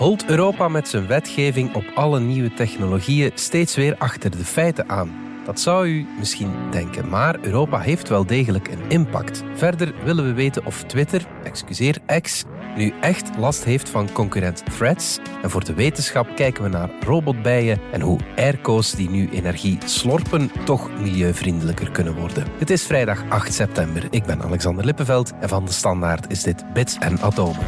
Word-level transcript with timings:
Holt 0.00 0.26
Europa 0.26 0.68
met 0.68 0.88
zijn 0.88 1.06
wetgeving 1.06 1.74
op 1.74 1.84
alle 1.94 2.20
nieuwe 2.20 2.54
technologieën 2.54 3.30
steeds 3.34 3.76
weer 3.76 3.96
achter 3.98 4.30
de 4.30 4.44
feiten 4.44 4.88
aan? 4.88 5.10
Dat 5.44 5.60
zou 5.60 5.86
u 5.88 6.06
misschien 6.18 6.52
denken, 6.70 7.08
maar 7.08 7.38
Europa 7.40 7.78
heeft 7.80 8.08
wel 8.08 8.26
degelijk 8.26 8.68
een 8.68 8.88
impact. 8.88 9.42
Verder 9.54 9.94
willen 10.04 10.24
we 10.24 10.32
weten 10.32 10.66
of 10.66 10.82
Twitter, 10.82 11.26
excuseer 11.42 11.98
X, 12.20 12.44
nu 12.76 12.92
echt 13.00 13.30
last 13.38 13.64
heeft 13.64 13.88
van 13.88 14.12
concurrent 14.12 14.62
Threads. 14.76 15.18
En 15.42 15.50
voor 15.50 15.64
de 15.64 15.74
wetenschap 15.74 16.36
kijken 16.36 16.62
we 16.62 16.68
naar 16.68 16.90
robotbijen 17.00 17.80
en 17.92 18.00
hoe 18.00 18.20
airco's 18.36 18.92
die 18.92 19.10
nu 19.10 19.28
energie 19.30 19.78
slorpen 19.84 20.50
toch 20.64 20.90
milieuvriendelijker 21.00 21.90
kunnen 21.90 22.14
worden. 22.14 22.46
Het 22.58 22.70
is 22.70 22.86
vrijdag 22.86 23.22
8 23.28 23.54
september. 23.54 24.06
Ik 24.10 24.24
ben 24.24 24.42
Alexander 24.42 24.84
Lippenveld 24.84 25.32
en 25.40 25.48
van 25.48 25.64
de 25.64 25.72
Standaard 25.72 26.30
is 26.30 26.42
dit 26.42 26.72
Bits 26.72 26.96
en 26.98 27.20
Atomen. 27.20 27.66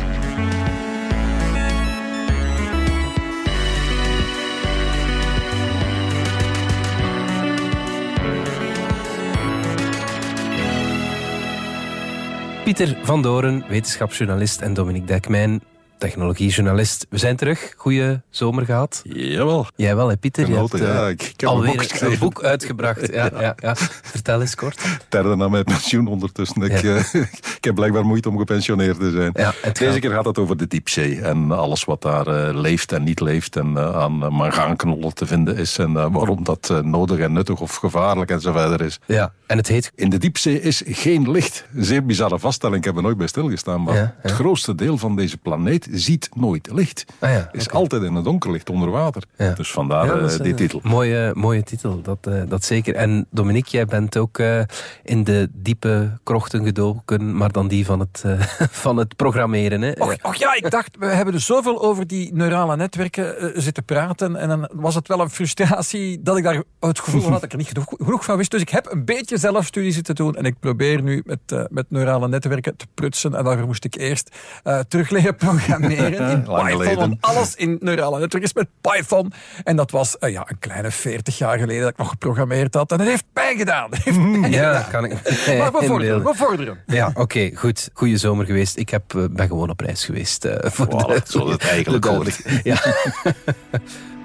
Pieter 12.72 12.98
van 13.02 13.22
Doren, 13.22 13.64
wetenschapsjournalist 13.68 14.60
en 14.60 14.74
Dominique 14.74 15.06
Dekmijn, 15.06 15.62
technologiejournalist. 16.02 17.06
We 17.10 17.18
zijn 17.18 17.36
terug. 17.36 17.74
Goeie 17.76 18.20
zomer 18.30 18.64
gehad. 18.64 19.00
Jawel. 19.04 19.66
Jij 19.76 19.96
wel, 19.96 20.08
hè, 20.08 20.16
Pieter? 20.16 20.48
Je 20.48 20.54
hebt 20.54 20.78
ja, 20.78 21.04
uh, 21.04 21.08
ik, 21.08 21.22
ik 21.22 21.40
heb 21.40 21.48
alweer 21.48 21.70
een, 21.70 21.76
boek, 21.76 22.00
een 22.00 22.18
boek 22.18 22.42
uitgebracht. 22.42 23.12
Ja, 23.12 23.30
ja, 23.40 23.54
ja. 23.56 23.76
Vertel 24.02 24.40
eens 24.40 24.54
kort. 24.54 24.82
Derde 25.08 25.36
na 25.36 25.48
mijn 25.48 25.64
pensioen 25.64 26.06
ondertussen. 26.06 26.62
Ik, 26.62 26.82
uh, 26.82 26.98
ik 27.58 27.64
heb 27.64 27.74
blijkbaar 27.74 28.04
moeite 28.04 28.28
om 28.28 28.38
gepensioneerd 28.38 28.98
te 28.98 29.10
zijn. 29.10 29.30
Ja, 29.34 29.54
Deze 29.72 29.98
keer 29.98 30.10
gaat 30.10 30.24
het 30.24 30.38
over 30.38 30.56
de 30.56 30.66
diepzee 30.66 31.20
en 31.20 31.50
alles 31.50 31.84
wat 31.84 32.02
daar 32.02 32.28
uh, 32.28 32.60
leeft 32.60 32.92
en 32.92 33.02
niet 33.02 33.20
leeft 33.20 33.56
en 33.56 33.78
aan 33.78 34.18
mangaanknollen 34.18 35.14
te 35.14 35.26
vinden 35.26 35.56
is 35.56 35.78
en 35.78 35.92
waarom 35.92 36.44
dat 36.44 36.80
nodig 36.82 37.18
en 37.18 37.32
nuttig 37.32 37.60
of 37.60 37.74
gevaarlijk 37.74 38.30
en 38.30 38.40
zo 38.40 38.52
verder 38.52 38.80
is. 38.80 38.98
Ja, 39.06 39.32
en 39.46 39.56
het 39.56 39.68
heet... 39.68 39.92
In 39.94 40.10
de 40.10 40.18
diepzee 40.18 40.60
is 40.60 40.82
geen 40.86 41.30
licht. 41.30 41.64
Een 41.74 41.84
zeer 41.84 42.04
bizarre 42.04 42.38
vaststelling, 42.38 42.78
ik 42.78 42.84
heb 42.84 42.96
er 42.96 43.02
nooit 43.02 43.16
bij 43.16 43.26
stilgestaan, 43.26 43.82
maar 43.82 44.14
het 44.20 44.32
grootste 44.32 44.74
deel 44.74 44.98
van 44.98 45.16
deze 45.16 45.36
planeet 45.36 45.88
ziet 45.92 46.28
nooit 46.34 46.68
licht. 46.72 47.04
Ah, 47.18 47.30
ja, 47.30 47.48
is 47.52 47.70
altijd 47.70 48.02
in 48.02 48.14
het 48.14 48.24
donker, 48.24 48.50
ligt 48.50 48.70
onder 48.70 48.90
water. 48.90 49.22
Ja. 49.36 49.52
Dus 49.52 49.70
vandaar 49.70 50.06
Ja, 50.06 50.16
uh, 50.16 50.24
is, 50.24 50.36
die 50.36 50.50
eh, 50.50 50.56
titel. 50.56 50.80
Mooie, 50.82 51.32
mooie 51.34 51.62
titel, 51.62 52.02
dat, 52.02 52.18
eh, 52.26 52.42
dat 52.48 52.64
zeker. 52.64 52.94
En 52.94 53.26
Dominique, 53.30 53.70
jij 53.70 53.86
bent 53.86 54.16
ook 54.16 54.38
eh, 54.38 54.60
in 55.02 55.24
de 55.24 55.48
diepe 55.52 56.18
krochten 56.22 56.64
gedoken, 56.64 57.36
maar 57.36 57.52
dan 57.52 57.68
die 57.68 57.84
van 57.84 58.00
het, 58.00 58.22
eh, 58.26 58.40
van 58.84 58.96
het 58.96 59.16
programmeren. 59.16 59.82
Hè? 59.82 59.92
Och, 59.92 60.16
och 60.22 60.34
ja, 60.34 60.54
ik 60.54 60.70
dacht, 60.70 60.96
we 60.98 61.06
hebben 61.06 61.34
dus 61.34 61.46
zoveel 61.46 61.82
over 61.82 62.06
die 62.06 62.34
neurale 62.34 62.76
netwerken 62.76 63.38
eh, 63.38 63.48
zitten 63.54 63.84
praten. 63.84 64.36
En 64.36 64.48
dan 64.48 64.68
was 64.72 64.94
het 64.94 65.08
wel 65.08 65.20
een 65.20 65.30
frustratie 65.30 66.22
dat 66.22 66.36
ik 66.36 66.44
daar 66.44 66.62
het 66.80 67.00
gevoel 67.00 67.22
had 67.22 67.30
dat 67.32 67.42
ik 67.42 67.52
er 67.52 67.58
niet 67.58 67.68
genoeg, 67.68 67.94
genoeg 67.96 68.24
van 68.24 68.36
wist. 68.36 68.50
Dus 68.50 68.60
ik 68.60 68.68
heb 68.68 68.86
een 68.90 69.04
beetje 69.04 69.36
zelfstudie 69.36 69.92
zitten 69.92 70.14
doen. 70.14 70.34
En 70.34 70.44
ik 70.44 70.58
probeer 70.60 71.02
nu 71.02 71.22
met, 71.24 71.38
eh, 71.46 71.64
met 71.70 71.86
neurale 71.88 72.28
netwerken 72.28 72.76
te 72.76 72.86
prutsen. 72.94 73.34
En 73.34 73.44
daarvoor 73.44 73.66
moest 73.66 73.84
ik 73.84 73.94
eerst 73.94 74.36
eh, 74.62 74.78
terug 74.88 75.10
leren 75.10 75.36
programmeren 75.36 75.81
in 75.90 76.44
Lang 76.46 76.46
Python. 76.46 76.68
geleden. 76.68 76.96
Want 76.98 77.16
alles 77.20 77.54
in 77.54 77.76
neurale 77.80 78.18
netwerken 78.18 78.42
is 78.42 78.52
met 78.54 78.68
Python. 78.80 79.32
En 79.64 79.76
dat 79.76 79.90
was 79.90 80.18
eh, 80.18 80.32
ja, 80.32 80.44
een 80.48 80.58
kleine 80.58 80.90
40 80.90 81.38
jaar 81.38 81.58
geleden 81.58 81.82
dat 81.82 81.90
ik 81.90 81.96
nog 81.96 82.08
geprogrammeerd 82.08 82.74
had. 82.74 82.92
En 82.92 82.98
het 82.98 83.08
heeft 83.08 83.24
pijn 83.32 83.56
gedaan. 83.58 83.88
Heeft 83.90 84.16
pijn 84.18 84.42
Ja, 84.42 84.48
gedaan. 84.48 84.72
dat 84.74 84.88
kan 84.90 85.04
ik 85.04 85.10
Maar 85.58 85.72
we 85.72 85.78
vorderen, 85.86 85.90
inbeelden. 85.90 86.24
we 86.24 86.34
vorderen. 86.34 86.78
Ja, 86.86 87.10
oké, 87.14 87.50
goed. 87.54 87.90
Goeie 87.92 88.16
zomer 88.16 88.46
geweest. 88.46 88.76
Ik 88.76 88.88
heb, 88.88 89.14
eh, 89.14 89.24
ben 89.30 89.46
gewoon 89.48 89.70
op 89.70 89.80
reis 89.80 90.04
geweest. 90.04 90.44
eh, 90.44 90.70
voor 90.70 90.88
de, 90.88 91.20
zoals 91.24 91.50
het 91.50 91.64
eigenlijk 91.68 92.02
duidelijk- 92.04 92.60
Ja. 92.64 92.76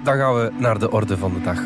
Dan 0.04 0.16
gaan 0.16 0.34
we 0.34 0.50
naar 0.58 0.78
de 0.78 0.90
orde 0.90 1.16
van 1.18 1.32
de 1.34 1.40
dag. 1.40 1.58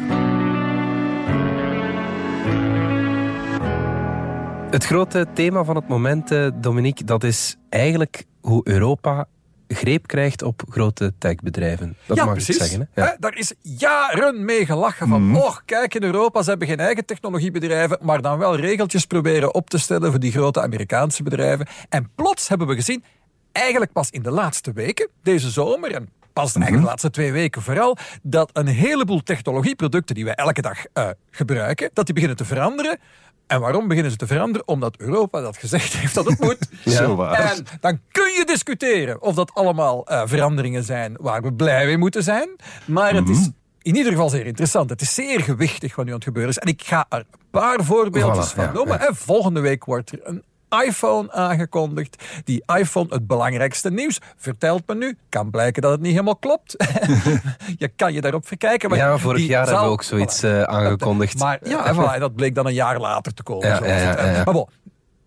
Het 4.71 4.85
grote 4.85 5.27
thema 5.35 5.65
van 5.65 5.77
het 5.77 5.89
moment, 5.89 6.31
Dominique, 6.55 7.05
dat 7.05 7.25
is 7.25 7.57
eigenlijk 7.69 8.25
hoe 8.41 8.61
Europa 8.65 9.27
greep 9.75 10.07
krijgt 10.07 10.43
op 10.43 10.63
grote 10.69 11.13
techbedrijven. 11.19 11.97
Dat 12.07 12.17
ja, 12.17 12.25
mag 12.25 12.33
precies. 12.35 12.57
ik 12.57 12.63
zeggen. 12.63 12.89
Hè? 12.93 13.03
Ja. 13.03 13.17
Daar 13.19 13.37
is 13.37 13.53
jaren 13.61 14.45
mee 14.45 14.67
gelachen 14.67 15.09
van, 15.09 15.27
Mhm. 15.29 15.37
oh, 15.37 15.57
kijk 15.65 15.95
in 15.95 16.03
Europa, 16.03 16.43
ze 16.43 16.51
hebben 16.51 16.69
geen 16.69 16.81
eigen 16.81 17.05
technologiebedrijven, 17.05 17.99
maar 18.01 18.23
dan 18.23 18.39
wel 18.39 18.57
regeltjes 18.57 19.07
proberen 19.07 19.55
op 19.55 19.71
te 19.71 19.79
stellen 19.79 20.11
voor 20.11 20.21
die 20.21 20.33
grote 20.33 20.61
Amerikaanse 20.63 21.23
bedrijven. 21.23 21.67
En 21.89 22.11
plots 22.15 22.49
hebben 22.49 22.67
we 22.67 22.75
gezien, 22.75 23.05
eigenlijk 23.53 23.93
pas 23.93 24.11
in 24.11 24.23
de 24.23 24.31
laatste 24.31 24.73
weken, 24.73 25.09
deze 25.23 25.51
zomer, 25.51 25.95
en 25.95 26.09
pas 26.33 26.55
Mhm. 26.57 26.73
de 26.73 26.81
laatste 26.81 27.11
twee 27.11 27.33
weken 27.33 27.63
vooral, 27.63 27.97
dat 28.23 28.51
een 28.53 28.67
heleboel 28.67 29.23
technologieproducten 29.23 30.15
die 30.15 30.25
wij 30.25 30.35
elke 30.35 30.63
dag 30.63 30.79
eh, 30.93 31.09
gebruiken, 31.31 31.91
dat 31.93 32.05
die 32.05 32.15
beginnen 32.15 32.39
te 32.39 32.45
veranderen. 32.45 32.99
En 33.53 33.61
waarom 33.61 33.89
beginnen 33.89 34.11
ze 34.13 34.17
te 34.19 34.27
veranderen? 34.27 34.69
Omdat 34.69 34.97
Europa 34.97 35.41
dat 35.41 35.57
gezegd 35.57 35.93
heeft 35.93 36.15
dat 36.15 36.25
het 36.27 36.41
moet. 36.41 36.59
Zo 36.97 37.15
waar. 37.17 37.39
En 37.57 37.65
dan 37.81 38.01
kun 38.13 38.33
je 38.33 38.45
discussiëren 38.47 39.23
of 39.23 39.35
dat 39.35 39.55
allemaal 39.55 40.07
eh, 40.07 40.23
veranderingen 40.25 40.85
zijn 40.85 41.17
waar 41.21 41.43
we 41.43 41.53
blij 41.53 41.87
mee 41.87 41.99
moeten 41.99 42.23
zijn. 42.23 42.49
Maar 42.87 43.15
het 43.15 43.25
Mhm. 43.25 43.33
is 43.33 43.51
in 43.83 43.97
ieder 43.97 44.13
geval 44.13 44.29
zeer 44.29 44.47
interessant. 44.47 44.91
Het 44.91 45.01
is 45.01 45.15
zeer 45.15 45.41
gewichtig 45.41 45.95
wat 45.97 46.05
nu 46.05 46.11
aan 46.11 46.17
het 46.17 46.27
gebeuren 46.27 46.51
is. 46.51 46.59
En 46.59 46.69
ik 46.69 46.83
ga 46.83 47.07
er 47.09 47.19
een 47.19 47.27
paar 47.51 47.85
voorbeeldjes 47.85 48.53
Voilà, 48.53 48.55
van 48.55 48.65
ja, 48.65 48.73
noemen. 48.73 48.99
ja. 48.99 49.07
En 49.07 49.17
volgende 49.17 49.61
week 49.61 49.85
wordt 49.85 50.13
er 50.13 50.19
een 50.23 50.43
iPhone 50.87 51.33
aangekondigd. 51.33 52.25
Die 52.45 52.63
iPhone, 52.77 53.07
het 53.09 53.27
belangrijkste 53.27 53.91
nieuws, 53.91 54.21
vertelt 54.37 54.83
me 54.87 54.95
nu. 54.95 55.17
Kan 55.29 55.51
blijken 55.51 55.83
dat 55.83 55.91
het 55.91 56.01
niet 56.01 56.11
helemaal 56.11 56.37
klopt. 56.37 56.75
je 57.79 57.89
kan 57.97 58.13
je 58.13 58.21
daarop 58.21 58.47
verkijken. 58.47 58.89
Maar 58.89 58.99
Ja, 58.99 59.19
vorig 59.19 59.47
jaar 59.47 59.67
hebben 59.67 59.85
we 59.85 59.91
ook 59.91 60.03
zoiets 60.03 60.43
eh, 60.43 60.63
aangekondigd. 60.63 61.39
Maar 61.39 61.59
ja, 61.63 61.85
en 61.89 61.95
voilà, 61.95 62.19
dat 62.19 62.35
bleek 62.35 62.55
dan 62.55 62.67
een 62.67 62.75
jaar 62.75 63.01
later 63.01 63.35
te 63.35 63.43
komen. 63.43 63.69
Ja. 63.69 64.43
Maar 64.45 64.55
bon, 64.55 64.69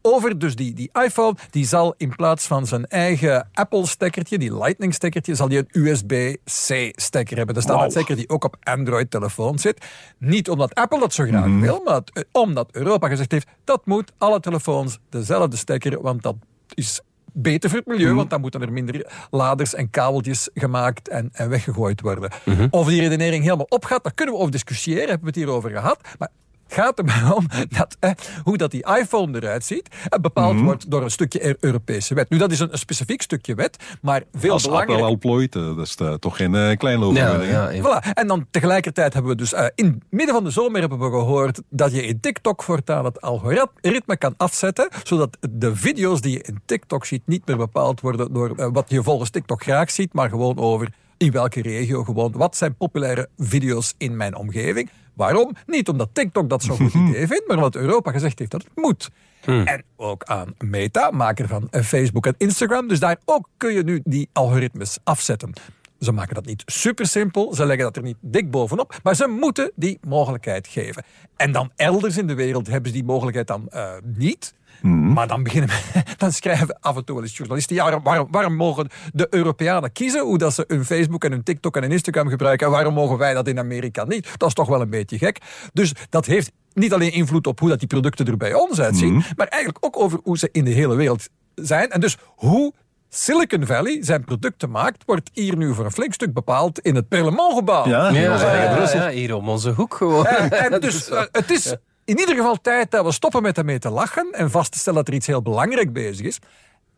over 0.05 0.39
dus 0.39 0.55
die, 0.55 0.73
die 0.73 0.89
iPhone, 1.03 1.35
die 1.49 1.65
zal 1.65 1.93
in 1.97 2.15
plaats 2.15 2.47
van 2.47 2.65
zijn 2.65 2.85
eigen 2.85 3.49
Apple-stekkertje, 3.53 4.37
die 4.37 4.57
Lightning-stekkertje, 4.57 5.35
zal 5.35 5.47
die 5.47 5.57
een 5.57 5.69
USB-C-stekker 5.71 7.37
hebben. 7.37 7.55
De 7.55 7.61
standaardstekker 7.61 8.15
die 8.15 8.29
ook 8.29 8.43
op 8.43 8.55
Android-telefoon 8.63 9.59
zit. 9.59 9.85
Niet 10.17 10.49
omdat 10.49 10.73
Apple 10.73 10.99
dat 10.99 11.13
zo 11.13 11.23
graag 11.23 11.59
wil, 11.59 11.81
maar 11.83 12.01
eh, 12.13 12.23
omdat 12.31 12.69
Europa 12.71 13.07
gezegd 13.07 13.31
heeft, 13.31 13.47
dat 13.63 13.85
moet 13.85 14.11
alle 14.17 14.39
telefoons 14.39 14.99
dezelfde 15.09 15.57
stekker, 15.57 16.01
want 16.01 16.23
dat 16.23 16.35
is 16.73 17.01
beter 17.33 17.69
voor 17.69 17.79
het 17.79 17.87
milieu, 17.87 18.13
want 18.13 18.29
dan 18.29 18.41
moeten 18.41 18.61
er 18.61 18.71
minder 18.71 19.11
laders 19.31 19.73
en 19.73 19.89
kabeltjes 19.89 20.49
gemaakt 20.53 21.07
en, 21.07 21.29
en 21.33 21.49
weggegooid 21.49 22.01
worden. 22.01 22.31
Of 22.69 22.87
die 22.87 23.01
redenering 23.01 23.43
helemaal 23.43 23.65
opgaat, 23.69 24.03
daar 24.03 24.13
kunnen 24.13 24.33
we 24.35 24.39
over 24.39 24.51
discussiëren, 24.51 25.07
hebben 25.07 25.19
we 25.19 25.27
het 25.27 25.35
hierover 25.35 25.71
gehad. 25.71 25.99
Maar 26.19 26.29
gaat 26.67 26.99
er 26.99 27.05
maar 27.05 27.33
om 27.35 27.47
dat, 27.77 27.97
eh, 27.99 28.11
hoe 28.43 28.57
dat 28.57 28.71
die 28.71 28.85
iPhone 28.99 29.35
eruit 29.41 29.63
ziet, 29.65 29.89
eh, 30.09 30.19
bepaald 30.19 30.59
wordt 30.59 30.91
door 30.91 31.03
een 31.03 31.11
stukje 31.11 31.45
Eu- 31.45 31.55
Europese 31.59 32.13
wet. 32.13 32.29
Nu, 32.29 32.37
dat 32.37 32.51
is 32.51 32.59
een, 32.59 32.71
een 32.71 32.77
specifiek 32.77 33.21
stukje 33.21 33.55
wet, 33.55 33.77
maar 34.01 34.23
veel 34.33 34.51
Als 34.51 34.63
Apple 34.67 34.71
belangrijker. 34.85 35.05
al 35.07 35.17
plooit, 35.17 35.55
eh, 35.55 35.75
dat 35.75 35.85
is 35.85 35.95
eh, 35.95 36.13
toch 36.13 36.35
geen 36.37 36.53
uh, 36.53 36.77
kleine 36.77 37.05
overwinning. 37.05 37.51
ja, 37.51 37.65
hè? 37.67 37.69
ja, 37.69 37.81
Voilà. 38.01 38.13
En 38.13 38.27
dan 38.27 38.45
tegelijkertijd 38.51 39.13
hebben 39.13 39.31
we 39.31 39.37
dus 39.37 39.53
eh, 39.53 39.65
in 39.75 39.85
het 39.85 39.95
midden 40.09 40.35
van 40.35 40.43
de 40.43 40.49
zomer 40.49 40.79
hebben 40.79 40.99
we 40.99 41.05
gehoord 41.09 41.61
dat 41.69 41.91
je 41.91 42.05
in 42.05 42.19
TikTok 42.19 42.63
voortaan 42.63 43.05
het 43.05 43.21
algoritme 43.21 44.17
kan 44.17 44.33
afzetten, 44.37 44.87
zodat 45.03 45.37
de 45.49 45.75
video's 45.75 46.21
die 46.21 46.31
je 46.31 46.41
in 46.43 46.61
TikTok 46.65 47.05
ziet 47.05 47.21
niet 47.25 47.47
meer 47.47 47.57
bepaald 47.57 48.01
worden 48.01 48.33
door 48.33 48.71
wat 48.71 48.89
je 48.89 49.03
volgens 49.03 49.29
TikTok 49.29 49.63
graag 49.63 49.91
ziet, 49.91 50.13
maar 50.13 50.29
gewoon 50.29 50.57
over 50.57 50.87
in 51.25 51.31
welke 51.31 51.61
regio 51.61 52.03
gewoon. 52.03 52.31
Wat 52.31 52.55
zijn 52.55 52.75
populaire 52.75 53.29
video's 53.37 53.93
in 53.97 54.17
mijn 54.17 54.35
omgeving? 54.35 54.89
Waarom? 55.13 55.55
Niet 55.67 55.89
omdat 55.89 56.09
TikTok 56.13 56.49
dat 56.49 56.63
zo'n 56.63 56.77
goed 56.77 56.93
idee 56.93 57.27
vindt, 57.27 57.47
maar 57.47 57.55
omdat 57.55 57.75
Europa 57.75 58.11
gezegd 58.11 58.39
heeft 58.39 58.51
dat 58.51 58.63
het 58.63 58.71
moet. 58.75 59.09
En 59.45 59.83
ook 59.95 60.23
aan 60.23 60.53
Meta, 60.57 61.11
maker 61.11 61.47
van 61.47 61.67
eh, 61.69 61.81
Facebook 61.81 62.25
en 62.25 62.35
Instagram. 62.37 62.87
Dus 62.87 62.99
daar 62.99 63.17
ook 63.25 63.49
kun 63.57 63.73
je 63.73 63.83
nu 63.83 64.01
die 64.03 64.29
algoritmes 64.33 64.97
afzetten. 65.03 65.53
Ze 65.99 66.11
maken 66.11 66.35
dat 66.35 66.45
niet 66.45 66.63
super 66.65 67.07
simpel, 67.07 67.53
ze 67.53 67.65
leggen 67.65 67.85
dat 67.85 67.95
er 67.95 68.03
niet 68.03 68.17
dik 68.21 68.51
bovenop, 68.51 68.99
maar 69.03 69.15
ze 69.15 69.27
moeten 69.27 69.71
die 69.75 69.97
mogelijkheid 70.07 70.67
geven. 70.67 71.03
En 71.35 71.51
dan 71.51 71.71
elders 71.75 72.17
in 72.17 72.27
de 72.27 72.33
wereld 72.33 72.67
hebben 72.67 72.87
ze 72.91 72.95
die 72.95 73.05
mogelijkheid 73.05 73.47
dan 73.47 73.67
eh, 73.69 73.93
niet. 74.03 74.53
Maar 74.81 75.27
dan 75.27 75.43
beginnen 75.43 75.69
we, 75.69 76.03
dan 76.17 76.31
schrijven 76.31 76.79
af 76.79 76.95
en 76.95 77.05
toe 77.05 77.15
wel 77.15 77.23
eens 77.23 77.37
journalisten, 77.37 77.75
ja, 77.75 77.83
waarom, 77.83 78.03
waarom, 78.03 78.27
waarom 78.31 78.55
mogen 78.55 78.87
de 79.13 79.27
Europeanen 79.29 79.91
kiezen 79.91 80.23
hoe 80.23 80.37
dat 80.37 80.53
ze 80.53 80.63
hun 80.67 80.85
Facebook 80.85 81.23
en 81.23 81.31
hun 81.31 81.43
TikTok 81.43 81.75
en 81.75 81.81
hun 81.81 81.91
Instagram 81.91 82.27
gebruiken 82.29 82.65
en 82.65 82.71
waarom 82.71 82.93
mogen 82.93 83.17
wij 83.17 83.33
dat 83.33 83.47
in 83.47 83.59
Amerika 83.59 84.03
niet? 84.03 84.29
Dat 84.37 84.47
is 84.47 84.53
toch 84.53 84.67
wel 84.67 84.81
een 84.81 84.89
beetje 84.89 85.17
gek. 85.17 85.41
Dus 85.73 85.93
dat 86.09 86.25
heeft 86.25 86.51
niet 86.73 86.93
alleen 86.93 87.11
invloed 87.11 87.47
op 87.47 87.59
hoe 87.59 87.69
dat 87.69 87.79
die 87.79 87.87
producten 87.87 88.25
er 88.25 88.37
bij 88.37 88.53
ons 88.53 88.79
uitzien, 88.79 89.23
maar 89.35 89.47
eigenlijk 89.47 89.85
ook 89.85 89.99
over 89.99 90.19
hoe 90.23 90.37
ze 90.37 90.49
in 90.51 90.65
de 90.65 90.71
hele 90.71 90.95
wereld 90.95 91.29
zijn. 91.55 91.89
En 91.89 91.99
dus 91.99 92.17
hoe 92.35 92.73
Silicon 93.09 93.65
Valley 93.65 93.97
zijn 94.01 94.23
producten 94.23 94.69
maakt, 94.69 95.03
wordt 95.05 95.29
hier 95.33 95.57
nu 95.57 95.73
voor 95.73 95.85
een 95.85 95.91
flink 95.91 96.13
stuk 96.13 96.33
bepaald 96.33 96.79
in 96.79 96.95
het 96.95 97.07
Parlementgebouw. 97.07 97.87
Ja, 97.87 98.09
Ja, 98.09 98.91
ja, 98.93 99.09
hier 99.09 99.35
om 99.35 99.49
onze 99.49 99.69
hoek 99.69 99.93
gewoon. 99.93 100.25
En, 100.25 100.71
en 100.71 100.81
dus 100.81 101.09
eh, 101.09 101.21
het 101.31 101.51
is 101.51 101.75
in 102.05 102.19
ieder 102.19 102.35
geval 102.35 102.61
tijd 102.61 102.91
dat 102.91 103.05
we 103.05 103.11
stoppen 103.11 103.41
met 103.41 103.57
ermee 103.57 103.79
te 103.79 103.89
lachen 103.89 104.27
en 104.31 104.51
vast 104.51 104.71
te 104.71 104.77
stellen 104.77 104.99
dat 104.99 105.07
er 105.07 105.13
iets 105.13 105.27
heel 105.27 105.41
belangrijk 105.41 105.93
bezig 105.93 106.25
is. 106.25 106.39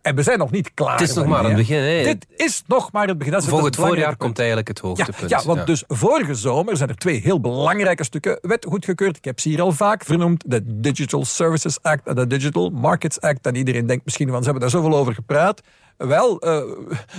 En 0.01 0.15
we 0.15 0.24
zijn 0.24 0.39
nog 0.39 0.51
niet 0.51 0.74
klaar. 0.74 1.00
Het 1.00 1.09
is 1.09 1.15
nog 1.15 1.25
maar 1.25 1.44
het 1.44 1.56
begin. 1.56 1.77
Hè. 1.77 2.04
Dit 2.04 2.25
is 2.36 2.63
nog 2.68 2.92
maar 2.92 3.07
het 3.07 3.18
begin. 3.18 3.33
Dat 3.33 3.42
is 3.42 3.50
Volgend 3.50 3.75
het 3.75 3.86
voorjaar 3.86 4.15
komt 4.15 4.38
eigenlijk 4.38 4.68
het 4.68 4.80
hoogtepunt. 4.80 5.30
ja, 5.30 5.38
ja, 5.38 5.44
want 5.45 5.65
dus 5.65 5.83
vorige 5.88 6.36
zomer 6.36 6.77
zijn 6.77 6.89
er 6.89 6.95
twee 6.95 7.21
heel 7.21 7.39
belangrijke 7.39 8.04
stukken 8.04 8.39
wet 8.42 8.65
goedgekeurd. 8.69 9.18
Ik 9.18 9.25
heb 9.25 9.39
ze 9.39 9.50
hier 9.50 9.62
al 9.62 9.71
vaak 9.71 10.04
vernoemd. 10.04 10.44
De 10.48 10.80
Digital 10.80 11.25
Services 11.25 11.81
Act 11.81 12.07
en 12.07 12.15
de 12.15 12.27
Digital 12.27 12.69
Markets 12.69 13.21
Act. 13.21 13.45
En 13.45 13.56
iedereen 13.56 13.86
denkt 13.86 14.06
misschien 14.06 14.30
van, 14.30 14.38
ze 14.38 14.44
hebben 14.44 14.62
daar 14.62 14.81
zoveel 14.81 14.98
over 14.98 15.13
gepraat. 15.13 15.62
Wel, 15.98 16.48
uh, 16.48 16.62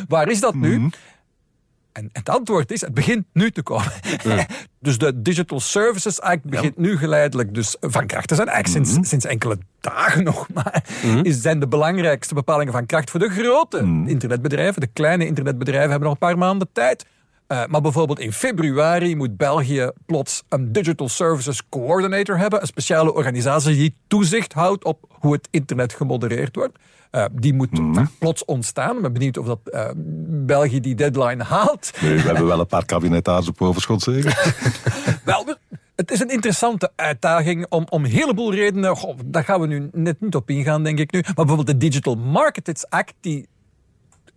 waar 0.08 0.28
is 0.28 0.40
dat 0.40 0.54
nu? 0.54 0.78
Mhm. 0.78 0.88
En 1.98 2.08
het 2.12 2.28
antwoord 2.28 2.70
is, 2.70 2.80
het 2.80 2.94
begint 2.94 3.24
nu 3.32 3.50
te 3.50 3.62
komen. 3.62 3.92
dus 4.80 4.98
de 4.98 5.22
Digital 5.22 5.60
Services 5.60 6.20
Act 6.20 6.42
begint 6.44 6.74
ja. 6.76 6.82
nu 6.82 6.96
geleidelijk 6.98 7.54
dus 7.54 7.76
van 7.80 8.06
kracht 8.06 8.28
te 8.28 8.34
zijn. 8.34 8.48
Eigenlijk 8.48 8.84
Mhm. 8.84 8.92
sinds, 8.94 9.08
sinds 9.08 9.24
enkele 9.24 9.58
dagen 9.80 10.24
nog 10.24 10.46
maar. 10.54 10.84
Is, 11.22 11.40
zijn 11.40 11.60
de 11.60 11.68
belangrijkste 11.68 12.34
bepalingen 12.34 12.72
van 12.72 12.86
kracht 12.86 13.10
voor 13.10 13.20
de 13.20 13.28
grote 13.28 13.82
Mhm. 13.82 14.08
internetbedrijven. 14.08 14.80
De 14.80 14.86
kleine 14.92 15.26
internetbedrijven 15.26 15.90
hebben 15.90 16.08
nog 16.08 16.12
een 16.20 16.26
paar 16.28 16.38
maanden 16.38 16.68
tijd. 16.72 17.06
Uh, 17.48 17.66
maar 17.66 17.80
bijvoorbeeld 17.80 18.18
in 18.18 18.32
februari 18.32 19.16
moet 19.16 19.36
België 19.36 19.90
plots 20.06 20.42
een 20.48 20.72
Digital 20.72 21.08
Services 21.08 21.68
Coordinator 21.68 22.38
hebben. 22.38 22.60
Een 22.60 22.66
speciale 22.66 23.14
organisatie 23.14 23.74
die 23.74 23.96
toezicht 24.06 24.52
houdt 24.52 24.84
op 24.84 25.04
hoe 25.08 25.32
het 25.32 25.48
internet 25.50 25.92
gemodereerd 25.92 26.56
wordt. 26.56 26.78
Uh, 27.12 27.24
die 27.32 27.54
moet 27.54 27.78
mm. 27.78 28.08
plots 28.18 28.44
ontstaan. 28.44 28.96
Ik 28.96 29.02
ben 29.02 29.12
benieuwd 29.12 29.38
of 29.38 29.46
dat 29.46 29.60
uh, 29.64 29.88
België 30.26 30.80
die 30.80 30.94
deadline 30.94 31.44
haalt. 31.44 31.92
Nee, 32.00 32.14
we 32.14 32.20
hebben 32.20 32.46
wel 32.46 32.60
een 32.60 32.66
paar 32.66 32.84
kabinetaars 32.84 33.48
op 33.48 33.62
overschot 33.62 34.02
zeker. 34.02 34.54
wel, 35.24 35.46
het 35.96 36.10
is 36.10 36.20
een 36.20 36.30
interessante 36.30 36.92
uitdaging 36.96 37.66
om, 37.68 37.86
om 37.88 38.04
een 38.04 38.10
heleboel 38.10 38.54
redenen. 38.54 38.96
Goh, 38.96 39.18
daar 39.24 39.44
gaan 39.44 39.60
we 39.60 39.66
nu 39.66 39.88
net 39.92 40.20
niet 40.20 40.34
op 40.34 40.50
ingaan, 40.50 40.82
denk 40.82 40.98
ik 40.98 41.12
nu. 41.12 41.20
Maar 41.20 41.34
bijvoorbeeld 41.34 41.66
de 41.66 41.76
Digital 41.76 42.14
Markets 42.14 42.88
Act, 42.88 43.14
die 43.20 43.48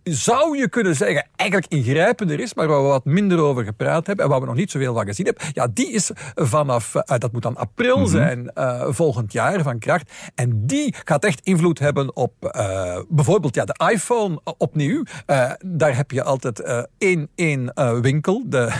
zou 0.02 0.58
je 0.58 0.68
kunnen 0.68 0.96
zeggen, 0.96 1.26
eigenlijk 1.36 1.72
ingrijpender 1.72 2.40
is, 2.40 2.54
maar 2.54 2.68
waar 2.68 2.82
we 2.82 2.88
wat 2.88 3.04
minder 3.04 3.38
over 3.38 3.64
gepraat 3.64 4.06
hebben 4.06 4.24
en 4.24 4.30
waar 4.30 4.40
we 4.40 4.46
nog 4.46 4.54
niet 4.54 4.70
zoveel 4.70 4.94
van 4.94 5.06
gezien 5.06 5.26
hebben, 5.26 5.44
ja, 5.52 5.68
die 5.74 5.90
is 5.90 6.10
vanaf, 6.34 6.94
uh, 6.94 7.02
dat 7.18 7.32
moet 7.32 7.42
dan 7.42 7.56
april 7.56 7.96
mm 7.96 8.02
-hmm. 8.02 8.10
zijn, 8.10 8.50
uh, 8.54 8.86
volgend 8.88 9.32
jaar 9.32 9.62
van 9.62 9.78
kracht. 9.78 10.12
En 10.34 10.66
die 10.66 10.94
gaat 11.04 11.24
echt 11.24 11.40
invloed 11.40 11.78
hebben 11.78 12.16
op 12.16 12.32
uh, 12.56 12.98
bijvoorbeeld 13.08 13.54
ja, 13.54 13.64
de 13.64 13.90
iPhone 13.92 14.40
opnieuw. 14.58 15.02
daar 15.66 15.96
heb 15.96 16.10
je 16.10 16.22
altijd 16.22 16.86
één, 16.98 17.28
één 17.34 17.72
winkel, 18.00 18.42
de, 18.46 18.72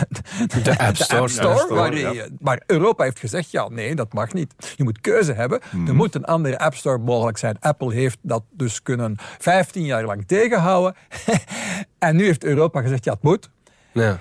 de, 0.48 0.62
de 0.62 0.78
App 0.78 0.96
Store. 0.96 1.16
De 1.18 1.18
App 1.18 1.28
Store, 1.28 1.58
Store 1.58 1.74
waar, 1.74 1.96
ja. 1.96 2.26
maar 2.38 2.62
Europa 2.66 3.04
heeft 3.04 3.18
gezegd, 3.18 3.50
ja, 3.50 3.68
nee, 3.68 3.94
dat 3.94 4.12
mag 4.12 4.32
niet. 4.32 4.54
Je 4.76 4.84
moet 4.84 5.00
keuze 5.00 5.32
hebben. 5.32 5.60
Mm 5.62 5.78
-hmm. 5.78 5.88
Er 5.88 5.94
moet 5.94 6.14
een 6.14 6.24
andere 6.24 6.58
App 6.58 6.74
Store 6.74 6.98
mogelijk 6.98 7.38
zijn. 7.38 7.56
Apple 7.60 7.94
heeft 7.94 8.18
dat 8.22 8.42
dus 8.50 8.82
kunnen 8.82 9.16
15 9.38 9.84
jaar 9.84 10.04
lang 10.04 10.26
tegenhouden. 10.26 10.94
en 11.98 12.16
nu 12.16 12.24
heeft 12.24 12.44
Europa 12.44 12.80
gezegd, 12.80 13.04
ja, 13.04 13.12
het 13.12 13.22
moet. 13.22 13.50
Ja. 13.92 14.20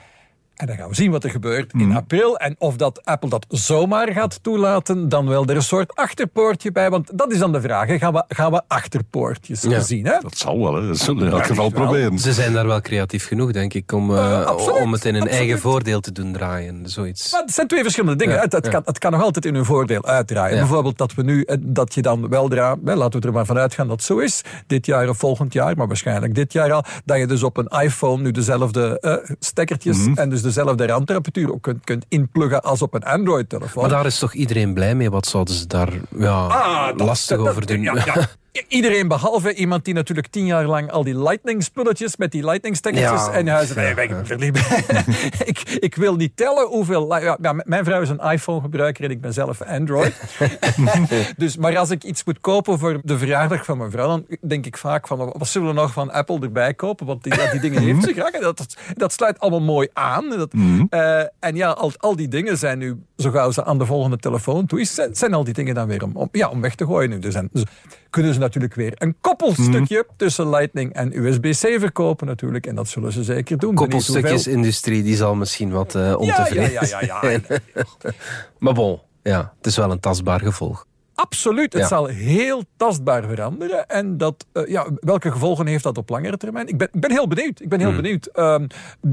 En 0.62 0.68
dan 0.68 0.76
gaan 0.76 0.90
we 0.90 0.96
zien 0.96 1.12
wat 1.12 1.24
er 1.24 1.30
gebeurt 1.30 1.74
in 1.74 1.96
april. 1.96 2.38
En 2.38 2.56
of 2.58 2.76
dat 2.76 3.06
Apple 3.06 3.30
dat 3.30 3.46
zomaar 3.50 4.12
gaat 4.12 4.44
toelaten, 4.44 5.10
dan 5.10 5.28
wel 5.28 5.46
er 5.46 5.56
een 5.56 5.62
soort 5.62 5.96
achterpoortje 5.96 6.72
bij. 6.72 6.90
Want 6.90 7.18
dat 7.18 7.32
is 7.32 7.40
dan 7.40 7.52
de 7.52 7.62
vraag. 7.62 7.88
Hè. 7.88 7.98
Gaan, 7.98 8.14
we, 8.14 8.24
gaan 8.28 8.52
we 8.52 8.62
achterpoortjes 8.68 9.62
ja. 9.62 9.80
zien? 9.80 10.06
Hè? 10.06 10.18
Dat 10.22 10.38
zal 10.38 10.60
wel. 10.60 10.76
Hè. 10.76 10.88
Dat 10.88 10.98
zullen 10.98 11.22
we 11.22 11.26
in 11.26 11.32
elk 11.32 11.46
geval 11.46 11.70
proberen. 11.70 12.20
Ze 12.20 12.34
zijn 12.34 12.54
daar 12.54 12.68
wel 12.68 12.82
creatief 12.82 13.28
genoeg, 13.28 13.52
denk 13.52 13.74
ik, 13.74 13.92
om, 13.92 14.12
uh, 14.12 14.18
uh, 14.18 14.82
om 14.82 14.92
het 14.92 15.06
in 15.06 15.14
hun 15.14 15.22
absoluut. 15.22 15.40
eigen 15.40 15.60
voordeel 15.60 16.00
te 16.00 16.12
doen 16.12 16.34
draaien. 16.34 16.90
Zoiets. 16.90 17.32
Maar 17.32 17.42
het 17.42 17.54
zijn 17.54 17.68
twee 17.68 17.84
verschillende 17.84 18.18
dingen. 18.18 18.36
Ja. 18.36 18.42
Het, 18.42 18.52
het, 18.52 18.66
ja. 18.66 18.72
kan, 18.72 18.82
het, 18.86 19.00
kan, 19.00 19.12
nog 19.12 19.22
altijd 19.22 19.46
in 19.46 19.56
hun 19.56 19.66
voordeel 19.66 20.06
uitdraaien. 20.06 20.58
Bijvoorbeeld 20.58 20.98
dat 20.98 21.14
we 21.14 21.24
nu, 21.24 21.48
dat 21.60 21.94
je 21.94 22.02
dan 22.02 22.30
weldra, 22.30 22.78
hè, 22.86 22.96
laten 22.96 23.22
we 23.22 23.28
er 23.28 23.34
maar 23.34 23.46
vanuit 23.46 23.74
gaan 23.74 23.88
dat 23.88 23.96
het 23.96 24.06
zo 24.06 24.18
is, 24.18 24.42
dit 24.68 24.86
jaar 24.86 25.10
of 25.10 25.18
volgend 25.18 25.54
jaar, 25.54 25.78
maar 25.78 25.88
waarschijnlijk 25.88 26.36
dit 26.36 26.54
jaar 26.54 26.72
al, 26.72 26.84
dat 27.06 27.18
je 27.18 27.28
dus 27.28 27.44
op 27.44 27.58
een 27.58 27.68
iPhone 27.68 28.22
nu 28.22 28.32
dezelfde 28.32 28.98
uh, 29.02 29.36
stekkertjes 29.40 29.98
mm 29.98 30.04
-hmm. 30.04 30.18
en 30.18 30.30
dus 30.30 30.42
dezelfde 30.54 30.86
randtemperatuur 30.86 31.52
ook 31.52 31.62
kunt, 31.62 31.84
kunt 31.84 32.06
inpluggen 32.08 32.62
als 32.62 32.82
op 32.82 32.94
een 32.94 33.04
Android-telefoon. 33.04 33.84
Maar 33.84 33.92
daar 33.92 34.06
is 34.06 34.20
toch 34.20 34.34
iedereen 34.34 34.74
blij 34.74 34.96
mee? 34.96 35.10
Wat 35.10 35.26
zouden 35.26 35.54
ze 35.54 35.68
daar 35.68 35.90
ja, 36.18 36.46
ah, 36.46 36.88
dat, 36.98 37.08
lastig 37.08 37.38
dat, 37.38 37.48
over 37.48 37.66
doen? 37.66 37.82
Ja, 37.82 37.94
ja. 38.06 38.16
Iedereen 38.68 39.08
behalve 39.08 39.54
iemand 39.54 39.86
die 39.86 39.94
natuurlijk 39.94 40.28
tien 40.28 40.46
jaar 40.46 40.66
lang 40.66 40.92
al 40.92 41.04
die 41.04 41.22
lightning-spulletjes 41.24 42.18
met 42.18 42.32
die 42.32 42.46
lightning-stekkertjes 42.46 43.26
ja, 43.26 43.32
en 43.32 43.48
huizen. 43.48 43.76
Nee, 43.76 44.52
ik, 45.52 45.60
ik 45.80 45.96
wil 45.96 46.16
niet 46.16 46.38
tellen 46.38 46.68
hoeveel. 46.68 47.20
Ja, 47.20 47.38
mijn 47.64 47.84
vrouw 47.86 48.02
is 48.02 48.10
een 48.10 48.20
iPhone-gebruiker 48.20 49.04
en 49.04 49.10
ik 49.12 49.22
ben 49.22 49.34
zelf 49.34 49.62
Android. 49.62 50.22
dus, 51.38 51.58
maar 51.58 51.78
als 51.78 51.90
ik 51.90 52.04
iets 52.04 52.24
moet 52.24 52.40
kopen 52.40 52.80
voor 52.80 53.00
de 53.04 53.18
verjaardag 53.18 53.66
van 53.66 53.78
mijn 53.78 53.92
vrouw, 53.92 54.08
dan 54.08 54.26
denk 54.48 54.66
ik 54.66 54.78
vaak 54.78 55.08
van 55.08 55.18
wat 55.18 55.48
zullen 55.48 55.68
we 55.68 55.74
nog 55.74 55.94
van 55.94 56.12
Apple 56.12 56.40
erbij 56.40 56.74
kopen? 56.74 57.06
Want 57.06 57.24
die, 57.24 57.34
die 57.52 57.60
dingen 57.60 57.82
heeft 57.82 58.04
ze 58.04 58.14
graag. 58.14 58.32
Dat, 58.32 58.58
dat, 58.58 58.78
dat, 58.94 59.14
sluit 59.14 59.40
allemaal 59.40 59.62
mooi 59.62 59.88
aan. 59.94 60.30
Dat, 60.30 60.54
Mhm. 60.54 60.86
uh, 60.90 61.20
en 61.20 61.56
ja, 61.56 61.70
al, 61.70 61.92
al 61.98 62.16
die 62.16 62.28
dingen 62.28 62.58
zijn 62.58 62.78
nu, 62.78 63.04
zo 63.18 63.32
gauw 63.32 63.52
ze 63.52 63.64
aan 63.66 63.78
de 63.78 63.86
volgende 63.86 64.18
telefoon 64.18 64.66
toe 64.66 64.80
is, 64.80 64.94
zijn, 64.96 65.16
zijn 65.16 65.34
al 65.34 65.44
die 65.44 65.54
dingen 65.54 65.76
dan 65.76 65.88
weer 65.88 66.04
om, 66.04 66.16
om, 66.16 66.30
ja, 66.32 66.50
om 66.50 66.62
weg 66.62 66.76
te 66.76 66.86
gooien 66.86 67.10
nu. 67.10 67.20
Dus, 67.20 67.34
en, 67.34 67.50
dus 67.52 67.64
kunnen 68.10 68.34
ze 68.34 68.40
natuurlijk 68.42 68.74
weer 68.74 68.94
een 68.96 69.16
koppelstukje 69.22 70.04
Mhm. 70.08 70.16
tussen 70.18 70.50
Lightning 70.50 70.94
en 70.94 71.20
USB-C 71.26 71.80
verkopen 71.80 72.28
natuurlijk. 72.28 72.68
En 72.68 72.76
dat 72.76 72.88
zullen 72.88 73.12
ze 73.12 73.24
zeker 73.24 73.58
doen. 73.58 73.76
Koppelstukjesindustrie, 73.76 75.04
die 75.04 75.16
zal 75.16 75.36
misschien 75.36 75.72
wat 75.72 75.96
uh, 75.96 76.16
ontevreden 76.18 76.72
ja, 76.72 76.82
ja, 76.90 77.02
ja, 77.02 77.20
ja, 77.22 77.40
ja. 77.76 77.82
maar 78.60 78.74
bon, 78.74 79.00
ja, 79.24 79.54
het 79.58 79.66
is 79.66 79.76
wel 79.78 79.92
een 79.92 80.00
tastbaar 80.00 80.40
gevolg. 80.40 80.86
Absoluut, 81.16 81.74
het 81.74 81.82
ja. 81.82 81.88
zal 81.88 82.06
heel 82.06 82.64
tastbaar 82.78 83.24
veranderen. 83.24 83.88
En 83.88 84.18
dat, 84.18 84.46
uh, 84.54 84.68
ja, 84.68 84.86
welke 85.00 85.32
gevolgen 85.32 85.68
heeft 85.68 85.84
dat 85.84 85.98
op 85.98 86.10
langere 86.10 86.38
termijn? 86.38 86.68
Ik 86.68 86.78
ben, 86.78 86.90
ik 86.92 87.02
ben 87.02 87.12
heel 87.12 87.28
benieuwd. 87.28 87.62
Ik 87.62 87.70
ben 87.70 87.80
heel 87.80 87.88
Hmm. 87.92 88.02
benieuwd. 88.02 88.30
Um, 88.40 88.68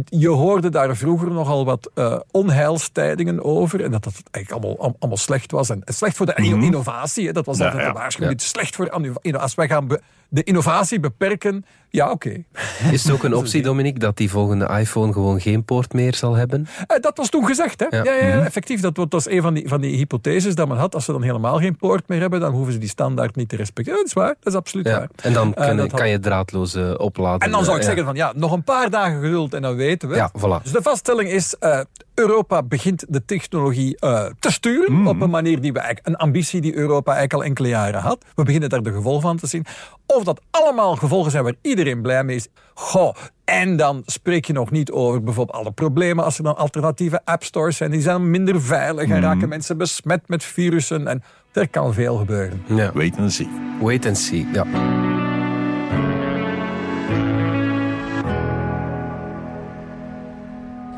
je 0.05 0.29
hoorde 0.29 0.69
daar 0.69 0.97
vroeger 0.97 1.31
nogal 1.31 1.65
wat 1.65 1.91
uh, 1.95 2.17
onheilstijdingen 2.31 3.45
over. 3.45 3.85
En 3.85 3.91
dat 3.91 4.05
dat 4.05 4.23
eigenlijk 4.31 4.65
allemaal, 4.65 4.95
allemaal 4.99 5.17
slecht 5.19 5.51
was. 5.51 5.71
En 5.71 5.83
slecht 5.85 6.17
voor 6.17 6.27
de 6.27 6.33
Mhm. 6.37 6.63
innovatie. 6.63 7.27
Hè. 7.27 7.33
Dat 7.33 7.47
was 7.47 7.61
altijd 7.61 7.83
ja, 7.83 7.89
de 7.89 7.99
waarschuwing. 7.99 8.41
Slecht 8.41 8.75
voor 8.75 8.91
Als 9.39 9.55
wij 9.55 9.69
gaan 9.69 9.89
de 10.29 10.43
innovatie 10.43 11.01
beperken, 11.01 11.65
ja, 11.91 12.11
oké. 12.11 12.29
Okay. 12.29 12.45
Is 12.93 13.03
het 13.03 13.13
ook 13.13 13.23
een 13.23 13.35
optie, 13.35 13.63
Dominique, 13.63 13.99
dat 13.99 14.17
die 14.17 14.31
volgende 14.31 14.69
iPhone 14.79 15.13
gewoon 15.13 15.41
geen 15.41 15.65
poort 15.65 15.93
meer 15.93 16.15
zal 16.15 16.35
hebben? 16.35 16.61
Uh, 16.61 17.01
dat 17.01 17.17
was 17.17 17.29
toen 17.29 17.47
gezegd, 17.47 17.81
hè? 17.81 17.97
Ja, 17.97 18.05
ja, 18.05 18.15
ja, 18.15 18.27
ja 18.27 18.45
effectief. 18.45 18.81
Dat 18.81 19.07
was 19.09 19.29
een 19.29 19.43
van 19.43 19.55
die, 19.55 19.69
van 19.69 19.81
die 19.81 19.97
hypotheses 19.97 20.55
dat 20.55 20.69
men 20.69 20.77
had. 20.77 20.95
Als 20.95 21.05
ze 21.05 21.13
dan 21.13 21.23
helemaal 21.23 21.59
geen 21.59 21.77
poort 21.77 22.09
meer 22.09 22.21
hebben, 22.21 22.41
dan 22.41 22.53
hoeven 22.53 22.73
ze 22.73 22.79
die 22.79 22.89
standaard 22.89 23.37
niet 23.37 23.49
te 23.49 23.57
respecteren. 23.57 23.99
Dat 23.99 24.09
is 24.09 24.13
waar, 24.13 24.35
dat 24.41 24.53
is 24.53 24.55
absoluut 24.55 24.87
ja. 24.87 24.99
waar. 24.99 25.09
En 25.23 25.33
dan 25.33 25.55
kan, 25.55 25.81
uh, 25.81 25.87
kan 25.87 26.09
je 26.09 26.19
draadloos 26.19 26.75
uh, 26.75 26.95
opladen. 26.97 27.41
En 27.41 27.51
dan 27.51 27.65
zou 27.65 27.77
ik 27.77 27.83
zeggen 27.83 28.05
van, 28.05 28.15
ja, 28.15 28.33
nog 28.35 28.53
een 28.53 28.65
paar 28.65 28.91
dagen 28.91 29.21
geduld 29.21 29.55
en 29.55 29.63
dan 29.63 29.77
weten 29.77 30.09
we. 30.09 30.15
Ja, 30.15 30.31
voilà. 30.39 30.63
Dus 30.63 30.73
de 30.73 30.83
vaststelling 30.83 31.31
is, 31.31 31.57
uh, 31.61 31.81
Europa 32.19 32.63
begint 32.63 33.05
de 33.09 33.25
technologie 33.25 33.97
uh, 34.01 34.27
te 34.39 34.53
sturen 34.53 34.93
mm. 34.93 35.07
op 35.07 35.21
een 35.21 35.31
manier 35.31 35.61
die 35.61 35.73
we 35.73 35.79
eigenlijk, 35.79 36.09
een 36.09 36.17
ambitie 36.17 36.61
die 36.61 36.77
Europa 36.77 37.13
eigenlijk 37.13 37.43
al 37.43 37.49
enkele 37.49 37.69
jaren 37.69 38.01
had. 38.01 38.25
We 38.35 38.43
beginnen 38.43 38.69
daar 38.69 38.83
de 38.83 38.93
gevolgen 38.93 39.23
van 39.23 39.37
te 39.37 39.47
zien. 39.47 39.65
Of 40.07 40.25
dat 40.25 40.41
allemaal 40.51 40.97
gevolgen 40.97 41.31
zijn 41.31 41.45
waar 41.45 41.55
iedereen 41.63 42.03
blij 42.03 42.25
mee 42.25 42.37
is. 42.37 42.49
Goh, 42.75 43.15
en 43.45 43.77
dan 43.77 44.03
spreek 44.07 44.45
je 44.45 44.53
nog 44.53 44.71
niet 44.71 44.91
over 44.91 45.23
bijvoorbeeld 45.23 45.59
alle 45.59 45.73
problemen 45.73 46.25
als 46.25 46.39
er 46.39 46.45
dan 46.45 46.57
alternatieve 46.57 47.21
appstores 47.25 47.77
zijn. 47.77 47.91
Die 47.91 48.01
zijn 48.01 48.31
minder 48.31 48.63
veilig 48.63 49.09
en 49.09 49.17
mm. 49.17 49.23
raken 49.23 49.49
mensen 49.49 49.79
besmet 49.79 50.29
met 50.29 50.45
virussen. 50.45 51.07
En 51.07 51.23
er 51.53 51.69
kan 51.69 51.95
veel 51.95 52.17
gebeuren. 52.17 52.63
Ja. 52.67 52.93
Wait 52.93 53.19
and 53.19 53.33
see. 53.33 53.49
Wait 53.81 54.07
and 54.07 54.19
see, 54.19 54.47
ja. 54.53 54.67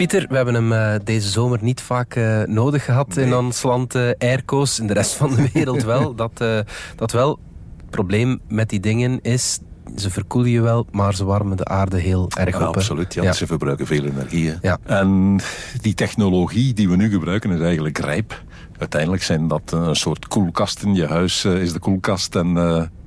Pieter, 0.00 0.26
we 0.28 0.36
hebben 0.36 0.54
hem 0.54 0.72
uh, 0.72 0.94
deze 1.04 1.28
zomer 1.28 1.58
niet 1.62 1.80
vaak 1.80 2.16
uh, 2.16 2.42
nodig 2.42 2.84
gehad 2.84 3.14
nee. 3.14 3.24
in 3.24 3.34
ons 3.34 3.62
land 3.62 3.94
uh, 3.94 4.10
airco's. 4.18 4.78
In 4.78 4.86
de 4.86 4.92
rest 4.92 5.12
van 5.12 5.34
de 5.34 5.48
wereld 5.52 5.82
wel. 5.82 6.14
Dat, 6.22 6.44
dat 6.96 7.12
wel. 7.12 7.38
Het 7.76 7.90
probleem 7.90 8.40
met 8.48 8.68
die 8.68 8.80
dingen 8.80 9.18
is, 9.22 9.58
ze 9.96 10.10
verkoelen 10.10 10.50
je 10.50 10.60
wel, 10.60 10.86
maar 10.90 11.14
ze 11.14 11.24
warmen 11.24 11.56
de 11.56 11.64
aarde 11.64 11.98
heel 11.98 12.28
erg 12.38 12.58
ja, 12.58 12.68
op. 12.68 12.76
Absoluut, 12.76 13.14
ja, 13.14 13.22
ja. 13.22 13.32
ze 13.32 13.46
verbruiken 13.46 13.86
veel 13.86 14.04
energie. 14.04 14.54
Ja. 14.62 14.78
En 14.86 15.40
die 15.80 15.94
technologie 15.94 16.74
die 16.74 16.88
we 16.88 16.96
nu 16.96 17.10
gebruiken 17.10 17.50
is 17.50 17.60
eigenlijk 17.60 17.98
rijp. 17.98 18.42
Uiteindelijk 18.78 19.22
zijn 19.22 19.48
dat 19.48 19.72
een 19.72 19.96
soort 19.96 20.28
koelkasten. 20.28 20.94
Je 20.94 21.06
huis 21.06 21.44
is 21.44 21.72
de 21.72 21.78
koelkast 21.78 22.34
en 22.34 22.54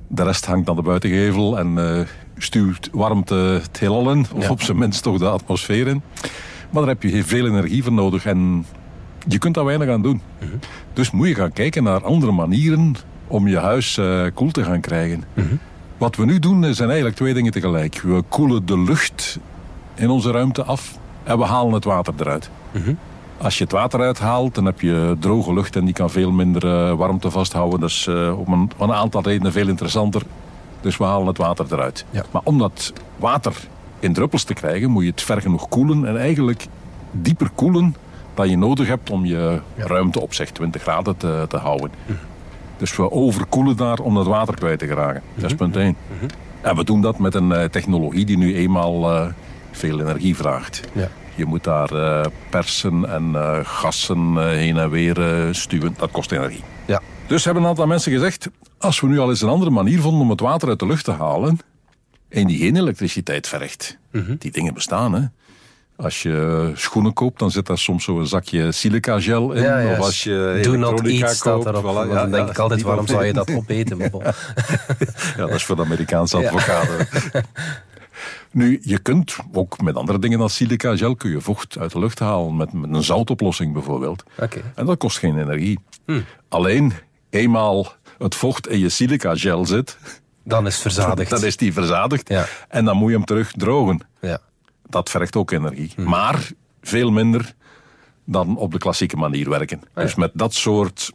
de 0.08 0.22
rest 0.22 0.46
hangt 0.46 0.68
aan 0.68 0.76
de 0.76 0.82
buitengevel 0.82 1.58
en 1.58 2.06
stuurt 2.36 2.88
warmte 2.92 3.34
het 3.34 3.78
heelal 3.78 4.10
in. 4.10 4.26
Of 4.34 4.50
op 4.50 4.62
zijn 4.62 4.78
minst 4.78 5.02
toch 5.02 5.18
de 5.18 5.28
atmosfeer 5.28 5.86
in. 5.86 6.02
Maar 6.74 6.82
daar 6.82 6.92
heb 6.92 7.02
je 7.02 7.24
veel 7.24 7.46
energie 7.46 7.82
voor 7.82 7.92
nodig 7.92 8.26
en 8.26 8.66
je 9.28 9.38
kunt 9.38 9.54
daar 9.54 9.64
weinig 9.64 9.88
aan 9.88 10.02
doen. 10.02 10.20
Mhm. 10.38 10.50
Dus 10.92 11.10
moet 11.10 11.28
je 11.28 11.34
gaan 11.34 11.52
kijken 11.52 11.82
naar 11.82 12.04
andere 12.04 12.32
manieren 12.32 12.94
om 13.26 13.48
je 13.48 13.58
huis 13.58 13.96
uh, 13.96 14.26
koel 14.34 14.50
te 14.50 14.64
gaan 14.64 14.80
krijgen. 14.80 15.24
Mhm. 15.34 15.54
Wat 15.98 16.16
we 16.16 16.24
nu 16.24 16.38
doen 16.38 16.74
zijn 16.74 16.88
eigenlijk 16.88 17.16
twee 17.16 17.34
dingen 17.34 17.52
tegelijk. 17.52 18.00
We 18.00 18.22
koelen 18.28 18.66
de 18.66 18.78
lucht 18.78 19.38
in 19.94 20.10
onze 20.10 20.30
ruimte 20.30 20.64
af 20.64 20.98
en 21.22 21.38
we 21.38 21.44
halen 21.44 21.72
het 21.72 21.84
water 21.84 22.14
eruit. 22.18 22.50
Uh-huh. 22.72 22.94
Als 23.38 23.58
je 23.58 23.64
het 23.64 23.72
water 23.72 24.00
uithaalt, 24.00 24.54
dan 24.54 24.64
heb 24.64 24.80
je 24.80 25.16
droge 25.18 25.54
lucht 25.54 25.76
en 25.76 25.84
die 25.84 25.94
kan 25.94 26.10
veel 26.10 26.30
minder 26.30 26.64
uh, 26.64 26.96
warmte 26.96 27.30
vasthouden. 27.30 27.80
Dat 27.80 27.88
is 27.88 28.08
om 28.36 28.52
een, 28.52 28.70
een 28.78 28.92
aantal 28.92 29.22
redenen 29.22 29.52
veel 29.52 29.68
interessanter 29.68 30.22
Dus 30.80 30.96
we 30.96 31.04
halen 31.04 31.26
het 31.26 31.38
water 31.38 31.66
eruit. 31.70 32.04
Ja. 32.10 32.24
Maar 32.30 32.42
om 32.44 32.58
dat 32.58 32.92
water 33.16 33.68
in 34.04 34.12
druppels 34.12 34.44
te 34.44 34.54
krijgen, 34.54 34.90
moet 34.90 35.04
je 35.04 35.10
het 35.10 35.22
ver 35.22 35.40
genoeg 35.40 35.68
koelen 35.68 36.06
en 36.06 36.18
eigenlijk 36.18 36.66
dieper 37.10 37.50
koelen 37.54 37.96
dan 38.34 38.50
je 38.50 38.56
nodig 38.56 38.86
hebt 38.86 39.10
om 39.10 39.24
je 39.24 39.60
ruimte 39.76 40.20
op 40.20 40.34
zeg 40.34 40.50
20 40.50 40.82
graden 40.82 41.16
te, 41.16 41.44
te 41.48 41.56
houden. 41.56 41.90
Dus 42.76 42.96
we 42.96 43.10
overkoelen 43.10 43.76
daar 43.76 43.98
om 43.98 44.14
dat 44.14 44.26
water 44.26 44.54
kwijt 44.54 44.78
te 44.78 44.86
geraken. 44.86 45.22
Dat 45.34 45.50
is 45.50 45.56
punt 45.56 45.76
1. 45.76 45.96
En 46.60 46.76
we 46.76 46.84
doen 46.84 47.00
dat 47.00 47.18
met 47.18 47.34
een 47.34 47.52
eh, 47.52 47.64
technologie 47.64 48.24
die 48.24 48.38
nu 48.38 48.56
eenmaal 48.56 49.12
eh, 49.12 49.26
veel 49.70 50.00
energie 50.00 50.36
vraagt. 50.36 50.80
Ja. 50.92 51.08
Je 51.34 51.44
moet 51.44 51.64
daar 51.64 51.92
eh, 51.92 52.26
persen 52.50 53.08
en 53.10 53.34
gassen 53.66 54.48
heen 54.48 54.76
en 54.76 54.90
weer 54.90 55.48
stuwen. 55.50 55.94
Dat 55.98 56.10
kost 56.10 56.32
energie. 56.32 56.62
Ja. 56.84 57.00
Dus 57.26 57.44
hebben 57.44 57.62
een 57.62 57.68
aantal 57.68 57.86
mensen 57.86 58.12
gezegd, 58.12 58.48
als 58.78 59.00
we 59.00 59.06
nu 59.06 59.18
al 59.18 59.28
eens 59.28 59.42
een 59.42 59.48
andere 59.48 59.70
manier 59.70 60.00
vonden 60.00 60.20
om 60.20 60.30
het 60.30 60.40
water 60.40 60.68
uit 60.68 60.78
de 60.78 60.86
lucht 60.86 61.04
te 61.04 61.12
halen, 61.12 61.58
en 62.34 62.46
die 62.46 62.58
geen 62.58 62.76
elektriciteit 62.76 63.48
vergt. 63.48 63.98
Die 64.38 64.50
dingen 64.50 64.74
bestaan, 64.74 65.14
hè. 65.14 65.22
Als 65.96 66.22
je 66.22 66.70
schoenen 66.74 67.12
koopt, 67.12 67.38
dan 67.38 67.50
zit 67.50 67.66
daar 67.66 67.78
soms 67.78 68.04
zo'n 68.04 68.26
zakje 68.26 68.72
silica 68.72 69.20
gel 69.20 69.52
in. 69.52 69.62
Ja, 69.62 69.78
ja. 69.78 69.92
Of 69.92 69.98
als 69.98 70.22
je 70.22 70.60
Do 70.62 70.76
not 70.76 71.06
eat 71.06 71.30
staat 71.30 71.62
koopt, 71.64 71.80
voilà, 71.80 71.82
Want 71.82 72.08
ja, 72.10 72.14
dan 72.14 72.30
denk 72.30 72.48
ik 72.48 72.58
altijd, 72.58 72.82
waarom 72.82 73.06
zou 73.06 73.24
je 73.24 73.32
dat 73.32 73.54
opeten? 73.54 73.98
Ja, 75.36 75.46
dat 75.46 75.50
is 75.50 75.64
voor 75.64 75.76
de 75.76 75.82
Amerikaanse 75.82 76.36
advocaten. 76.36 77.06
Nu, 78.50 78.80
je 78.82 78.98
kunt 78.98 79.36
ook 79.52 79.82
met 79.82 79.96
andere 79.96 80.18
dingen 80.18 80.38
dan 80.38 80.50
silica 80.50 80.96
gel 80.96 81.14
kun 81.16 81.30
je 81.30 81.40
vocht 81.40 81.78
uit 81.78 81.92
de 81.92 81.98
lucht 81.98 82.18
halen. 82.18 82.56
Met, 82.56 82.72
met 82.72 82.94
een 82.94 83.02
zoutoplossing 83.02 83.72
bijvoorbeeld. 83.72 84.24
Oké. 84.38 84.60
En 84.74 84.86
dat 84.86 84.98
kost 84.98 85.18
geen 85.18 85.38
energie. 85.38 85.78
Hm. 86.06 86.20
Alleen, 86.48 86.92
eenmaal 87.30 87.92
het 88.18 88.34
vocht 88.34 88.68
in 88.68 88.78
je 88.78 88.88
silica 88.88 89.36
gel 89.36 89.66
zit, 89.66 89.98
Dan 90.44 90.66
is 90.66 90.72
het 90.72 90.82
verzadigd. 90.82 91.30
dan 91.30 91.44
is 91.44 91.56
die 91.56 91.72
verzadigd. 91.72 92.28
Ja. 92.28 92.46
En 92.68 92.84
dan 92.84 92.96
moet 92.96 93.10
je 93.10 93.16
hem 93.16 93.24
terug 93.24 93.52
drogen. 93.52 94.00
Ja. 94.20 94.38
Dat 94.88 95.10
vergt 95.10 95.36
ook 95.36 95.50
energie. 95.50 95.92
Hm. 95.96 96.02
Maar 96.02 96.50
veel 96.82 97.10
minder 97.10 97.54
dan 98.24 98.56
op 98.56 98.72
de 98.72 98.78
klassieke 98.78 99.16
manier 99.16 99.48
werken. 99.48 99.80
Ah, 99.94 100.02
Dus 100.04 100.14
met 100.14 100.30
dat 100.34 100.54
soort 100.54 101.12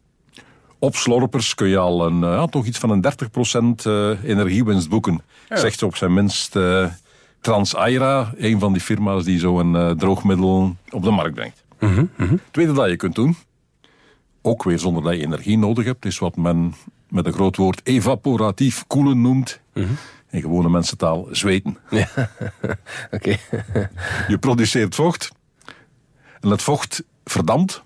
opslorpers 0.80 1.56
kun 1.56 1.68
je 1.68 1.78
al 1.78 2.06
een, 2.06 2.24
eh, 2.24 2.30
ja, 2.30 2.46
toch 2.46 2.66
iets 2.66 2.78
van 2.78 2.90
een 2.90 3.02
30% 3.02 3.86
eh, 3.86 4.24
energiewinst 4.24 4.90
boeken. 4.90 5.22
Zegt 5.50 5.84
op 5.84 5.96
zijn 5.96 6.14
minst 6.14 6.56
eh 6.56 6.86
Transaira, 7.42 8.34
een 8.38 8.60
van 8.60 8.74
die 8.74 8.82
firma's 8.82 9.24
die 9.24 9.40
zo'n 9.40 9.76
eh, 9.76 9.90
droogmiddel 9.92 10.76
op 10.90 11.04
de 11.04 11.10
markt 11.12 11.34
brengt. 11.36 11.64
Het 12.16 12.40
tweede 12.52 12.74
dat 12.74 12.90
je 12.90 12.96
kunt 12.96 13.16
doen, 13.16 13.36
ook 14.42 14.64
weer 14.64 14.80
zonder 14.80 15.04
dat 15.04 15.14
je 15.14 15.22
energie 15.22 15.58
nodig 15.58 15.86
hebt, 15.86 16.06
is 16.06 16.20
wat 16.20 16.36
men 16.36 16.74
met 17.10 17.26
een 17.26 17.34
groot 17.34 17.56
woord 17.56 17.82
evaporatief 17.84 18.88
koelen 18.88 19.22
noemt. 19.22 19.60
Mhm. 19.74 19.88
In 20.30 20.42
gewone 20.42 20.70
mensentaal 20.70 21.28
zweten. 21.32 21.78
Oké. 23.12 23.38
Je 24.28 24.38
produceert 24.40 24.96
vocht. 24.96 25.32
En 26.40 26.50
het 26.50 26.62
vocht 26.62 27.04
verdampt. 27.26 27.84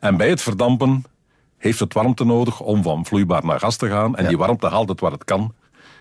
En 0.00 0.16
bij 0.16 0.28
het 0.28 0.42
verdampen 0.42 1.04
heeft 1.56 1.78
het 1.78 1.94
warmte 1.94 2.24
nodig 2.24 2.60
om 2.60 2.82
van 2.82 3.06
vloeibaar 3.06 3.44
naar 3.44 3.60
gas 3.60 3.76
te 3.76 3.88
gaan. 3.88 4.16
En 4.16 4.26
die 4.26 4.38
warmte 4.38 4.66
haalt 4.66 4.88
het 4.88 5.00
waar 5.00 5.12
het 5.12 5.24
kan. 5.24 5.54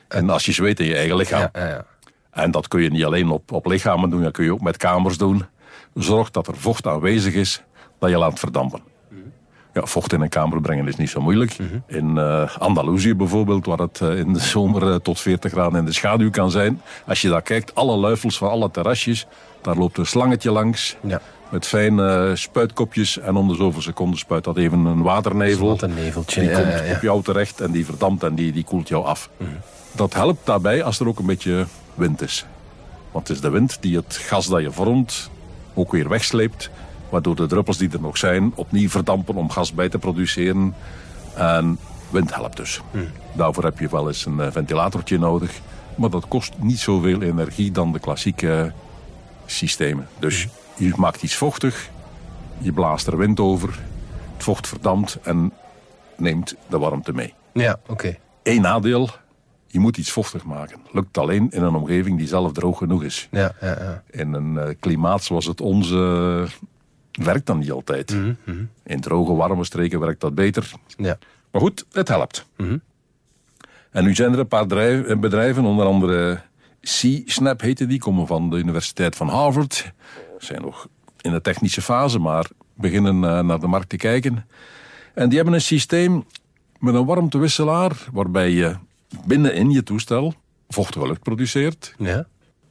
En 0.08 0.30
als 0.30 0.46
je 0.46 0.52
zweet 0.52 0.80
in 0.80 0.86
je 0.86 0.96
eigen 0.96 1.16
lichaam. 1.16 1.40
Ja, 1.40 1.50
ja, 1.54 1.68
ja. 1.68 1.86
En 2.32 2.52
dat 2.52 2.68
kun 2.68 2.82
je 2.82 2.90
niet 2.90 3.06
alleen 3.06 3.30
op, 3.30 3.52
op 3.52 3.66
lichamen 3.66 4.10
doen, 4.10 4.22
dat 4.22 4.32
kun 4.32 4.44
je 4.44 4.54
ook 4.54 4.62
met 4.62 4.78
kamers 4.78 5.18
doen. 5.18 5.46
Zorg 5.94 6.32
dat 6.32 6.48
er 6.48 6.58
vocht 6.58 6.88
aanwezig 6.88 7.34
is, 7.34 7.64
dat 8.00 8.10
je 8.10 8.18
laat 8.18 8.40
verdampen. 8.40 8.82
Ja, 9.78 9.86
vocht 9.86 10.14
in 10.14 10.22
een 10.22 10.30
kamer 10.30 10.62
brengen 10.62 10.88
is 10.88 10.96
niet 10.96 11.10
zo 11.10 11.22
moeilijk. 11.22 11.58
In 11.88 12.18
eh 12.18 12.58
Andalusië 12.58 13.16
bijvoorbeeld, 13.16 13.66
waar 13.66 13.78
het 13.78 14.02
eh, 14.02 14.18
in 14.18 14.34
de 14.34 14.40
zomer 14.40 14.92
eh, 14.92 14.96
tot 14.96 15.20
40 15.20 15.52
graden 15.52 15.80
in 15.80 15.86
de 15.86 15.94
schaduw 15.94 16.30
kan 16.30 16.52
zijn. 16.52 16.82
Als 17.08 17.22
je 17.22 17.30
daar 17.30 17.42
kijkt, 17.42 17.76
alle 17.76 17.98
luifels 17.98 18.38
van 18.38 18.50
alle 18.50 18.72
terrasjes, 18.72 19.28
daar 19.62 19.76
loopt 19.76 19.98
een 19.98 20.06
slangetje 20.06 20.52
langs. 20.52 20.98
Ja. 21.02 21.22
Met 21.50 21.66
fijne 21.68 22.32
spuitkopjes 22.36 23.20
en 23.20 23.36
om 23.36 23.48
de 23.48 23.56
zoveel 23.56 23.82
seconden 23.82 24.20
spuit 24.20 24.44
dat 24.44 24.58
even 24.58 24.86
een 24.86 25.02
waternevel. 25.02 25.68
Wat 25.68 25.82
een 25.82 25.94
neveltje. 25.94 26.42
Die 26.42 26.52
komt 26.52 26.96
op 26.96 27.02
jou 27.02 27.24
terecht 27.24 27.62
en 27.62 27.72
die 27.72 27.86
verdampt 27.86 28.24
en 28.24 28.36
die, 28.36 28.52
die 28.52 28.64
koelt 28.64 28.88
jou 28.88 29.06
af. 29.06 29.30
Dat 29.92 30.14
helpt 30.14 30.46
daarbij 30.46 30.84
als 30.84 31.00
er 31.00 31.08
ook 31.08 31.20
een 31.20 31.26
beetje 31.26 31.66
wind 31.96 32.22
is. 32.22 32.46
Want 33.12 33.28
het 33.28 33.38
is 33.38 33.44
de 33.44 33.50
wind 33.50 33.78
die 33.82 33.96
het 33.96 34.16
gas 34.16 34.48
dat 34.48 34.62
je 34.62 34.72
vormt 34.72 35.30
ook 35.74 35.92
weer 35.92 36.10
wegsleept. 36.10 36.70
Waardoor 37.10 37.36
de 37.36 37.46
druppels 37.46 37.78
die 37.78 37.90
er 37.92 38.02
nog 38.02 38.18
zijn 38.18 38.52
opnieuw 38.56 38.90
verdampen 38.90 39.36
om 39.36 39.50
gas 39.50 39.74
bij 39.74 39.90
te 39.90 40.00
produceren. 40.00 40.76
En 41.36 41.80
wind 42.10 42.36
helpt 42.36 42.58
dus. 42.58 42.82
Daarvoor 43.34 43.64
heb 43.64 43.80
je 43.80 43.90
wel 43.90 44.08
eens 44.08 44.26
een 44.26 44.40
eh, 44.40 44.52
ventilatortje 44.52 45.20
nodig. 45.20 45.60
Maar 45.96 46.10
dat 46.10 46.28
kost 46.28 46.54
niet 46.58 46.80
zoveel 46.80 47.22
energie 47.22 47.72
dan 47.72 47.92
de 47.92 48.00
klassieke 48.00 48.74
systemen. 49.46 50.08
Dus 50.20 50.48
je 50.76 50.94
maakt 50.96 51.24
iets 51.24 51.36
vochtig, 51.36 51.90
je 52.58 52.72
blaast 52.72 53.08
er 53.08 53.18
wind 53.18 53.40
over, 53.40 53.80
het 54.34 54.44
vocht 54.44 54.68
verdampt 54.68 55.20
en 55.24 55.54
neemt 56.18 56.56
de 56.68 56.78
warmte 56.78 57.14
mee. 57.14 57.34
Ja, 57.54 57.80
oké. 57.88 58.18
Eén 58.44 58.62
nadeel, 58.62 59.10
je 59.68 59.80
moet 59.80 59.98
iets 59.98 60.12
vochtig 60.12 60.44
maken. 60.44 60.80
Lukt 60.92 61.18
alleen 61.18 61.50
in 61.52 61.64
een 61.64 61.76
omgeving 61.76 62.18
die 62.18 62.28
zelf 62.28 62.52
droog 62.52 62.78
genoeg 62.78 63.04
is. 63.04 63.28
Ja, 63.32 63.52
ja, 63.62 63.68
ja. 63.68 64.04
In 64.10 64.34
een 64.34 64.58
eh, 64.58 64.76
klimaat 64.80 65.24
zoals 65.24 65.46
het 65.46 65.62
onze 65.62 66.48
werkt 67.18 67.46
dat 67.46 67.58
niet 67.58 67.72
altijd. 67.72 68.18
In 68.84 69.02
droge, 69.02 69.34
warme 69.34 69.64
streken 69.64 70.00
werkt 70.00 70.22
dat 70.22 70.36
beter. 70.36 70.72
ja. 70.98 71.18
Maar 71.52 71.62
goed, 71.62 71.86
het 71.92 72.08
helpt. 72.08 72.46
En 73.92 74.04
nu 74.04 74.16
zijn 74.16 74.34
er 74.34 74.40
een 74.40 74.48
paar 74.48 74.72
eh, 74.72 75.18
bedrijven, 75.20 75.66
onder 75.66 75.86
andere 75.86 76.42
C-Snap 76.82 77.62
heette 77.62 77.86
die, 77.86 78.00
komen 78.00 78.28
van 78.28 78.50
de 78.50 78.58
Universiteit 78.58 79.16
van 79.16 79.28
Harvard. 79.28 79.92
Zijn 80.38 80.62
nog 80.62 80.88
in 81.22 81.32
de 81.32 81.42
technische 81.42 81.82
fase, 81.82 82.20
maar 82.20 82.46
beginnen 82.74 83.24
eh, 83.24 83.40
naar 83.40 83.60
de 83.60 83.68
markt 83.68 83.90
te 83.90 83.98
kijken. 83.98 84.46
En 85.14 85.28
die 85.28 85.36
hebben 85.38 85.56
een 85.56 85.62
systeem 85.62 86.26
met 86.80 86.94
een 86.94 87.06
warmtewisselaar, 87.06 88.08
waarbij 88.14 88.52
je 88.52 88.76
binnenin 89.26 89.72
je 89.72 89.84
toestel 89.84 90.34
vochtige 90.70 91.08
lucht 91.08 91.22
produceert, 91.22 91.96
Ja. 91.98 92.26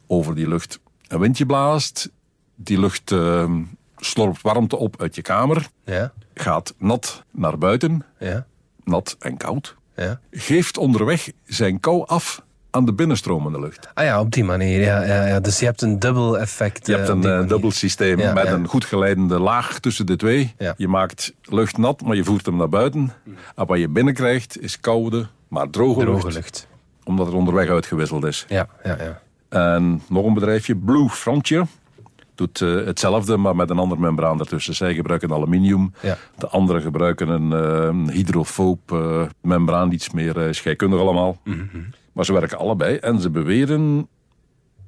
over 0.06 0.34
die 0.34 0.48
lucht 0.48 0.80
een 1.08 1.18
windje 1.20 1.46
blaast, 1.46 2.10
die 2.54 2.80
lucht 2.80 3.12
eh, 3.12 3.50
slorpt 3.96 4.42
warmte 4.42 4.76
op 4.76 5.00
uit 5.00 5.14
je 5.14 5.22
kamer, 5.22 5.68
Ja. 5.84 6.12
gaat 6.34 6.74
nat 6.78 7.22
naar 7.30 7.58
buiten, 7.58 8.04
Ja. 8.18 8.46
nat 8.84 9.16
en 9.18 9.36
koud, 9.36 9.76
Ja. 9.96 10.20
geeft 10.30 10.78
onderweg 10.78 11.30
zijn 11.44 11.80
kou 11.80 12.06
af 12.06 12.44
aan 12.70 12.84
de 12.84 12.92
binnenstromende 12.94 13.60
lucht. 13.60 13.88
Ah 13.94 14.04
ja, 14.04 14.20
op 14.20 14.30
die 14.32 14.44
manier. 14.44 14.80
Ja, 14.80 15.02
ja, 15.04 15.26
ja. 15.26 15.40
Dus 15.40 15.58
je 15.58 15.64
hebt 15.64 15.82
een 15.82 15.98
dubbel 15.98 16.38
effect. 16.38 16.86
Je 16.86 16.92
eh, 16.92 16.98
hebt 16.98 17.10
op 17.10 17.24
een 17.24 17.42
eh, 17.42 17.48
dubbel 17.48 17.70
systeem 17.70 18.18
Ja, 18.18 18.32
met 18.32 18.46
een 18.46 18.66
goed 18.66 18.84
geleidende 18.84 19.38
laag 19.38 19.78
tussen 19.78 20.06
de 20.06 20.16
twee. 20.16 20.54
Je 20.76 20.88
maakt 20.88 21.32
lucht 21.42 21.78
nat, 21.78 22.02
maar 22.02 22.16
je 22.16 22.24
voert 22.24 22.46
hem 22.46 22.56
naar 22.56 22.68
buiten. 22.68 23.12
En 23.54 23.66
wat 23.66 23.78
je 23.78 23.88
binnenkrijgt 23.88 24.60
is 24.60 24.80
koude, 24.80 25.26
maar 25.48 25.70
droge, 25.70 26.00
Droge 26.00 26.22
lucht, 26.24 26.34
lucht. 26.34 26.66
omdat 27.04 27.26
het 27.26 27.34
onderweg 27.34 27.68
uitgewisseld 27.68 28.24
is. 28.24 28.44
Ja, 28.48 28.66
ja, 28.84 28.96
ja. 29.02 29.20
En 29.48 30.02
nog 30.08 30.24
een 30.26 30.34
bedrijfje, 30.34 30.76
Blue 30.76 31.08
Frontier. 31.08 31.66
Doet 32.36 32.60
eh, 32.60 32.74
hetzelfde, 32.74 33.36
maar 33.36 33.56
met 33.56 33.70
een 33.70 33.78
ander 33.78 34.00
membraan 34.00 34.40
ertussen. 34.40 34.74
Zij 34.74 34.94
gebruiken 34.94 35.32
aluminium. 35.32 35.92
Ja. 36.02 36.18
De 36.38 36.48
anderen 36.48 36.82
gebruiken 36.82 37.28
een 37.28 37.52
eh, 37.52 38.14
hydrofoob 38.14 38.92
eh, 38.92 39.22
membraan. 39.40 39.92
Iets 39.92 40.10
meer 40.10 40.54
scheikundig 40.54 41.00
allemaal. 41.00 41.38
Maar 42.12 42.24
ze 42.24 42.32
werken 42.32 42.58
allebei. 42.58 42.96
En 42.96 43.20
ze 43.20 43.30
beweren... 43.30 44.08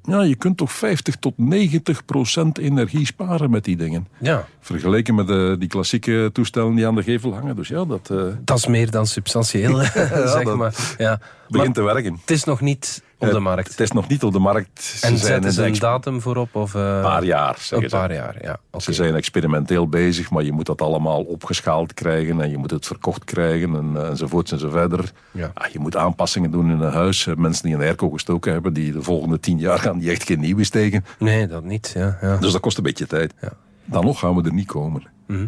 Ja, 0.03 0.21
je 0.21 0.35
kunt 0.35 0.57
toch 0.57 0.71
50 0.71 1.15
tot 1.15 1.33
90 1.37 2.05
procent 2.05 2.57
energie 2.57 3.05
sparen 3.05 3.49
met 3.49 3.63
die 3.63 3.77
dingen. 3.77 4.07
Ja, 4.19 4.45
Vergeleken 4.59 5.15
met 5.15 5.27
de, 5.27 5.55
die 5.59 5.67
klassieke 5.67 6.29
toestellen 6.33 6.75
die 6.75 6.87
aan 6.87 6.95
de 6.95 7.03
gevel 7.03 7.33
hangen. 7.33 7.55
Dus 7.55 7.67
ja, 7.67 7.85
dat 7.85 8.07
dat 8.43 8.57
is 8.57 8.67
meer 8.67 8.91
dan 8.91 9.07
substantieel, 9.07 9.77
zeg 10.35 10.43
dat 10.43 10.55
maar. 10.55 10.95
Ja. 10.97 11.19
Begint 11.49 11.75
te 11.75 11.81
werken. 11.81 12.17
het 12.21 12.31
is 12.31 12.43
nog 12.43 12.61
niet 12.61 13.03
op 13.17 13.31
de 13.31 13.39
markt. 13.39 13.69
Het 13.69 13.79
is 13.79 13.91
nog 13.91 14.07
niet 14.07 14.23
op 14.23 14.33
de 14.33 14.39
markt. 14.39 14.81
Ze 14.83 15.05
en 15.05 15.17
zetten 15.17 15.51
ze 15.51 15.65
een 15.65 15.79
datum 15.79 16.21
voorop? 16.21 16.55
Of, 16.55 16.75
eh, 16.75 17.01
paar 17.01 17.23
jaar, 17.23 17.67
Een 17.69 17.89
paar 17.89 18.13
jaar, 18.13 18.35
ja. 18.41 18.59
Ze 18.77 18.93
zijn 18.93 19.15
experimenteel 19.15 19.87
bezig, 19.87 20.29
maar 20.31 20.43
je 20.43 20.51
moet 20.51 20.65
dat 20.65 20.81
allemaal 20.81 21.21
opgeschaald 21.21 21.93
krijgen 21.93 22.41
en 22.41 22.49
je 22.49 22.57
moet 22.57 22.71
het 22.71 22.85
verkocht 22.85 23.23
krijgen 23.23 23.75
en, 23.75 23.91
eh, 23.95 24.09
enzovoorts 24.09 24.51
enzoverder. 24.51 25.11
Ja. 25.31 25.51
Ah, 25.53 25.67
je 25.67 25.79
moet 25.79 25.95
aanpassingen 25.95 26.51
doen 26.51 26.71
in 26.71 26.79
een 26.79 26.93
huis. 26.93 27.27
Eh, 27.27 27.35
Mensen 27.35 27.63
die 27.65 27.73
een 27.75 27.81
airco 27.81 28.09
gestoken 28.09 28.51
hebben, 28.51 28.73
die 28.73 28.91
de 28.91 29.01
volgende 29.01 29.39
tien 29.39 29.57
jaar 29.59 29.79
gaan 29.79 29.99
die 29.99 30.09
echt 30.11 30.23
geen 30.23 30.39
nieuwe 30.39 30.63
steken. 30.63 31.05
Nee, 31.19 31.47
dat 31.47 31.63
niet. 31.63 31.91
Ja, 31.95 32.17
ja. 32.21 32.37
Dus 32.37 32.51
dat 32.51 32.61
kost 32.61 32.77
een 32.77 32.83
beetje 32.83 33.07
tijd. 33.07 33.33
Ja. 33.41 33.51
Dan 33.85 34.05
nog 34.05 34.19
gaan 34.19 34.35
we 34.35 34.43
er 34.43 34.53
niet 34.53 34.67
komen. 34.67 35.03
Mhm. 35.27 35.45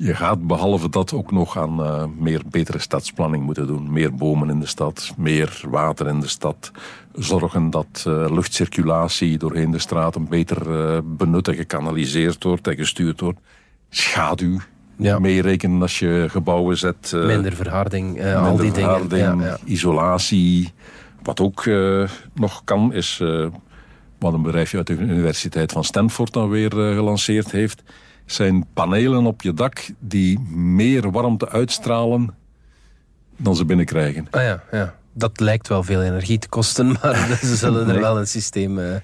Je 0.00 0.14
gaat 0.14 0.46
behalve 0.46 0.88
dat 0.90 1.12
ook 1.12 1.30
nog 1.32 1.58
aan 1.58 1.84
eh, 1.84 2.04
meer 2.18 2.42
betere 2.50 2.78
stadsplanning 2.78 3.44
moeten 3.44 3.66
doen. 3.66 3.92
Meer 3.92 4.14
bomen 4.14 4.50
in 4.50 4.60
de 4.60 4.66
stad, 4.66 5.14
meer 5.16 5.60
water 5.70 6.06
in 6.08 6.20
de 6.20 6.28
stad. 6.28 6.70
Zorgen 7.12 7.70
dat 7.70 8.04
eh, 8.06 8.26
luchtcirculatie 8.30 9.38
doorheen 9.38 9.70
de 9.70 9.78
straten 9.78 10.28
beter 10.28 10.80
eh, 10.80 10.98
benut 11.04 11.48
en 11.48 11.54
gekanaliseerd 11.54 12.42
wordt 12.44 12.66
en 12.66 12.76
gestuurd 12.76 13.20
wordt. 13.20 13.38
Schaduw 13.90 14.58
Ja. 14.96 15.18
meerekenen 15.18 15.82
als 15.82 15.98
je 15.98 16.26
gebouwen 16.28 16.76
zet. 16.76 17.12
Minder 17.14 17.52
verharding, 17.52 18.24
al 18.34 18.56
die 18.56 18.72
dingen. 18.72 18.90
verharding, 18.90 19.42
Ja, 19.42 19.46
ja. 19.46 19.58
isolatie. 19.64 20.72
Wat 21.22 21.40
ook 21.40 21.64
uh, 21.64 22.08
nog 22.34 22.62
kan, 22.64 22.92
is 22.92 23.18
uh, 23.22 23.46
wat 24.18 24.32
een 24.32 24.42
bedrijfje 24.42 24.76
uit 24.76 24.86
de 24.86 24.96
Universiteit 24.96 25.72
van 25.72 25.84
Stanford 25.84 26.32
dan 26.32 26.48
weer 26.48 26.74
uh, 26.90 26.94
gelanceerd 26.96 27.50
heeft, 27.50 27.82
zijn 28.32 28.66
panelen 28.74 29.26
op 29.26 29.42
je 29.42 29.54
dak 29.54 29.90
die 29.98 30.40
meer 30.50 31.10
warmte 31.10 31.48
uitstralen 31.48 32.34
dan 33.36 33.56
ze 33.56 33.64
binnenkrijgen. 33.64 34.26
Ah 34.30 34.42
ja, 34.42 34.62
ja. 34.70 34.94
Dat 35.12 35.40
lijkt 35.40 35.68
wel 35.68 35.82
veel 35.82 36.02
energie 36.02 36.38
te 36.38 36.48
kosten, 36.48 36.86
maar 37.02 37.38
ze 37.42 37.56
zullen 37.56 37.88
er 37.88 38.00
wel 38.00 38.18
een 38.18 38.26
systeem... 38.26 38.78
Uh... 38.78 38.94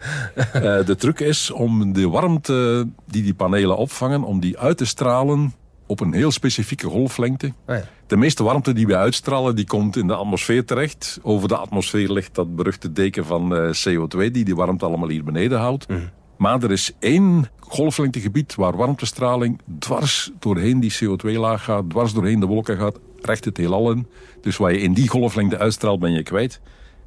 de 0.86 0.94
truc 0.98 1.20
is 1.20 1.50
om 1.50 1.92
de 1.92 2.08
warmte 2.08 2.88
die 3.06 3.22
die 3.22 3.34
panelen 3.34 3.76
opvangen, 3.76 4.22
om 4.22 4.40
die 4.40 4.58
uit 4.58 4.76
te 4.76 4.84
stralen 4.84 5.52
op 5.86 6.00
een 6.00 6.12
heel 6.12 6.30
specifieke 6.30 6.86
golflengte. 6.86 7.52
Ah, 7.66 7.76
ja. 7.76 7.84
De 8.06 8.16
meeste 8.16 8.42
warmte 8.42 8.72
die 8.72 8.86
we 8.86 8.96
uitstralen, 8.96 9.56
die 9.56 9.66
komt 9.66 9.96
in 9.96 10.06
de 10.06 10.14
atmosfeer 10.14 10.64
terecht. 10.64 11.18
Over 11.22 11.48
de 11.48 11.56
atmosfeer 11.56 12.12
ligt 12.12 12.34
dat 12.34 12.56
beruchte 12.56 12.92
deken 12.92 13.24
van 13.24 13.52
uh, 13.52 13.70
CO2 13.72 14.30
die 14.30 14.44
die 14.44 14.56
warmte 14.56 14.84
allemaal 14.84 15.08
hier 15.08 15.24
beneden 15.24 15.58
houdt. 15.58 15.88
Mm. 15.88 16.10
Maar 16.36 16.62
er 16.62 16.70
is 16.70 16.92
één 16.98 17.48
golflengtegebied 17.58 18.54
waar 18.54 18.76
warmtestraling 18.76 19.60
dwars 19.78 20.30
doorheen 20.38 20.80
die 20.80 20.94
CO2-laag 20.94 21.64
gaat, 21.64 21.90
dwars 21.90 22.12
doorheen 22.12 22.40
de 22.40 22.46
wolken 22.46 22.76
gaat, 22.76 22.98
recht 23.20 23.44
het 23.44 23.56
heelal 23.56 23.90
in. 23.90 24.06
Dus 24.40 24.56
waar 24.56 24.72
je 24.72 24.80
in 24.80 24.94
die 24.94 25.08
golflengte 25.08 25.58
uitstraalt, 25.58 26.00
ben 26.00 26.12
je 26.12 26.22
kwijt. 26.22 26.60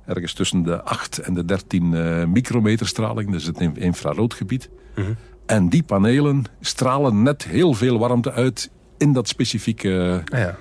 Ergens 0.05 0.34
tussen 0.34 0.63
de 0.63 0.84
8 0.84 1.17
en 1.17 1.34
de 1.34 1.46
13 1.46 1.91
uh, 1.91 2.22
eh, 2.22 2.27
micrometer 2.27 2.88
straling, 2.88 3.31
dus 3.31 3.46
het 3.46 3.60
infraroodgebied. 3.60 4.69
Mm 4.96 5.15
En 5.46 5.69
die 5.69 5.84
panelen 5.84 6.43
stralen 6.62 7.24
net 7.24 7.43
heel 7.43 7.74
veel 7.74 8.00
warmte 8.00 8.31
uit 8.31 8.69
in 8.98 9.13
dat 9.13 9.27
specifieke... 9.27 10.22
Ah, 10.25 10.39
ja. 10.39 10.57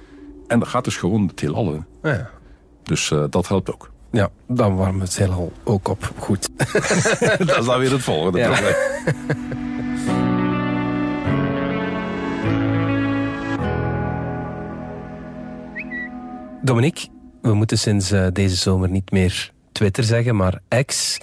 En 0.46 0.58
dat 0.58 0.68
gaat 0.68 0.84
dus 0.84 0.96
gewoon 0.96 1.26
het 1.26 1.40
heelal 1.40 1.72
in. 1.72 1.84
Ah, 2.02 2.12
ja. 2.12 2.30
Dus 2.82 3.10
uh, 3.10 3.24
dat 3.30 3.48
helpt 3.48 3.72
ook. 3.72 3.90
Ja, 4.10 4.30
dan 4.46 4.76
warmen 4.76 4.98
we 4.98 5.04
het 5.04 5.16
heelal 5.16 5.52
ook 5.64 5.88
op. 5.88 6.12
Goed. 6.18 6.48
dat 7.46 7.58
is 7.58 7.64
dan 7.64 7.78
weer 7.78 7.92
het 7.92 8.02
volgende 8.02 8.38
ja. 8.38 8.50
probleem. 8.50 8.74
Dominique, 16.62 17.08
we 17.42 17.54
moeten 17.54 17.78
sinds 17.78 18.12
uh, 18.12 18.26
deze 18.32 18.56
zomer 18.56 18.88
niet 18.88 19.10
meer 19.10 19.52
Twitter 19.72 20.04
zeggen, 20.04 20.36
maar 20.36 20.60
X. 20.86 21.18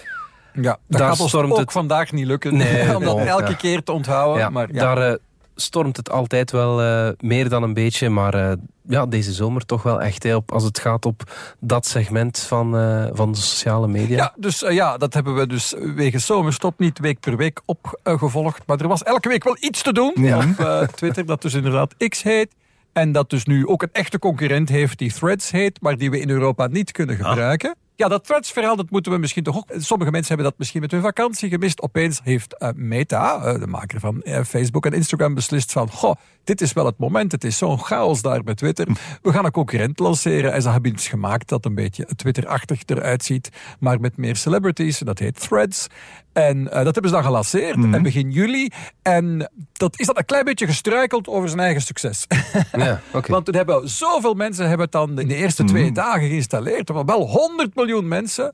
Ja, 0.54 0.78
dat 0.88 1.02
gaat 1.02 1.20
ons 1.20 1.36
ook 1.36 1.58
het... 1.58 1.72
vandaag 1.72 2.12
niet 2.12 2.26
lukken 2.26 2.58
nee, 2.58 2.96
om 2.98 3.04
dat 3.04 3.18
elke 3.18 3.50
ja. 3.50 3.56
keer 3.56 3.84
te 3.84 3.92
onthouden. 3.92 4.42
Ja, 4.42 4.50
maar, 4.50 4.74
ja. 4.74 4.80
Daar 4.80 5.12
uh, 5.12 5.16
stormt 5.56 5.98
het 5.98 6.10
altijd 6.10 6.52
wel 6.52 6.84
uh, 6.84 7.10
meer 7.20 7.50
dan 7.50 7.64
een 7.64 7.74
beetje, 7.74 8.10
maar 8.10 8.58
ja, 8.88 9.06
deze 9.06 9.32
zomer 9.32 9.66
toch 9.66 9.84
wel 9.84 10.02
echt 10.02 10.34
op, 10.34 10.52
als 10.52 10.64
het 10.64 10.80
gaat 10.80 11.06
op 11.06 11.24
dat 11.60 11.86
segment 11.86 12.40
van, 12.40 12.76
uh, 12.76 13.08
van 13.12 13.32
de 13.32 13.38
sociale 13.38 13.88
media. 13.88 14.18
Ja, 14.18 14.34
dus 14.36 14.64
uh, 14.64 14.72
ja, 14.72 14.98
dat 14.98 15.14
hebben 15.14 15.36
we 15.36 15.48
dus 15.48 15.74
wegens 15.96 16.26
zomerstop 16.26 16.80
niet 16.80 17.00
week 17.00 17.20
per 17.20 17.38
week 17.38 17.62
opgevolgd. 17.66 18.60
Uh, 18.60 18.66
maar 18.66 18.80
er 18.80 18.88
was 18.88 19.04
elke 19.04 19.30
week 19.30 19.44
wel 19.44 19.58
iets 19.60 19.82
te 19.82 19.94
doen 19.94 20.14
ja. 20.16 20.38
op 20.82 20.88
Twitter, 20.96 21.26
dat 21.26 21.42
dus 21.42 21.54
inderdaad 21.54 21.96
X 21.98 22.24
heet. 22.24 22.56
En 22.94 23.12
dat 23.12 23.30
dus 23.30 23.46
nu 23.46 23.68
ook 23.68 23.82
een 23.82 23.90
echte 23.92 24.20
concurrent 24.20 24.70
heeft 24.70 24.98
die 24.98 25.14
Threads 25.14 25.52
heet, 25.52 25.82
maar 25.82 25.98
die 25.98 26.10
we 26.10 26.20
in 26.20 26.30
Europa 26.30 26.68
niet 26.68 26.92
kunnen 26.92 27.20
ah. 27.20 27.30
gebruiken. 27.30 27.76
Ja, 27.96 28.08
dat 28.08 28.26
Threads-verhaal, 28.26 28.76
dat 28.76 28.90
moeten 28.90 29.12
we 29.12 29.18
misschien 29.18 29.44
toch 29.44 29.58
ook... 29.58 29.72
Sommige 29.78 30.12
mensen 30.12 30.28
hebben 30.28 30.46
dat 30.46 30.58
misschien 30.58 30.82
met 30.82 30.92
hun 30.92 31.02
vakantie 31.02 31.50
gemist. 31.50 31.82
Opeens 31.82 32.20
heeft 32.24 32.56
uh, 32.60 32.70
Meta, 32.76 33.54
uh, 33.54 33.60
de 33.60 33.68
maker 33.68 34.00
van 34.00 34.22
uh, 34.24 34.44
Facebook 34.44 34.86
en 34.86 34.94
Instagram, 34.94 35.34
beslist 35.34 35.72
van... 35.72 35.90
Goh, 35.92 36.16
dit 36.44 36.62
is 36.62 36.74
wel 36.74 36.86
het 36.86 36.98
moment. 36.98 37.32
Het 37.32 37.44
is 37.44 37.58
zo'n 37.58 37.80
chaos 37.80 38.22
daar 38.22 38.44
bij 38.44 38.56
Twitter. 38.56 38.88
We 39.22 39.32
gaan 39.32 39.46
een 39.46 39.52
concurrent 39.52 40.00
lanceren. 40.00 40.54
En 40.54 40.62
ze 40.62 40.70
hebben 40.70 40.92
iets 40.92 41.08
gemaakt 41.08 41.50
dat 41.50 41.66
een 41.66 41.76
beetje 41.76 42.06
Twitter-achtig 42.16 42.82
eruit 42.86 43.24
ziet. 43.24 43.50
Maar 43.80 44.00
met 44.00 44.18
meer 44.18 44.36
celebrities. 44.36 44.98
Dat 44.98 45.20
heet 45.20 45.40
Threads. 45.40 45.88
En 46.34 46.64
dat 46.64 46.84
hebben 46.84 47.08
ze 47.08 47.12
dan 47.12 47.24
gelanceerd. 47.24 47.76
Mm 47.76 47.94
En 47.94 48.04
begin 48.04 48.32
juli. 48.32 48.70
En 49.02 49.52
dat 49.74 50.00
is 50.00 50.06
dat 50.06 50.18
een 50.18 50.26
klein 50.26 50.46
beetje 50.46 50.66
gestruikeld 50.66 51.28
over 51.28 51.50
zijn 51.50 51.62
eigen 51.62 51.82
succes. 51.82 52.26
Ja, 52.78 53.02
okay. 53.08 53.30
Want 53.30 53.46
toen 53.46 53.56
hebben 53.56 53.90
zoveel 53.90 54.34
mensen 54.34 54.68
hebben 54.68 54.84
het 54.84 54.92
dan 54.92 55.20
in 55.20 55.28
de 55.28 55.36
eerste 55.36 55.64
twee 55.64 55.84
mhm. 55.84 55.94
dagen 55.94 56.28
geïnstalleerd. 56.28 56.90
Er 56.90 56.96
waren 56.96 57.18
wel 57.18 57.28
100 57.28 57.76
miljoen 57.76 58.08
mensen. 58.08 58.54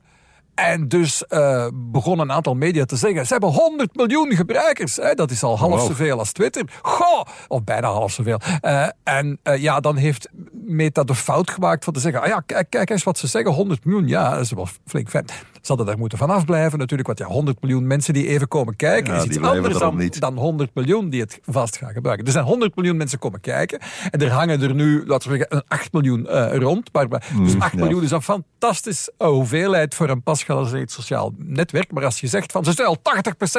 En 0.54 0.88
dus 0.88 1.24
uh, 1.28 1.66
begon 1.74 2.18
een 2.18 2.32
aantal 2.32 2.54
media 2.54 2.84
te 2.84 2.96
zeggen: 2.96 3.26
ze 3.26 3.32
hebben 3.32 3.50
100 3.50 3.96
miljoen 3.96 4.32
gebruikers. 4.32 4.96
Hè? 4.96 5.14
Dat 5.14 5.30
is 5.30 5.42
al 5.42 5.58
half 5.58 5.80
wow. 5.80 5.86
zoveel 5.86 6.18
als 6.18 6.32
Twitter. 6.32 6.64
Goh! 6.82 7.26
Of 7.48 7.64
bijna 7.64 7.88
half 7.88 8.12
zoveel. 8.12 8.40
Uh, 8.62 8.86
en 9.02 9.38
uh, 9.44 9.56
ja, 9.56 9.80
dan 9.80 9.96
heeft 9.96 10.28
Meta 10.52 11.04
de 11.04 11.14
fout 11.14 11.50
gemaakt 11.50 11.84
van 11.84 11.92
te 11.92 12.00
zeggen: 12.00 12.22
ah 12.22 12.28
ja, 12.28 12.40
kijk, 12.46 12.70
kijk 12.70 12.90
eens 12.90 13.02
wat 13.02 13.18
ze 13.18 13.26
zeggen: 13.26 13.52
100 13.52 13.84
miljoen. 13.84 14.08
Ja, 14.08 14.30
dat 14.30 14.40
is 14.40 14.52
wel 14.52 14.68
flink 14.86 15.10
vet. 15.10 15.32
Ze 15.60 15.68
hadden 15.68 15.86
daar 15.86 15.98
moeten 15.98 16.18
vanaf 16.18 16.44
blijven 16.44 16.78
natuurlijk. 16.78 17.08
Want 17.08 17.18
ja, 17.18 17.26
100 17.26 17.60
miljoen 17.60 17.86
mensen 17.86 18.14
die 18.14 18.26
even 18.26 18.48
komen 18.48 18.76
kijken 18.76 19.14
ja, 19.14 19.20
is 19.20 19.24
iets 19.24 19.38
anders 19.38 19.78
dan, 19.78 20.10
dan 20.18 20.36
100 20.36 20.74
miljoen 20.74 21.10
die 21.10 21.20
het 21.20 21.40
vast 21.44 21.76
gaan 21.76 21.92
gebruiken. 21.92 22.26
Er 22.26 22.32
zijn 22.32 22.44
100 22.44 22.76
miljoen 22.76 22.96
mensen 22.96 23.18
komen 23.18 23.40
kijken. 23.40 23.80
En 24.10 24.20
er 24.20 24.30
hangen 24.30 24.62
er 24.62 24.74
nu, 24.74 25.06
laten 25.06 25.30
we 25.30 25.36
zeggen, 25.36 25.56
een 25.56 25.64
8 25.68 25.92
miljoen 25.92 26.26
uh, 26.30 26.54
rond. 26.54 26.92
Maar, 26.92 27.08
dus 27.08 27.58
8 27.58 27.72
mm, 27.72 27.80
miljoen 27.80 28.02
is 28.02 28.10
een 28.10 28.22
fantastische 28.22 29.12
hoeveelheid 29.16 29.94
voor 29.94 30.08
een 30.08 30.22
pas 30.22 30.46
het 30.46 30.92
sociaal 30.92 31.34
netwerk. 31.36 31.92
Maar 31.92 32.04
als 32.04 32.20
je 32.20 32.26
zegt 32.26 32.52
van 32.52 32.64
ze 32.64 32.72
zijn 32.72 32.88
al 32.88 32.96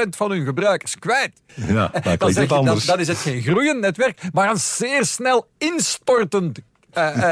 80% 0.05 0.09
van 0.09 0.31
hun 0.31 0.45
gebruikers 0.45 0.99
kwijt. 0.99 1.41
Ja, 1.55 1.87
dan, 2.17 2.31
zeg 2.31 2.43
je, 2.43 2.47
dan, 2.47 2.79
dan 2.85 2.99
is 2.99 3.07
het 3.07 3.17
geen 3.17 3.41
groeiend 3.41 3.79
netwerk, 3.79 4.21
maar 4.33 4.49
een 4.49 4.59
zeer 4.59 5.05
snel 5.05 5.47
instortend 5.57 6.59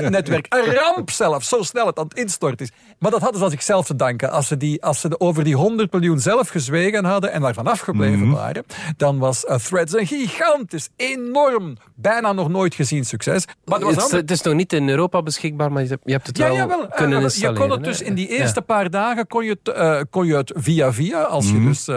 netwerk. 0.09 0.45
Een 0.49 0.73
ramp 0.73 1.11
zelf, 1.11 1.43
zo 1.43 1.61
snel 1.61 1.85
het 1.85 1.97
aan 1.97 2.07
het 2.07 2.17
instorten 2.17 2.65
is. 2.65 2.71
Maar 2.99 3.11
dat 3.11 3.21
hadden 3.21 3.39
ze 3.39 3.45
aan 3.45 3.51
zichzelf 3.51 3.85
te 3.85 3.95
danken. 3.95 4.31
Als 4.31 4.47
ze, 4.47 4.57
die, 4.57 4.83
als 4.83 4.99
ze 4.99 5.19
over 5.19 5.43
die 5.43 5.55
100 5.55 5.91
miljoen 5.91 6.19
zelf 6.19 6.49
gezwegen 6.49 7.05
hadden 7.05 7.31
en 7.31 7.41
daarvan 7.41 7.67
afgebleven 7.67 8.19
mm 8.19 8.27
waren, 8.33 8.65
dan 8.97 9.17
was 9.17 9.45
uh, 9.45 9.55
Threads 9.55 9.93
een 9.93 10.07
gigantisch, 10.07 10.89
enorm, 10.95 11.77
bijna 11.95 12.33
nog 12.33 12.49
nooit 12.49 12.75
gezien 12.75 13.05
succes. 13.05 13.45
Maar 13.65 13.79
het, 13.79 13.97
is, 13.97 14.11
het 14.11 14.31
is 14.31 14.41
nog 14.41 14.53
niet 14.53 14.73
in 14.73 14.89
Europa 14.89 15.21
beschikbaar, 15.21 15.71
maar 15.71 15.83
je 15.83 15.99
hebt, 16.03 16.27
het 16.27 16.37
ja, 16.37 16.47
wel 16.47 16.55
jawel, 16.55 16.87
kunnen 16.87 17.21
installeren. 17.21 17.53
Je 17.53 17.67
kon 17.67 17.71
het 17.71 17.83
dus 17.83 18.01
in 18.01 18.13
die 18.13 18.27
eerste 18.27 18.61
paar 18.61 18.89
dagen 18.89 19.27
kon 19.27 19.45
je 19.45 19.57
het, 19.61 20.09
kon 20.09 20.25
je 20.25 20.35
het 20.35 20.51
via 20.55 20.93
via, 20.93 21.21
als 21.21 21.47
je 21.47 21.53
mhm. 21.53 21.67
dus 21.67 21.87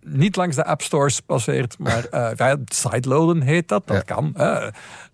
niet 0.00 0.36
langs 0.36 0.56
de 0.56 0.64
app 0.64 0.82
stores 0.82 1.20
passeert, 1.20 1.78
maar 1.78 2.04
sideloaden 2.64 3.42
heet 3.42 3.68
dat, 3.68 3.86
dat 3.86 4.04
kan. 4.04 4.34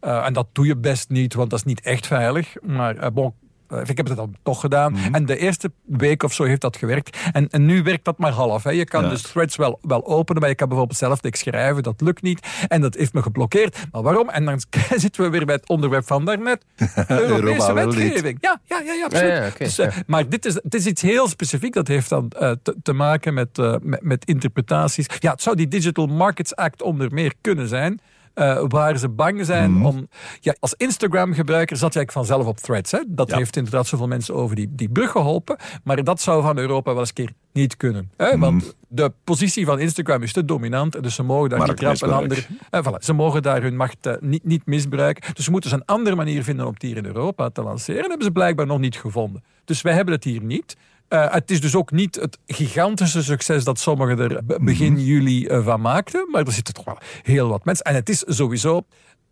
en 0.00 0.32
dat 0.32 0.46
doe 0.52 0.66
je 0.66 0.76
best 0.76 1.08
niet, 1.08 1.34
want 1.34 1.50
dat 1.50 1.58
is 1.58 1.64
niet 1.64 1.80
echt 1.84 2.06
veilig. 2.06 2.54
Maar 2.62 2.96
uh, 2.96 3.06
bon, 3.12 3.34
eh, 3.68 3.80
ik 3.86 3.96
heb 3.96 4.06
het 4.06 4.16
dan 4.16 4.34
toch 4.42 4.60
gedaan. 4.60 4.92
Mhm. 4.92 5.14
En 5.14 5.26
de 5.26 5.36
eerste 5.36 5.72
week 5.84 6.22
of 6.22 6.32
zo 6.32 6.44
heeft 6.44 6.60
dat 6.60 6.76
gewerkt. 6.76 7.18
En, 7.32 7.48
en 7.50 7.64
nu 7.64 7.82
werkt 7.82 8.04
dat 8.04 8.18
maar 8.18 8.32
half. 8.32 8.62
Hè. 8.62 8.70
Je 8.70 8.84
kan 8.84 9.08
dus 9.08 9.22
threads 9.22 9.56
wel, 9.56 9.78
wel 9.82 10.06
openen, 10.06 10.40
maar 10.40 10.50
je 10.50 10.56
kan 10.56 10.68
bijvoorbeeld 10.68 10.98
zelf 10.98 11.22
niks 11.22 11.38
schrijven. 11.38 11.82
Dat 11.82 12.00
lukt 12.00 12.22
niet. 12.22 12.46
En 12.68 12.80
dat 12.80 12.94
heeft 12.94 13.12
me 13.12 13.22
geblokkeerd. 13.22 13.78
Maar 13.92 14.02
waarom? 14.02 14.28
En 14.28 14.44
dan 14.44 14.60
zitten 14.96 15.22
we 15.22 15.30
weer 15.30 15.44
bij 15.44 15.54
het 15.54 15.68
onderwerp 15.68 16.06
van 16.06 16.24
daarnet. 16.24 16.64
Europese 17.08 17.72
wetgeving. 17.72 18.38
Ja, 18.40 18.60
ja, 18.64 18.80
ja, 18.80 18.92
ja 18.92 19.04
absoluut. 19.04 19.32
Ja, 19.32 19.50
dus, 19.58 19.78
uh, 19.78 19.86
maar 20.06 20.28
dit 20.28 20.44
is, 20.44 20.54
dit 20.54 20.74
is 20.74 20.86
iets 20.86 21.02
heel 21.02 21.28
specifiek. 21.28 21.72
Dat 21.72 21.88
heeft 21.88 22.08
dan 22.08 22.32
uh, 22.40 22.52
te, 22.62 22.76
te, 22.82 22.92
maken 22.92 23.34
met, 23.34 23.56
met, 23.82 24.02
met 24.02 24.24
interpretaties. 24.24 25.06
Ja, 25.18 25.30
het 25.30 25.42
zou 25.42 25.56
die 25.56 25.68
Digital 25.68 26.06
Markets 26.06 26.56
Act 26.56 26.82
onder 26.82 27.12
meer 27.12 27.34
kunnen 27.40 27.68
zijn. 27.68 28.00
Uh, 28.34 28.64
waar 28.68 28.98
ze 28.98 29.08
bang 29.08 29.44
zijn 29.44 29.70
mm. 29.70 29.86
om... 29.86 30.08
Ja, 30.40 30.54
als 30.60 30.74
Instagram-gebruiker 30.74 31.76
zat 31.76 31.94
jij 31.94 32.08
vanzelf 32.12 32.46
op 32.46 32.56
threads. 32.56 32.90
Hè? 32.90 32.98
Dat 33.06 33.30
ja. 33.30 33.36
heeft 33.36 33.56
inderdaad 33.56 33.86
zoveel 33.86 34.06
mensen 34.06 34.34
over 34.34 34.56
die, 34.56 34.68
die 34.70 34.88
brug 34.88 35.10
geholpen. 35.10 35.56
Maar 35.84 36.04
dat 36.04 36.20
zou 36.20 36.42
van 36.42 36.58
Europa 36.58 36.90
wel 36.90 37.00
eens 37.00 37.08
een 37.08 37.14
keer 37.14 37.32
niet 37.52 37.76
kunnen. 37.76 38.10
Hè? 38.16 38.34
Mm. 38.34 38.40
Want 38.40 38.76
de 38.88 39.12
positie 39.24 39.64
van 39.64 39.78
Instagram 39.78 40.22
is 40.22 40.32
te 40.32 40.44
dominant. 40.44 41.02
Dus 41.02 41.14
ze 41.14 41.22
mogen 41.22 41.48
daar 41.48 41.68
niet 41.68 42.02
ander... 42.02 42.46
Eh, 42.70 42.80
voilà, 42.86 42.98
ze 42.98 43.12
mogen 43.12 43.42
daar 43.42 43.62
hun 43.62 43.76
macht 43.76 44.06
uh, 44.06 44.12
niet, 44.20 44.44
niet 44.44 44.66
misbruiken. 44.66 45.34
Dus 45.34 45.44
ze 45.44 45.50
moeten 45.50 45.70
ze 45.70 45.76
een 45.76 45.84
andere 45.84 46.16
manier 46.16 46.44
vinden 46.44 46.66
om 46.66 46.72
het 46.72 46.82
hier 46.82 46.96
in 46.96 47.06
Europa 47.06 47.48
te 47.48 47.62
lanceren. 47.62 48.00
Dat 48.00 48.08
hebben 48.08 48.26
ze 48.26 48.32
blijkbaar 48.32 48.66
nog 48.66 48.78
niet 48.78 48.96
gevonden. 48.96 49.44
Dus 49.64 49.82
wij 49.82 49.94
hebben 49.94 50.14
het 50.14 50.24
hier 50.24 50.42
niet. 50.42 50.76
Uh, 51.08 51.32
het 51.32 51.50
is 51.50 51.60
dus 51.60 51.74
ook 51.74 51.90
niet 51.90 52.14
het 52.14 52.38
gigantische 52.46 53.22
succes 53.22 53.64
dat 53.64 53.78
sommigen 53.78 54.18
er 54.18 54.40
begin 54.60 54.92
mm 54.92 54.96
-hmm. 54.96 55.04
juli 55.04 55.46
uh, 55.46 55.64
van 55.64 55.80
maakten. 55.80 56.28
Maar 56.30 56.46
er 56.46 56.52
zitten 56.52 56.74
toch 56.74 56.84
wel 56.84 56.98
heel 57.22 57.48
wat 57.48 57.64
mensen. 57.64 57.84
En 57.84 57.94
het 57.94 58.08
is 58.08 58.24
sowieso 58.26 58.84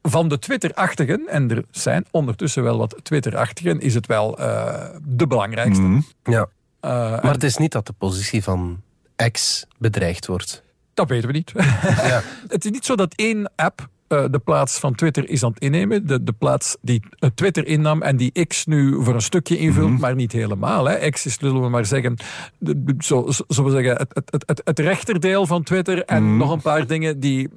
van 0.03 0.29
de 0.29 0.39
Twitter-achtigen, 0.39 1.29
en 1.29 1.51
er 1.51 1.65
zijn 1.71 2.07
ondertussen 2.11 2.63
wel 2.63 2.79
wat 2.79 2.97
Twitter-achtigen, 3.03 3.81
is 3.81 3.95
het 3.95 4.07
wel 4.07 4.41
uh, 4.41 4.85
de 5.03 5.27
belangrijkste. 5.27 5.83
Mm 5.83 6.05
-hmm. 6.23 6.33
Ja. 6.33 6.49
maar 7.23 7.33
het 7.33 7.45
is 7.45 7.57
niet 7.57 7.73
dat 7.73 7.87
de 7.87 7.93
positie 7.93 8.43
van 8.43 8.83
X 9.33 9.67
bedreigd 9.79 10.27
wordt. 10.27 10.63
Dat 10.95 11.09
weten 11.09 11.27
we 11.27 11.35
niet. 11.35 11.53
Ja. 11.57 12.23
het 12.49 12.65
is 12.65 12.71
niet 12.71 12.85
zo 12.85 12.97
dat 12.97 13.15
één 13.15 13.53
app 13.57 13.89
uh, 14.13 14.25
de 14.31 14.39
plaats 14.39 14.79
van 14.79 14.95
Twitter 14.95 15.29
is 15.29 15.45
aan 15.45 15.51
het 15.51 15.63
innemen. 15.63 16.07
De, 16.07 16.23
de 16.23 16.33
plaats 16.33 16.77
die 16.81 17.03
uh, 17.21 17.31
Twitter 17.35 17.67
innam 17.67 18.03
en 18.03 18.17
die 18.17 18.47
X 18.47 18.67
nu 18.67 19.05
voor 19.05 19.15
een 19.15 19.23
stukje 19.23 19.57
invult, 19.59 19.87
mm 19.87 19.93
-hmm. 19.93 20.01
maar 20.01 20.15
niet 20.15 20.33
helemaal. 20.33 20.89
Hè. 20.89 21.11
X 21.11 21.27
is, 21.27 21.37
zullen 21.41 21.63
we 21.63 21.69
maar 21.69 21.87
zeggen, 21.87 22.17
de, 22.59 22.95
zo, 22.99 23.27
zo 23.49 23.65
we 23.65 23.71
zeggen 23.71 23.97
het, 23.97 24.23
het, 24.31 24.43
het, 24.47 24.61
het 24.65 24.79
rechterdeel 24.79 25.47
van 25.47 25.63
Twitter 25.63 26.05
en 26.05 26.23
mm 26.23 26.29
-hmm. 26.29 26.39
nog 26.39 26.51
een 26.53 26.61
paar 26.61 26.87
dingen 26.87 27.21
die 27.21 27.49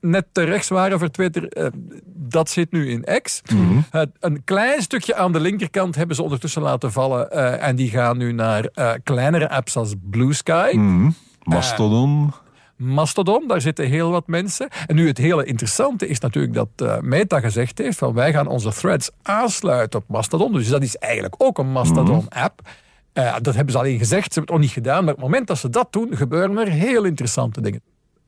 net 0.00 0.26
te 0.32 0.42
rechts 0.42 0.68
waren 0.68 0.98
voor 0.98 1.10
Twitter, 1.10 1.48
eh, 1.48 1.66
dat 2.04 2.50
zit 2.50 2.72
nu 2.72 2.90
in 2.90 3.04
X. 3.22 3.42
Het- 3.90 4.10
een 4.20 4.44
klein 4.44 4.82
stukje 4.82 5.14
aan 5.14 5.32
de 5.32 5.40
linkerkant 5.40 5.94
hebben 5.94 6.16
ze 6.16 6.22
ondertussen 6.22 6.62
laten 6.62 6.92
vallen. 6.92 7.30
eh, 7.30 7.68
en 7.68 7.76
die 7.76 7.90
gaan 7.90 8.18
nu 8.18 8.32
naar 8.32 8.64
eh, 8.74 8.90
kleinere 9.02 9.50
apps 9.50 9.76
als 9.76 9.94
Blue 10.10 10.32
Sky. 10.32 10.70
Mhm. 10.74 11.10
Mastodon. 11.42 12.32
Mastodon, 12.78 13.46
daar 13.46 13.60
zitten 13.60 13.88
heel 13.88 14.10
wat 14.10 14.26
mensen. 14.26 14.68
En 14.86 14.94
nu 14.94 15.06
het 15.06 15.18
hele 15.18 15.44
interessante 15.44 16.06
is 16.06 16.20
natuurlijk 16.20 16.54
dat 16.54 16.68
eh, 16.76 17.00
Meta 17.00 17.40
gezegd 17.40 17.78
heeft 17.78 17.98
van 17.98 18.14
wij 18.14 18.32
gaan 18.32 18.46
onze 18.46 18.72
threads 18.72 19.10
aansluiten 19.22 20.00
op 20.00 20.08
Mastodon. 20.08 20.52
Dus 20.52 20.68
dat 20.68 20.82
is 20.82 20.96
eigenlijk 20.96 21.34
ook 21.38 21.58
een 21.58 21.72
Mastodon-app. 21.72 22.60
Eh, 23.12 23.36
dat 23.42 23.54
hebben 23.54 23.72
ze 23.72 23.78
alleen 23.78 23.98
gezegd, 23.98 24.32
ze 24.32 24.38
hebben 24.38 24.42
het 24.42 24.50
nog 24.50 24.60
niet 24.60 24.84
gedaan. 24.84 25.04
Maar 25.04 25.14
op 25.14 25.20
het 25.20 25.28
moment 25.28 25.46
dat 25.46 25.58
ze 25.58 25.70
dat 25.70 25.92
doen, 25.92 26.16
gebeuren 26.16 26.58
er 26.58 26.68
heel 26.68 27.04
interessante 27.04 27.60
dingen. 27.60 27.82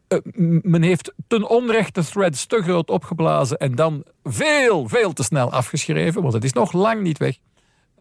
Eh, 0.08 0.18
men 0.62 0.82
heeft 0.82 1.12
ten 1.26 1.48
onrechte 1.48 2.04
threads 2.04 2.46
te 2.46 2.62
groot 2.62 2.90
opgeblazen 2.90 3.58
en 3.58 3.74
dan 3.74 4.04
veel, 4.24 4.88
veel 4.88 5.12
te 5.12 5.22
snel 5.22 5.52
afgeschreven, 5.52 6.22
want 6.22 6.34
het 6.34 6.44
is 6.44 6.52
nog 6.52 6.72
lang 6.72 7.02
niet 7.02 7.18
weg. 7.18 7.36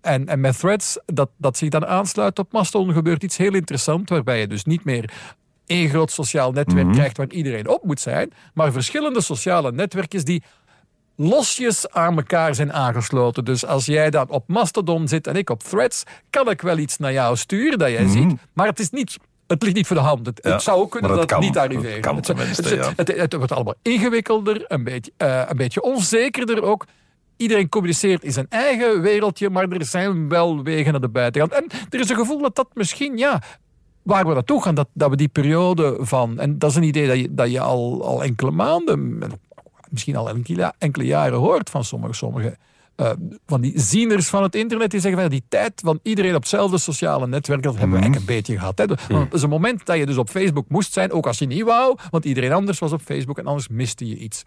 En, 0.01 0.27
en 0.27 0.39
met 0.39 0.59
threads, 0.59 0.99
dat, 1.05 1.29
dat 1.38 1.57
zich 1.57 1.69
dan 1.69 1.85
aansluit 1.85 2.39
op 2.39 2.51
Mastodon, 2.51 2.93
gebeurt 2.93 3.23
iets 3.23 3.38
heel 3.38 3.53
interessants, 3.53 4.12
waarbij 4.12 4.39
je 4.39 4.47
dus 4.47 4.63
niet 4.63 4.83
meer 4.83 5.13
één 5.69 5.89
groot 5.89 6.12
sociaal 6.12 6.51
netwerk 6.51 6.91
krijgt 6.91 7.17
waar 7.17 7.29
iedereen 7.29 7.67
op 7.67 7.84
moet 7.84 7.99
zijn, 7.99 8.32
maar 8.53 8.71
verschillende 8.71 9.21
sociale 9.21 9.71
netwerkjes 9.71 10.23
die 10.23 10.43
losjes 11.15 11.89
aan 11.89 12.15
elkaar 12.15 12.55
zijn 12.55 12.73
aangesloten. 12.73 13.45
Dus 13.45 13.65
als 13.65 13.86
jij 13.86 14.10
dan 14.10 14.29
op 14.29 14.47
Mastodon 14.47 15.08
zit 15.08 15.27
en 15.27 15.36
ik 15.36 15.49
op 15.49 15.63
Threads, 15.63 16.03
kan 16.29 16.49
ik 16.49 16.62
wel 16.62 16.77
iets 16.77 16.97
naar 16.97 17.13
jou 17.13 17.38
sturen 17.38 17.79
dat 17.79 17.89
jij 17.89 18.08
ziet, 18.08 18.34
maar 18.53 18.67
het 18.67 18.79
is 18.79 18.89
niet... 18.89 19.17
Het 19.47 19.63
ligt 19.63 19.75
niet 19.75 19.88
voor 19.88 19.95
de 19.95 20.01
hand. 20.01 20.25
Het, 20.25 20.39
Ja, 20.43 20.51
het 20.51 20.62
zou 20.62 20.82
ook 20.82 20.91
kunnen 20.91 21.10
maar 21.10 21.19
dat 21.19 21.29
het 21.29 21.39
het 21.39 21.53
kan. 21.53 21.63
niet 21.63 21.77
arriveert. 21.79 21.93
Het 21.93 22.05
kan 22.05 22.15
het, 22.15 22.69
ja. 22.69 22.93
het, 22.95 23.17
het 23.17 23.34
wordt 23.34 23.51
allemaal 23.51 23.75
ingewikkelder, 23.82 24.63
een 24.67 24.84
beetje, 24.84 25.12
eh, 25.17 25.41
een 25.47 25.58
beetje 25.58 25.82
onzekerder 25.82 26.63
ook. 26.63 26.86
Iedereen 27.38 27.69
communiceert 27.69 28.23
in 28.23 28.32
zijn 28.32 28.45
eigen 28.49 29.01
wereldje, 29.01 29.49
maar 29.49 29.69
er 29.69 29.86
zijn 29.86 30.29
wel 30.29 30.63
wegen 30.63 30.91
naar 30.91 31.01
de 31.01 31.10
buitenkant. 31.10 31.53
En 31.53 31.79
er 31.89 31.99
is 31.99 32.10
een 32.10 32.15
gevoel 32.15 32.41
dat 32.41 32.55
dat 32.55 32.67
misschien, 32.73 33.17
ja, 33.17 33.41
waar 34.10 34.28
we 34.28 34.34
naartoe 34.34 34.63
gaan, 34.63 34.76
dat, 34.76 34.88
dat 34.93 35.10
we 35.10 35.15
die 35.15 35.28
periode 35.28 35.98
van... 36.00 36.39
En 36.39 36.60
dat 36.60 36.69
is 36.69 36.76
een 36.76 36.84
idee 36.84 37.08
dat 37.08 37.17
je, 37.17 37.34
dat 37.34 37.52
je 37.52 37.60
al, 37.60 38.06
al 38.06 38.24
enkele 38.24 38.52
maanden, 38.52 39.19
misschien 39.89 40.15
al 40.15 40.30
enkele, 40.30 40.74
enkele 40.78 41.06
jaren 41.06 41.38
hoort 41.38 41.69
van 41.69 41.84
sommige, 41.84 42.13
sommige 42.13 42.58
eh, 42.95 43.12
van 43.45 43.62
die 43.62 43.80
zieners 43.80 44.28
van 44.28 44.43
het 44.43 44.56
internet. 44.56 44.91
Die 44.91 45.00
zeggen 45.00 45.22
van 45.22 45.30
die 45.30 45.43
tijd 45.50 45.82
van 45.84 46.00
iedereen 46.04 46.36
op 46.36 46.41
hetzelfde 46.41 46.78
sociale 46.78 47.28
netwerk, 47.28 47.63
dat 47.63 47.78
hebben 47.78 47.91
we 47.91 48.02
eigenlijk 48.02 48.30
een 48.30 48.36
beetje 48.36 48.58
gehad. 48.58 48.78
Hè. 48.78 48.86
Want 48.86 49.24
het 49.24 49.34
is 49.34 49.41
een 49.41 49.50
moment 49.50 49.86
dat 49.86 49.98
je 49.98 50.06
dus 50.06 50.17
op 50.17 50.30
Facebook 50.30 50.69
moest 50.69 50.93
zijn, 50.93 51.12
ook 51.12 51.28
als 51.28 51.39
je 51.39 51.45
niet 51.45 51.63
wou, 51.63 51.98
want 52.10 52.26
iedereen 52.26 52.52
anders 52.52 52.80
was 52.80 52.91
op 52.91 53.02
Facebook 53.02 53.38
en 53.38 53.45
anders 53.45 53.67
miste 53.67 54.08
je 54.08 54.17
iets. 54.17 54.43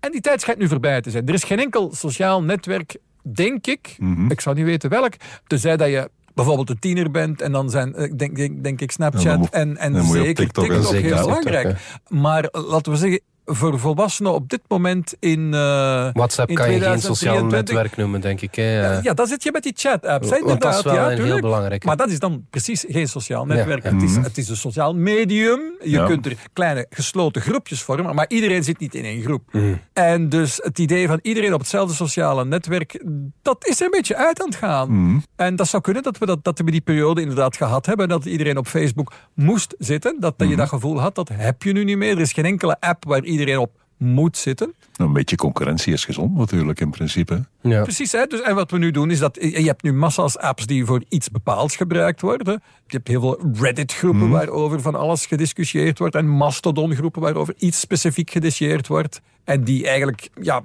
En 0.00 0.12
die 0.12 0.20
tijd 0.20 0.40
schijnt 0.40 0.60
nu 0.60 0.68
voorbij 0.68 1.00
te 1.00 1.10
zijn. 1.10 1.26
Er 1.26 1.34
is 1.34 1.44
geen 1.44 1.58
enkel 1.58 1.94
sociaal 1.94 2.42
netwerk, 2.42 2.96
denk 3.22 3.66
ik, 3.66 3.96
ik 4.28 4.40
zou 4.40 4.56
niet 4.56 4.64
weten 4.64 4.90
welk, 4.90 5.12
tenzij 5.46 5.76
dat 5.76 5.88
je 5.88 6.10
bijvoorbeeld 6.38 6.70
een 6.70 6.78
tiener 6.78 7.10
bent 7.10 7.40
en 7.40 7.52
dan 7.52 7.70
zijn, 7.70 7.94
eh, 7.94 8.12
denk, 8.16 8.36
denk, 8.36 8.62
denk 8.62 8.80
ik, 8.80 8.90
Snapchat 8.90 9.48
en, 9.50 9.76
en 9.76 10.00
op 10.00 10.06
zeker 10.06 10.34
TikTok 10.34 10.64
TikTok, 10.64 10.92
en 10.92 11.02
heel 11.02 11.20
belangrijk. 11.20 11.98
Maar 12.08 12.44
eh, 12.44 12.68
laten 12.68 12.92
we 12.92 12.98
zeggen, 12.98 13.20
voor 13.50 13.78
volwassenen 13.78 14.32
op 14.32 14.48
dit 14.48 14.60
moment 14.68 15.14
in 15.20 15.54
eh, 15.54 16.08
WhatsApp 16.12 16.48
in 16.48 16.54
kan 16.54 16.70
je 16.72 16.80
geen 16.80 17.00
sociaal 17.00 17.34
2023 17.34 17.74
netwerk 17.74 17.96
noemen, 17.96 18.20
denk 18.20 18.40
ik. 18.40 18.54
Hè. 18.54 18.80
ja, 18.80 19.00
ja, 19.02 19.14
dan 19.14 19.26
zit 19.26 19.42
je 19.42 19.52
met 19.52 19.62
die 19.62 19.72
chat-apps. 19.76 20.28
dat 20.28 20.64
is 20.74 20.82
wel 20.82 20.94
ja, 20.94 21.02
een 21.02 21.08
heel 21.08 21.16
tuurlijk. 21.16 21.40
belangrijke. 21.42 21.86
Maar 21.86 21.96
dat 21.96 22.10
is 22.10 22.18
dan 22.18 22.46
precies 22.50 22.84
geen 22.88 23.08
sociaal 23.08 23.44
netwerk. 23.46 23.82
ja. 23.82 23.92
Het, 23.92 24.02
is, 24.02 24.12
Mhm. 24.12 24.22
het 24.22 24.38
is 24.38 24.48
een 24.48 24.56
sociaal 24.56 24.94
medium. 24.94 25.60
Je 25.82 25.90
Ja. 25.90 26.06
kunt 26.06 26.26
er 26.26 26.36
kleine 26.52 26.86
gesloten 26.90 27.42
groepjes 27.42 27.82
vormen, 27.82 28.14
maar 28.14 28.24
iedereen 28.28 28.64
zit 28.64 28.78
niet 28.78 28.94
in 28.94 29.04
één 29.04 29.22
groep. 29.22 29.42
Mhm. 29.52 29.74
En 29.92 30.28
dus 30.28 30.60
het 30.62 30.78
idee 30.78 31.06
van 31.06 31.18
iedereen 31.22 31.54
op 31.54 31.60
hetzelfde 31.60 31.94
sociale 31.94 32.44
netwerk, 32.44 33.04
dat 33.42 33.66
is 33.66 33.78
er 33.80 33.84
een 33.84 33.90
beetje 33.90 34.16
uit 34.16 34.40
aan 34.40 34.46
het 34.46 34.56
gaan. 34.56 34.90
Mhm. 35.04 35.18
En 35.36 35.56
dat 35.56 35.68
zou 35.68 35.82
kunnen 35.82 36.02
dat 36.02 36.18
we, 36.18 36.26
dat, 36.26 36.44
dat 36.44 36.58
we 36.58 36.70
die 36.70 36.80
periode 36.80 37.20
inderdaad 37.20 37.56
gehad 37.56 37.86
hebben. 37.86 38.08
Dat 38.08 38.24
iedereen 38.24 38.56
op 38.56 38.66
Facebook 38.66 39.12
moest 39.34 39.74
zitten. 39.78 40.16
Dat, 40.20 40.38
dat 40.38 40.48
je 40.48 40.56
dat 40.56 40.68
gevoel 40.68 41.00
had, 41.00 41.14
dat 41.14 41.28
heb 41.32 41.62
je 41.62 41.72
nu 41.72 41.84
niet 41.84 41.96
meer. 41.96 42.10
Er 42.14 42.20
is 42.20 42.32
geen 42.32 42.44
enkele 42.44 42.76
app 42.80 43.04
waar 43.04 43.24
iedereen 43.24 43.37
op 43.60 43.70
moet 43.96 44.36
zitten. 44.36 44.74
Een 44.96 45.12
beetje 45.12 45.36
concurrentie 45.36 45.92
is 45.92 46.04
gezond 46.04 46.36
natuurlijk 46.36 46.80
in 46.80 46.90
principe. 46.90 47.44
Ja. 47.60 47.82
Precies, 47.82 48.12
hè? 48.12 48.26
Dus, 48.26 48.42
en 48.42 48.54
wat 48.54 48.70
we 48.70 48.78
nu 48.78 48.90
doen 48.90 49.10
is 49.10 49.18
dat 49.18 49.38
je 49.40 49.66
hebt 49.66 49.82
nu 49.82 49.92
massa's 49.92 50.36
apps 50.36 50.66
die 50.66 50.84
voor 50.84 51.02
iets 51.08 51.30
bepaalds 51.30 51.76
gebruikt 51.76 52.20
worden. 52.20 52.62
Je 52.86 52.96
hebt 52.96 53.08
heel 53.08 53.20
veel 53.20 53.50
Reddit-groepen 53.54 54.28
waarover 54.28 54.80
van 54.80 54.94
alles 54.94 55.26
gediscussieerd 55.26 55.98
wordt 55.98 56.14
en 56.14 56.28
Mastodon-groepen 56.28 57.22
waarover 57.22 57.54
iets 57.58 57.80
specifiek 57.80 58.30
gediscussieerd 58.30 58.86
wordt. 58.86 59.20
En 59.44 59.64
die 59.64 59.86
eigenlijk 59.86 60.28
ja, 60.40 60.62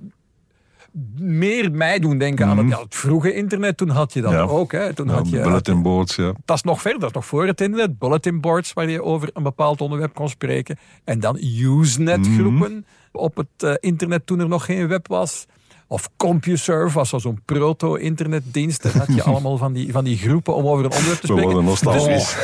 meer 1.19 1.71
mij 1.71 1.99
doen 1.99 2.17
denken 2.17 2.47
aan 2.47 2.57
het, 2.57 2.67
ja, 2.69 2.81
het 2.81 2.95
vroege 2.95 3.33
internet. 3.33 3.77
Toen 3.77 3.89
had 3.89 4.13
je 4.13 4.21
dat 4.21 4.31
Ja. 4.31 4.41
ook. 4.41 4.71
Hè? 4.71 4.93
Toen 4.93 5.07
Ja, 5.07 5.13
had 5.13 5.29
je, 5.29 5.41
bulletin 5.41 5.81
boards, 5.81 6.15
ja. 6.15 6.33
dat 6.45 6.55
is 6.57 6.63
nog 6.63 6.81
verder, 6.81 6.99
dat 6.99 7.09
is 7.09 7.15
nog 7.15 7.25
voor 7.25 7.47
het 7.47 7.61
internet. 7.61 7.97
Bulletin 7.99 8.41
boards 8.41 8.73
waar 8.73 8.89
je 8.89 9.03
over 9.03 9.29
een 9.33 9.43
bepaald 9.43 9.81
onderwerp 9.81 10.13
kon 10.13 10.29
spreken. 10.29 10.77
En 11.03 11.19
dan 11.19 11.37
Usenet-groepen 11.41 12.85
op 13.11 13.35
het 13.35 13.47
eh, 13.57 13.73
internet 13.79 14.25
toen 14.25 14.39
er 14.39 14.47
nog 14.47 14.65
geen 14.65 14.87
web 14.87 15.07
was. 15.07 15.45
Of 15.93 16.09
CompuServe 16.17 16.93
was 16.97 17.09
zo 17.09 17.17
zo'n 17.17 17.41
proto-internetdienst. 17.45 18.83
Daar 18.83 18.97
had 18.97 19.15
je 19.15 19.23
allemaal 19.31 19.57
van 19.57 19.73
die, 19.73 19.91
van 19.91 20.03
die 20.03 20.17
groepen 20.17 20.55
om 20.55 20.65
over 20.67 20.85
een 20.85 20.91
onderwerp 20.91 21.19
te 21.19 21.27
We 21.27 21.33
spreken. 21.33 21.43
worden 21.43 21.63
nostalgisch. 21.69 22.35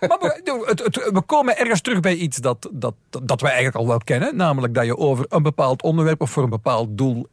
Maar 0.00 0.18
we, 0.20 0.62
het, 0.66 0.78
het- 0.84 1.10
we 1.12 1.20
komen 1.26 1.58
ergens 1.58 1.80
terug 1.80 2.00
bij 2.00 2.14
iets 2.14 2.36
dat, 2.36 2.68
dat, 2.72 2.94
dat 3.22 3.40
wij 3.40 3.50
eigenlijk 3.50 3.80
al 3.80 3.86
wel 3.86 3.98
kennen. 4.04 4.36
Namelijk 4.36 4.74
dat 4.74 4.84
je 4.84 4.96
over 4.96 5.26
een 5.28 5.42
bepaald 5.42 5.82
onderwerp 5.82 6.20
of 6.20 6.30
voor 6.30 6.42
een 6.42 6.50
bepaald 6.50 6.98
doel 6.98 7.26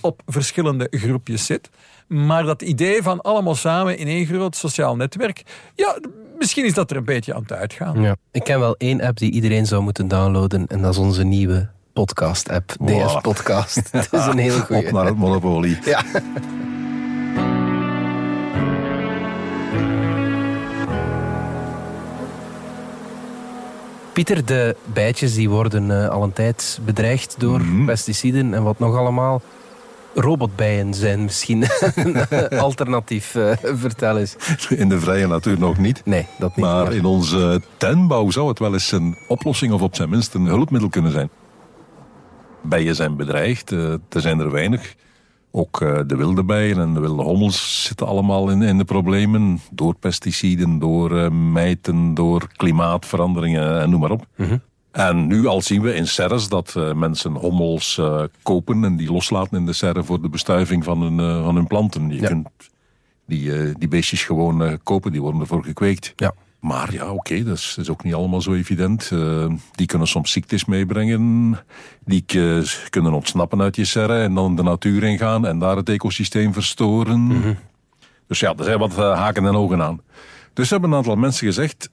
op 0.00 0.22
verschillende 0.26 0.86
groepjes 0.90 1.46
zit. 1.46 1.70
Maar 2.06 2.42
dat 2.44 2.62
idee 2.62 3.02
van 3.02 3.20
allemaal 3.20 3.54
samen 3.54 3.98
in 3.98 4.06
één 4.06 4.26
groot 4.26 4.56
sociaal 4.56 4.96
netwerk. 4.96 5.42
Ja, 5.74 5.98
misschien 6.38 6.64
is 6.64 6.74
dat 6.74 6.90
er 6.90 6.96
een 6.96 7.04
beetje 7.04 7.34
aan 7.34 7.42
het 7.42 7.52
uitgaan. 7.52 8.00
Ja. 8.02 8.16
Ik 8.30 8.44
ken 8.44 8.60
wel 8.60 8.74
één 8.76 9.00
app 9.00 9.18
die 9.18 9.32
iedereen 9.32 9.66
zou 9.66 9.82
moeten 9.82 10.08
downloaden 10.08 10.66
en 10.66 10.82
dat 10.82 10.90
is 10.92 10.98
onze 10.98 11.24
nieuwe 11.24 11.68
podcast-app, 11.92 12.68
DS 12.70 12.76
Wow. 12.78 13.20
Podcast. 13.20 13.76
Het 13.90 14.12
is 14.12 14.26
een 14.26 14.38
heel 14.38 14.56
Op 14.56 14.62
goede. 14.64 14.92
naar 14.92 15.04
het 15.06 15.16
monopolie. 15.16 15.78
Ja. 15.84 16.02
Pieter, 24.12 24.44
de 24.44 24.76
bijtjes 24.92 25.34
die 25.34 25.48
worden 25.50 26.02
eh, 26.02 26.08
al 26.08 26.22
een 26.22 26.32
tijd 26.32 26.78
bedreigd 26.84 27.34
door 27.38 27.60
Mhm. 27.60 27.84
pesticiden 27.84 28.54
en 28.54 28.62
wat 28.62 28.78
nog 28.78 28.96
allemaal. 28.96 29.42
Robotbijen 30.14 30.94
zijn 30.94 31.22
misschien 31.22 31.64
een 31.94 32.58
alternatief. 32.58 33.34
eh, 33.34 33.50
vertel 33.62 34.18
eens. 34.18 34.36
In 34.68 34.88
de 34.88 35.00
vrije 35.00 35.26
natuur 35.26 35.58
nog 35.58 35.78
niet. 35.78 36.02
Nee, 36.04 36.26
dat 36.38 36.56
niet. 36.56 36.64
Maar 36.64 36.92
in 36.92 37.04
onze 37.04 37.62
tuinbouw 37.76 38.30
zou 38.30 38.48
het 38.48 38.58
wel 38.58 38.72
eens 38.72 38.92
een 38.92 39.16
oplossing 39.28 39.72
of 39.72 39.80
op 39.82 39.94
zijn 39.96 40.08
minst 40.10 40.34
een 40.34 40.46
hulpmiddel 40.46 40.88
kunnen 40.88 41.12
zijn. 41.12 41.30
Bijen 42.62 42.94
zijn 42.94 43.16
bedreigd, 43.16 43.72
eh, 43.72 43.92
er 43.92 44.20
zijn 44.20 44.38
er 44.40 44.50
weinig. 44.50 44.94
Ook 45.50 45.80
eh, 45.80 46.00
de 46.06 46.16
wilde 46.16 46.44
bijen 46.44 46.78
en 46.78 46.94
de 46.94 47.00
wilde 47.00 47.22
hommels 47.22 47.84
zitten 47.86 48.06
allemaal 48.06 48.50
in, 48.50 48.62
in 48.62 48.78
de 48.78 48.84
problemen. 48.84 49.60
Door 49.70 49.94
pesticiden, 49.94 50.78
door 50.78 51.18
eh, 51.18 51.30
mijten, 51.30 52.14
door 52.14 52.46
klimaatveranderingen 52.56 53.80
en 53.80 53.90
noem 53.90 54.00
maar 54.00 54.10
op. 54.10 54.26
En 54.92 55.26
nu 55.26 55.46
al 55.46 55.60
zien 55.62 55.82
we 55.82 55.94
in 55.94 56.06
serres 56.06 56.48
dat 56.48 56.74
mensen 56.94 57.32
hommels 57.32 58.00
kopen 58.42 58.84
en 58.84 58.96
die 58.96 59.12
loslaten 59.12 59.58
in 59.58 59.66
de 59.66 59.72
serre 59.72 60.04
voor 60.04 60.22
de 60.22 60.28
bestuiving 60.28 60.84
van 60.84 61.02
hun, 61.02 61.42
van 61.44 61.54
hun 61.54 61.66
planten. 61.66 62.08
Je 62.08 62.20
Ja. 62.20 62.26
kunt 62.28 62.48
die, 63.26 63.72
die 63.78 63.88
beestjes 63.88 64.24
gewoon 64.24 64.78
kopen, 64.82 65.12
die 65.12 65.20
worden 65.20 65.40
ervoor 65.40 65.64
gekweekt. 65.64 66.12
Ja. 66.16 66.32
Maar 66.62 66.92
ja, 66.92 67.10
oké, 67.12 67.42
dat, 67.42 67.56
is, 67.56 67.72
dat 67.76 67.84
is 67.84 67.90
ook 67.90 68.04
niet 68.04 68.14
allemaal 68.14 68.40
zo 68.40 68.52
evident. 68.54 69.10
Eh, 69.12 69.46
die 69.72 69.86
kunnen 69.86 70.08
soms 70.08 70.32
ziektes 70.32 70.64
meebrengen. 70.64 71.58
Die 72.04 72.24
eh, 72.26 72.58
kunnen 72.90 73.12
ontsnappen 73.12 73.60
uit 73.62 73.76
je 73.76 73.84
serre 73.84 74.22
en 74.22 74.34
dan 74.34 74.56
de 74.56 74.62
natuur 74.62 75.02
ingaan 75.02 75.46
en 75.46 75.58
daar 75.58 75.76
het 75.76 75.88
ecosysteem 75.88 76.52
verstoren. 76.52 77.28
Dus 78.26 78.40
ja, 78.40 78.54
er 78.58 78.64
zijn 78.64 78.78
wat 78.78 78.98
eh, 78.98 79.18
haken 79.18 79.46
en 79.46 79.54
ogen 79.54 79.82
aan. 79.82 80.00
Dus 80.52 80.70
hebben 80.70 80.90
een 80.90 80.96
aantal 80.96 81.16
mensen 81.16 81.46
gezegd, 81.46 81.90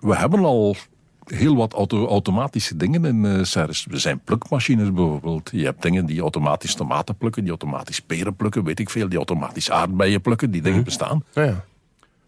we 0.00 0.16
hebben 0.16 0.44
al 0.44 0.76
heel 1.24 1.56
wat 1.56 1.72
auto- 1.72 2.06
automatische 2.06 2.76
dingen 2.76 3.04
in 3.04 3.24
eh 3.24 3.42
serres. 3.42 3.86
Er 3.90 4.00
zijn 4.00 4.20
plukmachines 4.24 4.92
bijvoorbeeld. 4.92 5.50
Je 5.52 5.64
hebt 5.64 5.82
dingen 5.82 6.06
die 6.06 6.20
automatisch 6.20 6.74
tomaten 6.74 7.16
plukken, 7.16 7.42
die 7.42 7.50
automatisch 7.50 8.00
peren 8.00 8.36
plukken, 8.36 8.64
weet 8.64 8.80
ik 8.80 8.90
veel. 8.90 9.08
Die 9.08 9.16
automatisch 9.18 9.70
aardbeien 9.70 10.20
plukken, 10.20 10.50
die 10.50 10.62
dingen 10.62 10.84
bestaan. 10.84 11.24
Ja, 11.32 11.42
ja. 11.42 11.64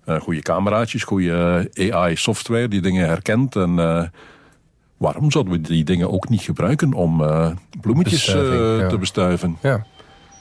Eh, 0.04 0.20
goede 0.20 0.42
cameraatjes, 0.42 1.02
goede 1.02 1.70
AI-software 1.92 2.68
die 2.68 2.80
dingen 2.80 3.06
herkent. 3.06 3.56
En 3.56 3.78
eh, 3.78 4.02
waarom 5.00 5.30
zouden 5.30 5.52
we 5.52 5.60
die 5.60 5.84
dingen 5.84 6.12
ook 6.12 6.28
niet 6.28 6.42
gebruiken 6.42 6.92
om 6.92 7.24
eh, 7.24 7.50
bloemetjes 7.80 8.28
eh, 8.28 8.78
ja. 8.78 8.88
te 8.88 8.98
bestuiven? 8.98 9.56
ja. 9.62 9.86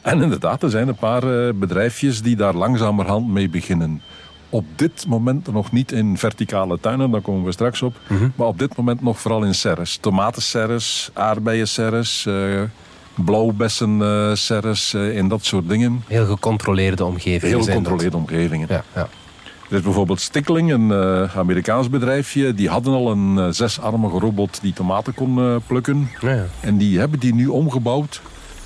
En 0.01 0.21
inderdaad, 0.21 0.63
er 0.63 0.69
zijn 0.69 0.87
een 0.87 0.95
paar 0.95 1.23
eh, 1.23 1.53
bedrijfjes 1.53 2.21
die 2.21 2.35
daar 2.35 2.53
langzamerhand 2.53 3.27
mee 3.27 3.49
beginnen. 3.49 4.01
op 4.49 4.65
dit 4.75 5.05
moment 5.07 5.51
nog 5.51 5.71
niet 5.71 5.91
in 5.91 6.17
verticale 6.17 6.79
tuinen, 6.79 7.11
daar 7.11 7.21
komen 7.21 7.43
we 7.43 7.51
straks 7.51 7.81
op. 7.81 7.95
Maar 8.35 8.47
op 8.47 8.59
dit 8.59 8.77
moment 8.77 9.01
nog 9.01 9.19
vooral 9.19 9.43
in 9.43 9.55
serres. 9.55 9.97
Tomatenserres, 9.97 11.09
aardbeienserres, 11.13 12.25
uh, 12.27 12.61
blauwbessenserres 13.13 14.93
uh, 14.93 15.17
en 15.17 15.27
dat 15.27 15.45
soort 15.45 15.69
dingen. 15.69 16.03
Heel 16.07 16.25
gecontroleerde 16.25 17.05
omgevingen. 17.05 17.55
Heel 17.55 17.65
gecontroleerde 17.65 18.17
omgevingen. 18.17 18.67
Ja, 18.69 18.83
ja. 18.95 19.07
Er 19.69 19.75
is 19.75 19.81
bijvoorbeeld 19.81 20.21
Stickling, 20.21 20.71
een 20.71 20.89
uh, 20.89 21.37
Amerikaans 21.37 21.89
bedrijfje. 21.89 22.53
Die 22.53 22.69
hadden 22.69 22.93
al 22.93 23.11
een 23.11 23.35
uh, 23.35 23.47
zesarmige 23.49 24.19
robot 24.19 24.61
die 24.61 24.73
tomaten 24.73 25.13
kon 25.13 25.37
uh, 25.37 25.55
plukken. 25.67 26.09
Ja, 26.21 26.33
ja. 26.33 26.45
En 26.59 26.77
die 26.77 26.99
hebben 26.99 27.19
die 27.19 27.33
nu 27.33 27.47
omgebouwd 27.47 28.21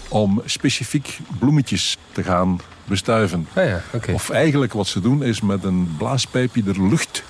om 0.10 0.42
specifiek 0.46 1.20
bloemetjes 1.40 1.98
te 2.12 2.24
gaan 2.24 2.60
bestuiven. 2.86 3.48
Ja, 3.56 3.82
okay. 3.94 4.16
Of 4.16 4.30
eigenlijk 4.30 4.74
wat 4.74 4.88
ze 4.88 5.02
doen 5.02 5.24
is 5.24 5.42
met 5.42 5.64
een 5.64 5.96
blaaspijpje 5.98 6.64
er 6.68 6.88
lucht 6.88 7.24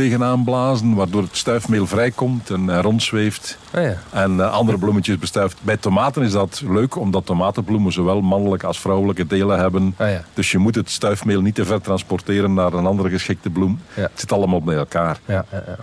tegenaan 0.00 0.44
blazen, 0.44 0.94
waardoor 0.94 1.22
het 1.22 1.36
stuifmeel 1.36 1.86
vrijkomt 1.86 2.50
en 2.50 2.64
uh, 2.64 2.78
rondzweeft. 2.80 3.58
Ah, 3.74 3.82
ja. 3.82 3.96
En 4.10 4.36
uh, 4.36 4.52
andere 4.52 4.78
bloemetjes 4.78 5.18
bestuift. 5.18 5.58
Bij 5.62 5.76
tomaten 5.76 6.22
is 6.22 6.32
dat 6.32 6.62
leuk, 6.68 6.96
omdat 6.96 7.26
tomatenbloemen 7.26 7.92
zowel 7.92 8.20
mannelijke 8.20 8.66
als 8.66 8.80
vrouwelijke 8.80 9.26
delen 9.26 9.58
hebben. 9.58 9.94
Ah, 9.96 10.10
ja. 10.10 10.24
Dus 10.34 10.50
je 10.50 10.58
moet 10.58 10.74
het 10.74 10.90
stuifmeel 10.90 11.40
niet 11.40 11.54
te 11.54 11.64
ver 11.64 11.80
transporteren 11.80 12.54
naar 12.54 12.72
een 12.72 12.86
andere 12.86 13.08
geschikte 13.08 13.50
bloem. 13.50 13.80
Ja. 13.94 14.02
Het 14.02 14.20
zit 14.20 14.32
allemaal 14.32 14.62
bij 14.62 14.76
elkaar. 14.76 15.20
Ja, 15.24 15.44
ja, 15.50 15.62
ja. 15.66 15.76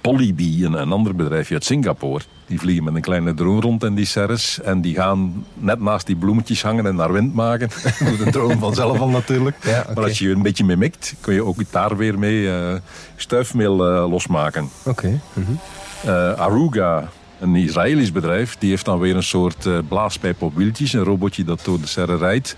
Polybee, 0.00 0.64
een, 0.64 0.72
een 0.72 0.92
ander 0.92 1.14
bedrijfje 1.14 1.54
uit 1.54 1.64
Singapore, 1.64 2.24
die 2.46 2.58
vliegen 2.58 2.84
met 2.84 2.94
een 2.94 3.00
kleine 3.00 3.34
drone 3.34 3.60
rond 3.60 3.84
in 3.84 3.94
die 3.94 4.04
serres. 4.04 4.60
En 4.60 4.80
die 4.80 4.94
gaan 4.94 5.44
net 5.54 5.80
naast 5.80 6.06
die 6.06 6.16
bloemetjes 6.16 6.62
hangen 6.62 6.86
en 6.86 6.94
naar 6.94 7.12
wind 7.12 7.34
maken. 7.34 7.68
Doet 8.06 8.24
de 8.24 8.30
drone 8.30 8.58
vanzelf 8.58 9.00
al 9.00 9.08
natuurlijk. 9.08 9.56
Ja, 9.64 9.80
okay. 9.80 9.94
Maar 9.94 10.04
als 10.04 10.18
je 10.18 10.28
je 10.28 10.34
een 10.34 10.42
beetje 10.42 10.64
mee 10.64 10.76
mikt, 10.76 11.14
kun 11.20 11.34
je 11.34 11.44
ook 11.44 11.58
daar 11.70 11.96
weer 11.96 12.18
mee 12.18 12.42
uh, 12.42 12.74
stuifmeel 13.16 13.92
uh, 13.92 14.10
losmaken. 14.10 14.68
Oké. 14.80 14.90
Okay. 14.90 15.20
Mm 15.32 15.44
-hmm. 15.44 15.58
uh, 16.06 16.32
Aruga, 16.32 17.08
een 17.40 17.56
Israëlisch 17.56 18.12
bedrijf, 18.12 18.56
die 18.58 18.70
heeft 18.70 18.84
dan 18.84 18.98
weer 18.98 19.16
een 19.16 19.22
soort 19.22 19.88
blaaspijp 19.88 20.42
op 20.42 20.56
wieltjes. 20.56 20.92
Een 20.92 21.04
robotje 21.04 21.44
dat 21.44 21.60
door 21.64 21.80
de 21.80 21.86
serre 21.86 22.16
rijdt. 22.16 22.56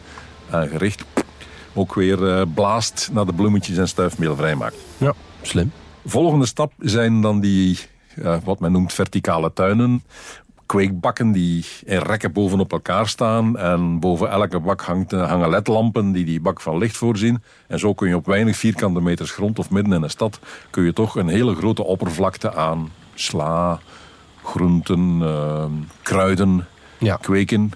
gericht 0.51 1.05
ook 1.75 1.95
weer 1.95 2.49
blaast 2.49 3.11
naar 3.13 3.27
de 3.27 3.33
bloemetjes 3.33 3.77
en 3.77 3.89
stuifmeel 3.89 4.37
vrijmaakt. 4.37 4.77
Ja, 4.99 5.15
slim. 5.43 5.73
Volgende 6.05 6.47
stap 6.47 6.73
zijn 6.79 7.21
dan 7.21 7.41
die, 7.41 7.79
uh, 8.17 8.37
wat 8.45 8.61
men 8.61 8.73
noemt, 8.73 8.93
verticale 8.93 9.53
tuinen. 9.53 10.03
Kweekbakken 10.67 11.33
die 11.33 11.65
in 11.85 11.99
rekken 11.99 12.33
bovenop 12.33 12.73
elkaar 12.73 13.09
staan. 13.09 13.59
En 13.59 14.01
boven 14.01 14.31
elke 14.31 14.61
bak 14.61 14.81
hangt, 14.81 15.11
hangen 15.11 15.51
ledlampen 15.51 16.13
die 16.13 16.25
die 16.25 16.41
bak 16.41 16.61
van 16.61 16.79
licht 16.79 16.97
voorzien. 16.97 17.43
En 17.67 17.79
zo 17.79 17.95
kun 17.95 18.09
je 18.09 18.17
op 18.17 18.27
weinig 18.27 18.57
vierkante 18.57 19.01
meters 19.01 19.31
grond 19.31 19.59
of 19.59 19.71
midden 19.71 19.93
in 19.93 20.03
een 20.03 20.11
stad... 20.11 20.39
kun 20.71 20.85
je 20.85 20.93
toch 20.93 21.17
een 21.17 21.29
hele 21.29 21.55
grote 21.55 21.85
oppervlakte 21.85 22.55
aan 22.55 22.91
sla, 23.15 23.81
groenten, 24.43 25.19
uh, 25.21 25.65
kruiden 26.03 26.67
ja. 26.99 27.17
kweken 27.17 27.73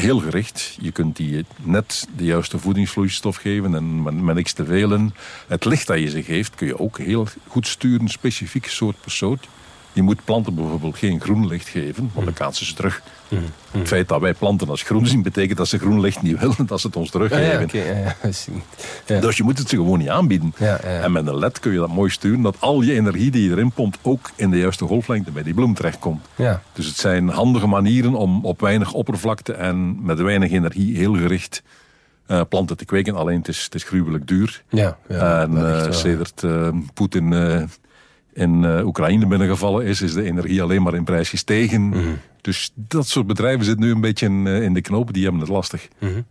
heel 0.00 0.18
gericht. 0.18 0.76
Je 0.80 0.92
kunt 0.92 1.16
die 1.16 1.44
net 1.62 2.08
de 2.16 2.24
juiste 2.24 2.58
voedingsvloeistof 2.58 3.36
geven 3.36 3.74
en 3.74 4.02
met, 4.24 4.34
niks 4.34 4.52
te 4.52 4.64
veel 4.64 4.92
in. 4.92 5.12
Het 5.48 5.64
licht 5.64 5.86
dat 5.86 5.98
je 5.98 6.08
ze 6.08 6.22
geeft 6.22 6.54
kun 6.54 6.66
je 6.66 6.78
ook 6.78 6.98
heel 6.98 7.26
goed 7.46 7.66
sturen, 7.66 8.08
specifiek 8.08 8.66
soort 8.66 9.00
per 9.00 9.10
soort. 9.10 9.48
Je 9.92 10.02
moet 10.02 10.24
planten 10.24 10.54
bijvoorbeeld 10.54 10.98
geen 10.98 11.20
groen 11.20 11.46
licht 11.46 11.68
geven, 11.68 12.10
want 12.14 12.24
dan 12.24 12.34
kaatsen 12.34 12.66
ze 12.66 12.74
terug. 12.74 13.02
Mm. 13.28 13.38
Het 13.70 13.88
feit 13.88 14.08
dat 14.08 14.20
wij 14.20 14.34
planten 14.34 14.68
als 14.68 14.82
groen 14.82 15.06
zien, 15.06 15.22
betekent 15.22 15.58
dat 15.58 15.68
ze 15.68 15.78
groen 15.78 16.00
licht 16.00 16.22
niet 16.22 16.38
willen, 16.40 16.66
dat 16.66 16.80
ze 16.80 16.86
het 16.86 16.96
ons 16.96 17.10
teruggeven. 17.10 17.44
Ja, 17.44 17.52
ja, 17.52 17.62
okay, 17.62 18.02
ja, 18.02 18.16
ja. 19.14 19.20
Dus 19.20 19.36
je 19.36 19.42
moet 19.42 19.58
het 19.58 19.68
ze 19.68 19.76
gewoon 19.76 19.98
niet 19.98 20.08
aanbieden. 20.08 20.54
En 21.02 21.12
met 21.12 21.26
een 21.26 21.38
led 21.38 21.60
kun 21.60 21.72
je 21.72 21.78
dat 21.78 21.88
mooi 21.88 22.10
sturen, 22.10 22.42
dat 22.42 22.56
al 22.58 22.82
je 22.82 22.92
energie 22.92 23.30
die 23.30 23.44
je 23.44 23.50
erin 23.50 23.70
pompt 23.70 23.98
ook 24.02 24.30
in 24.36 24.50
de 24.50 24.58
juiste 24.58 24.84
golflengte 24.84 25.30
bij 25.30 25.42
die 25.42 25.54
bloem 25.54 25.74
terechtkomt. 25.74 26.26
Dus 26.72 26.86
het 26.86 26.96
zijn 26.96 27.28
handige 27.28 27.66
manieren 27.66 28.14
om 28.14 28.44
op 28.44 28.60
weinig 28.60 28.92
oppervlakte 28.92 29.52
en 29.52 30.04
met 30.04 30.20
weinig 30.20 30.50
energie 30.50 30.96
heel 30.96 31.14
gericht 31.14 31.62
uh, 32.28 32.40
planten 32.48 32.76
te 32.76 32.84
kweken. 32.84 33.16
Alleen 33.16 33.38
het 33.38 33.48
is, 33.48 33.64
het 33.64 33.74
is 33.74 33.84
gruwelijk 33.84 34.26
duur. 34.26 34.62
Ja, 34.68 34.98
en 35.08 35.52
uh, 35.52 35.90
sedert 35.90 36.42
uh, 36.42 36.68
Poetin 36.94 37.32
in 38.38 38.62
uh, 38.62 38.86
Oekraïne 38.86 39.26
binnengevallen 39.26 39.84
is, 39.84 40.02
is 40.02 40.12
de 40.12 40.22
energie 40.22 40.62
alleen 40.62 40.82
maar 40.82 40.94
in 40.94 41.04
prijs 41.04 41.28
gestegen. 41.28 41.80
Mm 41.80 41.92
-hmm. 41.92 42.18
Dus 42.40 42.72
dat 42.74 43.06
soort 43.06 43.26
bedrijven 43.26 43.64
zitten 43.64 43.84
nu 43.84 43.92
een 43.92 44.00
beetje 44.00 44.26
in, 44.26 44.46
uh, 44.46 44.62
in 44.62 44.74
de 44.74 44.80
knoop, 44.80 45.12
die 45.12 45.22
hebben 45.22 45.40
het 45.40 45.50
lastig. 45.50 45.88
Mm 45.98 46.08
-hmm. 46.08 46.24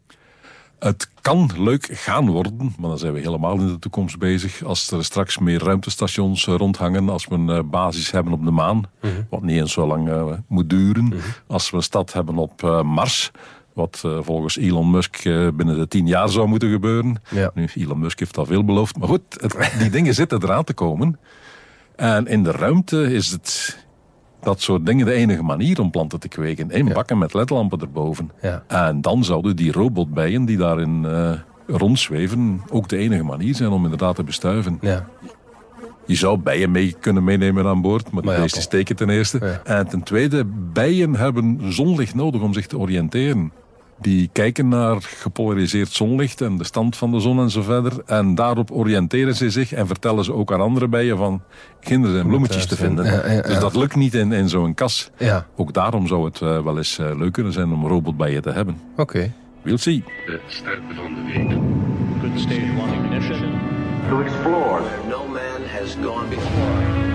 Het 0.80 1.10
kan 1.22 1.50
leuk 1.58 1.90
gaan 1.92 2.30
worden, 2.30 2.74
maar 2.80 2.90
dan 2.90 2.98
zijn 2.98 3.14
we 3.14 3.20
helemaal 3.20 3.60
in 3.60 3.68
de 3.68 3.80
toekomst 3.80 4.20
bezig. 4.20 4.64
Als 4.64 4.92
er 4.92 5.06
straks 5.06 5.38
meer 5.38 5.64
ruimtestations 5.64 6.46
rondhangen, 6.46 7.10
als 7.10 7.28
we 7.28 7.36
een 7.36 7.50
uh, 7.50 7.60
basis 7.66 8.12
hebben 8.12 8.34
op 8.34 8.46
de 8.46 8.52
maan, 8.52 8.78
mm 8.78 8.84
-hmm. 9.00 9.28
wat 9.30 9.42
niet 9.42 9.60
eens 9.60 9.74
zo 9.74 9.88
lang 9.88 10.10
moet 10.48 10.70
duren. 10.70 11.14
Als 11.48 11.70
we 11.70 11.78
een 11.78 11.84
stad 11.84 12.14
hebben 12.14 12.38
op 12.38 12.62
Mars, 12.84 13.32
wat 13.74 14.04
uh, 14.06 14.18
volgens 14.22 14.58
Elon 14.58 14.92
Musk 14.92 15.24
binnen 15.56 15.78
de 15.78 15.88
tien 15.88 16.08
jaar 16.08 16.30
zou 16.30 16.48
moeten 16.48 16.72
gebeuren. 16.72 17.22
Ja. 17.30 17.52
Nu, 17.54 17.68
Elon 17.76 18.00
Musk 18.00 18.20
heeft 18.20 18.38
al 18.38 18.46
veel 18.46 18.64
beloofd. 18.64 18.98
Maar 18.98 19.08
goed, 19.08 19.22
het, 19.30 19.72
die 19.80 19.90
dingen 19.90 20.14
zitten 20.14 20.44
eraan 20.44 20.64
te 20.64 20.74
komen. 20.74 21.20
En 21.98 22.28
in 22.28 22.44
de 22.44 22.52
ruimte 22.52 23.14
is 23.14 23.32
het 23.32 23.78
dat 24.42 24.62
soort 24.62 24.86
dingen 24.86 25.06
de 25.06 25.14
enige 25.14 25.44
manier 25.44 25.82
om 25.82 25.92
planten 25.92 26.20
te 26.20 26.28
kweken. 26.28 26.72
In 26.72 26.86
Ja. 26.88 26.94
bakken 26.94 27.18
met 27.18 27.34
ledlampen 27.34 27.80
erboven. 27.80 28.32
Ja. 28.42 28.64
En 28.68 29.02
dan 29.02 29.24
zouden 29.24 29.56
die 29.56 29.72
robotbijen 29.72 30.46
die 30.46 30.58
daarin 30.58 31.04
uh, 31.04 31.32
rondzweven 31.68 32.62
ook 32.72 32.88
de 32.90 32.98
enige 32.98 33.24
manier 33.24 33.56
zijn 33.56 33.70
om 33.70 33.84
inderdaad 33.84 34.16
te 34.16 34.24
bestuiven. 34.24 34.78
Ja. 34.82 35.06
Je 36.06 36.16
zou 36.16 36.38
bijen 36.38 36.72
mee 36.72 36.96
kunnen 37.00 37.24
meenemen 37.24 37.66
aan 37.66 37.82
boord, 37.82 38.12
maar 38.12 38.22
de 38.22 38.28
Maar 38.28 38.36
ja, 38.36 38.42
beesten 38.42 38.62
steken 38.62 38.96
ten 38.96 39.10
eerste. 39.10 39.38
En 39.64 39.88
ten 39.88 40.04
tweede, 40.04 40.46
bijen 40.74 41.16
hebben 41.16 41.74
zonlicht 41.74 42.16
nodig 42.16 42.42
om 42.42 42.54
zich 42.54 42.68
te 42.68 42.78
oriënteren. 42.78 43.52
Die 44.02 44.30
kijken 44.32 44.68
naar 44.68 44.98
gepolariseerd 45.02 45.92
zonlicht 45.92 46.42
en 46.42 46.58
de 46.58 46.64
stand 46.64 46.96
van 46.98 47.12
de 47.12 47.20
zon 47.20 47.40
en 47.40 47.50
zo 47.50 47.62
verder. 47.62 47.94
En 48.06 48.36
daarop 48.36 48.72
oriënteren 48.72 49.36
ze 49.36 49.50
zich 49.50 49.74
en 49.74 49.88
vertellen 49.88 50.24
ze 50.24 50.34
ook 50.34 50.54
aan 50.54 50.62
andere 50.62 50.88
bijen 50.88 51.18
van 51.18 51.42
kinderen 51.80 52.20
en 52.22 52.28
bloemetjes 52.28 52.66
te 52.66 52.76
thuis 52.76 52.80
vinden. 52.82 53.06
vinden. 53.06 53.30
Ja, 53.32 53.36
ja, 53.36 53.42
Dus 53.42 53.60
dat 53.60 53.76
lukt 53.76 53.96
niet 53.96 54.14
in, 54.14 54.32
in 54.32 54.50
zo'n 54.50 54.74
kas. 54.74 55.10
Ja, 55.18 55.46
Ook 55.56 55.74
daarom 55.74 56.08
zou 56.08 56.26
het 56.26 56.42
eh, 56.42 56.64
wel 56.64 56.78
eens 56.78 56.98
eh, 57.00 57.16
leuk 57.18 57.34
kunnen 57.34 57.54
zijn 57.54 57.72
om 57.72 57.88
robotbijen 57.88 58.42
te 58.42 58.50
hebben. 58.52 58.78
oké. 58.98 59.34
We'll 59.62 59.78
see. 59.78 60.04
De 60.26 60.40
ster 60.48 60.80
van 60.96 61.14
de 61.14 61.22
week. 61.34 61.50
Good 62.22 62.40
stage 62.40 62.72
one 62.82 63.04
ignition. 63.16 63.52
to 64.10 64.22
explore 64.22 64.82
no 65.10 65.28
man 65.28 65.62
has 65.80 65.96
gone 66.04 66.28
before. 66.30 67.06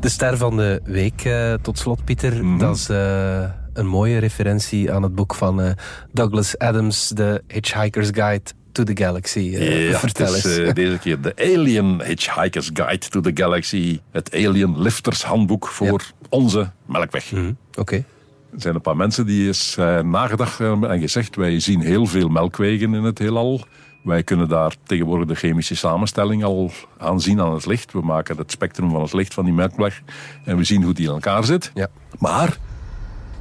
De 0.00 0.08
ster 0.08 0.36
van 0.36 0.56
de 0.56 0.80
week, 0.84 1.24
eh, 1.24 1.54
tot 1.54 1.78
slot, 1.78 2.04
Pieter. 2.04 2.44
Mhm. 2.44 2.58
Dat 2.58 2.76
is 2.76 2.88
eh, 2.88 3.44
een 3.72 3.86
mooie 3.86 4.18
referentie 4.18 4.92
aan 4.92 5.02
het 5.02 5.14
boek 5.14 5.34
van 5.34 5.60
eh, 5.60 5.70
Douglas 6.12 6.58
Adams, 6.58 7.12
The 7.14 7.42
Hitchhiker's 7.46 8.08
Guide 8.12 8.50
to 8.72 8.82
the 8.82 8.96
Galaxy. 8.96 9.38
Ja, 9.40 9.98
vertel 9.98 10.26
het 10.34 10.44
is 10.44 10.56
eens. 10.58 10.74
deze 10.74 10.98
keer 10.98 11.20
de 11.20 11.32
Alien 11.36 12.02
Hitchhiker's 12.02 12.70
Guide 12.72 13.08
to 13.08 13.20
the 13.20 13.30
Galaxy. 13.34 14.00
Het 14.10 14.34
Alien 14.34 14.82
Lifters 14.82 15.24
Handboek 15.24 15.66
voor 15.66 16.02
onze 16.28 16.70
Melkweg. 16.86 17.32
Mhm, 17.32 17.52
Oké. 17.78 18.04
Er 18.52 18.60
zijn 18.60 18.74
een 18.74 18.80
paar 18.80 18.96
mensen 18.96 19.26
die 19.26 19.52
eh, 19.76 20.00
nagedacht 20.00 20.58
hebben 20.58 20.90
en 20.90 21.00
gezegd... 21.00 21.36
wij 21.36 21.60
zien 21.60 21.80
heel 21.80 22.06
veel 22.06 22.28
melkwegen 22.28 22.94
in 22.94 23.02
het 23.02 23.18
heelal. 23.18 23.60
Wij 24.02 24.22
kunnen 24.22 24.48
daar 24.48 24.74
tegenwoordig 24.82 25.28
de 25.28 25.34
chemische 25.34 25.76
samenstelling 25.76 26.44
al 26.44 26.70
aanzien 26.98 27.40
aan 27.40 27.54
het 27.54 27.66
licht. 27.66 27.92
We 27.92 28.00
maken 28.00 28.36
het 28.36 28.50
spectrum 28.50 28.90
van 28.90 29.02
het 29.02 29.12
licht 29.12 29.34
van 29.34 29.44
die 29.44 29.54
melkweg. 29.54 30.02
En 30.44 30.56
we 30.56 30.64
zien 30.64 30.82
hoe 30.82 30.92
die 30.94 31.06
in 31.06 31.12
elkaar 31.12 31.44
zit. 31.44 31.70
Ja. 31.74 31.88
Maar, 32.18 32.56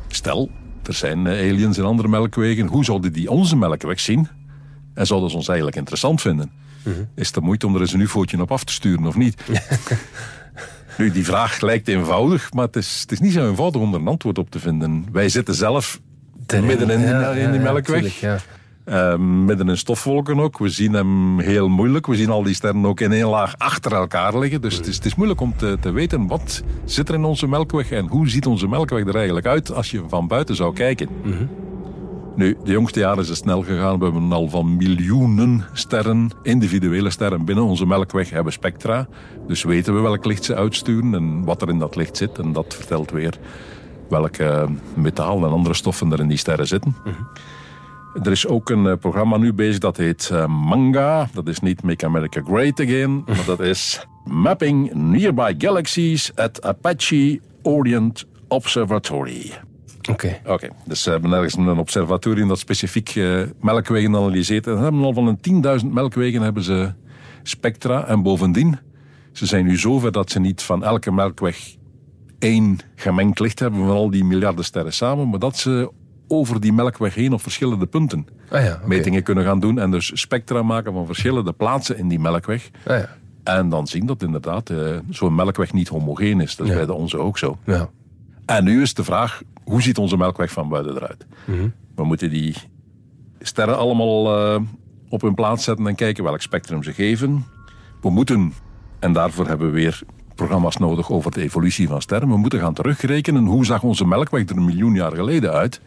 stel, 0.07 0.49
er 0.83 0.93
zijn 0.93 1.27
eh, 1.27 1.33
aliens 1.49 1.77
in 1.77 1.83
andere 1.83 2.07
melkwegen. 2.07 2.67
Hoe 2.67 2.83
zouden 2.85 3.13
die 3.13 3.29
onze 3.29 3.55
melkweg 3.55 3.99
zien? 3.99 4.27
En 4.93 5.05
zouden 5.07 5.29
ze 5.29 5.35
ons 5.35 5.47
eigenlijk 5.47 5.77
interessant 5.77 6.21
vinden? 6.21 6.51
Is 7.15 7.25
het 7.25 7.35
de 7.35 7.41
moeite 7.41 7.67
om 7.67 7.75
er 7.75 7.81
eens 7.81 7.93
een 7.93 7.99
ufootje 7.99 8.41
op 8.41 8.51
af 8.51 8.63
te 8.63 8.73
sturen 8.73 9.05
of 9.05 9.15
niet? 9.15 9.41
nu, 10.97 11.11
die 11.11 11.25
vraag 11.25 11.61
lijkt 11.61 11.87
eenvoudig, 11.87 12.53
maar 12.53 12.65
het 12.65 12.75
is, 12.75 12.99
het 13.01 13.11
is 13.11 13.19
niet 13.19 13.33
zo 13.33 13.49
eenvoudig 13.49 13.81
om 13.81 13.93
er 13.93 13.99
een 13.99 14.07
antwoord 14.07 14.37
op 14.37 14.49
te 14.51 14.59
vinden. 14.59 15.05
Wij 15.11 15.29
zitten 15.29 15.55
zelf 15.55 15.99
midden 16.61 16.89
in, 16.89 16.99
Ja, 16.99 17.31
in 17.31 17.51
die 17.51 17.59
melkweg. 17.59 18.19
ja. 18.19 18.37
Eh, 18.89 19.15
midden 19.17 19.69
in 19.69 19.77
stofwolken 19.77 20.39
ook. 20.39 20.57
We 20.57 20.69
zien 20.69 20.93
hem 20.93 21.39
heel 21.39 21.67
moeilijk. 21.67 22.07
We 22.07 22.15
zien 22.15 22.29
al 22.29 22.43
die 22.43 22.53
sterren 22.53 22.85
ook 22.85 22.99
in 22.99 23.11
één 23.11 23.27
laag 23.27 23.57
achter 23.57 23.93
elkaar 23.93 24.37
liggen. 24.37 24.61
Dus 24.61 24.75
het, 24.75 24.87
is, 24.87 24.95
het 24.95 25.05
is 25.05 25.15
moeilijk 25.15 25.41
om 25.41 25.53
te, 25.57 25.77
te 25.81 25.91
weten 25.91 26.27
wat 26.27 26.63
zit 26.85 27.09
er 27.09 27.15
in 27.15 27.23
onze 27.23 27.47
melkweg 27.47 27.91
en 27.91 28.07
hoe 28.07 28.29
ziet 28.29 28.45
onze 28.45 28.67
melkweg 28.67 29.07
er 29.07 29.15
eigenlijk 29.15 29.45
uit 29.45 29.73
als 29.73 29.91
je 29.91 30.03
van 30.07 30.27
buiten 30.27 30.55
zou 30.55 30.73
kijken. 30.73 31.09
Nu, 32.35 32.57
de 32.63 32.71
jongste 32.71 32.99
jaren 32.99 33.23
is 33.23 33.27
het 33.27 33.37
snel 33.37 33.63
gegaan. 33.63 33.97
We 33.97 34.03
hebben 34.03 34.31
al 34.31 34.49
van 34.49 34.77
miljoenen 34.77 35.65
sterren, 35.73 36.29
individuele 36.43 37.09
sterren 37.09 37.45
binnen 37.45 37.63
onze 37.63 37.85
melkweg 37.85 38.29
hebben 38.29 38.53
spectra. 38.53 39.07
Dus 39.47 39.63
weten 39.63 39.95
we 39.95 39.99
welk 39.99 40.25
licht 40.25 40.43
ze 40.43 40.55
uitsturen 40.55 41.13
en 41.13 41.43
wat 41.43 41.61
er 41.61 41.69
in 41.69 41.79
dat 41.79 41.95
licht 41.95 42.17
zit. 42.17 42.37
En 42.37 42.53
dat 42.53 42.75
vertelt 42.75 43.11
weer 43.11 43.37
welke 44.09 44.67
metaal 44.93 45.45
en 45.45 45.51
andere 45.51 45.75
stoffen 45.75 46.11
er 46.11 46.19
in 46.19 46.27
die 46.27 46.37
sterren 46.37 46.67
zitten. 46.67 46.95
Er 48.23 48.31
is 48.31 48.47
ook 48.47 48.69
een 48.69 48.87
eh, 48.87 48.97
programma 48.97 49.37
nu 49.37 49.53
bezig 49.53 49.79
dat 49.79 49.97
heet 49.97 50.29
eh, 50.29 50.45
MANGA. 50.45 51.29
Dat 51.33 51.47
is 51.47 51.59
niet 51.59 51.83
Make 51.83 52.05
America 52.05 52.41
Great 52.45 52.79
Again, 52.79 53.23
maar 53.27 53.45
dat 53.45 53.59
is 53.59 54.05
Mapping 54.25 54.93
Nearby 54.93 55.55
Galaxies 55.57 56.35
at 56.35 56.63
Apache 56.63 57.39
Orient 57.61 58.25
Observatory. 58.47 59.51
Oké. 60.09 60.39
Oké, 60.45 60.69
dus 60.85 61.03
ze 61.03 61.09
hebben 61.09 61.31
ergens 61.31 61.57
een 61.57 61.77
observatorium 61.77 62.47
dat 62.47 62.59
specifiek 62.59 63.15
eh, 63.15 63.41
melkwegen 63.61 64.15
analyseert. 64.15 64.67
En 64.67 64.77
ze 64.77 64.83
hebben 64.83 65.03
al 65.03 65.13
van 65.13 65.27
een 65.27 65.81
10.000 65.81 65.87
melkwegen 65.87 66.41
hebben 66.41 66.63
ze 66.63 66.93
spectra. 67.43 68.07
En 68.07 68.21
bovendien, 68.21 68.79
ze 69.31 69.45
zijn 69.45 69.65
nu 69.65 69.77
zover 69.77 70.11
dat 70.11 70.31
ze 70.31 70.39
niet 70.39 70.61
van 70.61 70.83
elke 70.83 71.11
melkweg 71.11 71.75
één 72.39 72.79
gemengd 72.95 73.39
licht 73.39 73.59
hebben 73.59 73.79
van 73.79 73.89
al 73.89 74.09
die 74.09 74.23
miljarden 74.23 74.65
sterren 74.65 74.93
samen, 74.93 75.29
maar 75.29 75.39
dat 75.39 75.57
ze 75.57 75.91
over 76.31 76.61
die 76.61 76.73
melkweg 76.73 77.15
heen 77.15 77.33
op 77.33 77.41
verschillende 77.41 77.85
punten 77.85 78.27
Ah 78.49 78.63
ja, 78.63 78.79
metingen 78.85 79.23
kunnen 79.23 79.43
gaan 79.43 79.59
doen 79.59 79.79
en 79.79 79.91
dus 79.91 80.11
spectra 80.21 80.63
maken 80.63 80.93
van 80.93 81.05
verschillende 81.05 81.53
plaatsen 81.53 81.97
in 81.97 82.07
die 82.07 82.19
melkweg. 82.19 82.69
Ah 82.87 82.97
ja. 82.97 83.09
En 83.43 83.69
dan 83.69 83.87
zien 83.87 84.05
dat 84.05 84.23
inderdaad 84.23 84.69
eh, 84.69 84.97
zo'n 85.09 85.35
melkweg 85.35 85.73
niet 85.73 85.87
homogeen 85.87 86.41
is. 86.41 86.55
Dat 86.55 86.65
is 86.65 86.71
Ja. 86.71 86.77
bij 86.77 86.87
de 86.87 86.93
onze 86.93 87.17
ook 87.17 87.37
zo. 87.37 87.57
Ja. 87.65 87.89
En 88.45 88.63
nu 88.63 88.81
is 88.81 88.93
de 88.93 89.03
vraag, 89.03 89.41
hoe 89.63 89.81
ziet 89.81 89.97
onze 89.97 90.17
melkweg 90.17 90.51
van 90.51 90.69
buiten 90.69 90.95
eruit? 90.95 91.25
We 91.95 92.03
moeten 92.03 92.29
die 92.29 92.55
sterren 93.39 93.77
allemaal 93.77 94.37
eh, 94.53 94.61
op 95.09 95.21
hun 95.21 95.33
plaats 95.35 95.63
zetten 95.63 95.87
en 95.87 95.95
kijken 95.95 96.23
welk 96.23 96.41
spectrum 96.41 96.83
ze 96.83 96.93
geven. 96.93 97.45
We 98.01 98.09
moeten, 98.09 98.53
en 98.99 99.13
daarvoor 99.13 99.47
hebben 99.47 99.67
we 99.67 99.73
weer 99.73 100.01
programma's 100.39 100.77
nodig 100.77 101.11
over 101.11 101.31
de 101.31 101.41
evolutie 101.41 101.87
van 101.87 102.01
sterren, 102.01 102.29
we 102.29 102.37
moeten 102.37 102.59
gaan 102.59 102.73
terugrekenen 102.73 103.45
hoe 103.45 103.65
zag 103.65 103.83
onze 103.83 104.05
melkweg 104.05 104.49
er 104.49 104.57
een 104.57 104.65
miljoen 104.65 104.93
jaar 104.93 105.11
geleden 105.15 105.51
uit. 105.51 105.81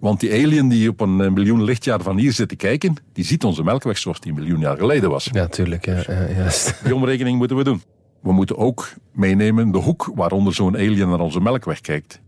Want 0.00 0.20
die 0.20 0.32
alien 0.32 0.68
die 0.68 0.88
op 0.88 1.00
een 1.00 1.20
eh, 1.20 1.30
miljoen 1.30 1.62
lichtjaar 1.64 2.02
van 2.02 2.16
hier 2.18 2.32
zit 2.32 2.48
te 2.48 2.56
kijken, 2.56 2.94
die 3.12 3.24
ziet 3.24 3.44
onze 3.44 3.62
melkweg 3.62 3.98
zoals 3.98 4.20
die 4.20 4.32
een 4.32 4.38
miljoen 4.38 4.60
jaar 4.60 4.76
geleden 4.76 5.10
was. 5.10 5.28
Ja, 5.32 5.46
tuurlijk. 5.46 5.86
Ja, 5.86 6.02
ja, 6.06 6.28
juist. 6.36 6.74
Die 6.84 6.94
omrekening 6.94 7.38
moeten 7.38 7.56
we 7.56 7.64
doen. 7.64 7.82
We 8.22 8.32
moeten 8.32 8.56
ook 8.58 8.88
meenemen 9.12 9.70
de 9.70 9.78
hoek 9.78 10.10
waaronder 10.14 10.54
zo'n 10.54 10.74
alien 10.76 11.08
naar 11.08 11.20
onze 11.20 11.40
melkweg 11.40 11.80
kijkt. 11.80 12.20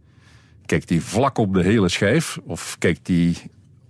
Kijkt 0.67 0.89
die 0.89 1.03
vlak 1.03 1.39
op 1.39 1.55
de 1.55 1.63
hele 1.63 1.89
schijf 1.89 2.39
of 2.47 2.77
kijkt 2.79 3.07
die 3.07 3.37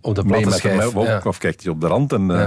Op 0.01 0.15
de 0.15 0.25
platte 0.25 0.51
schijf. 0.51 0.77
melkweg 0.77 1.07
Ja. 1.07 1.21
of 1.25 1.39
kijkt 1.39 1.63
die 1.63 1.71
op 1.71 1.81
de 1.81 1.87
rand? 1.87 2.13
En 2.13 2.31
eh, 2.31 2.47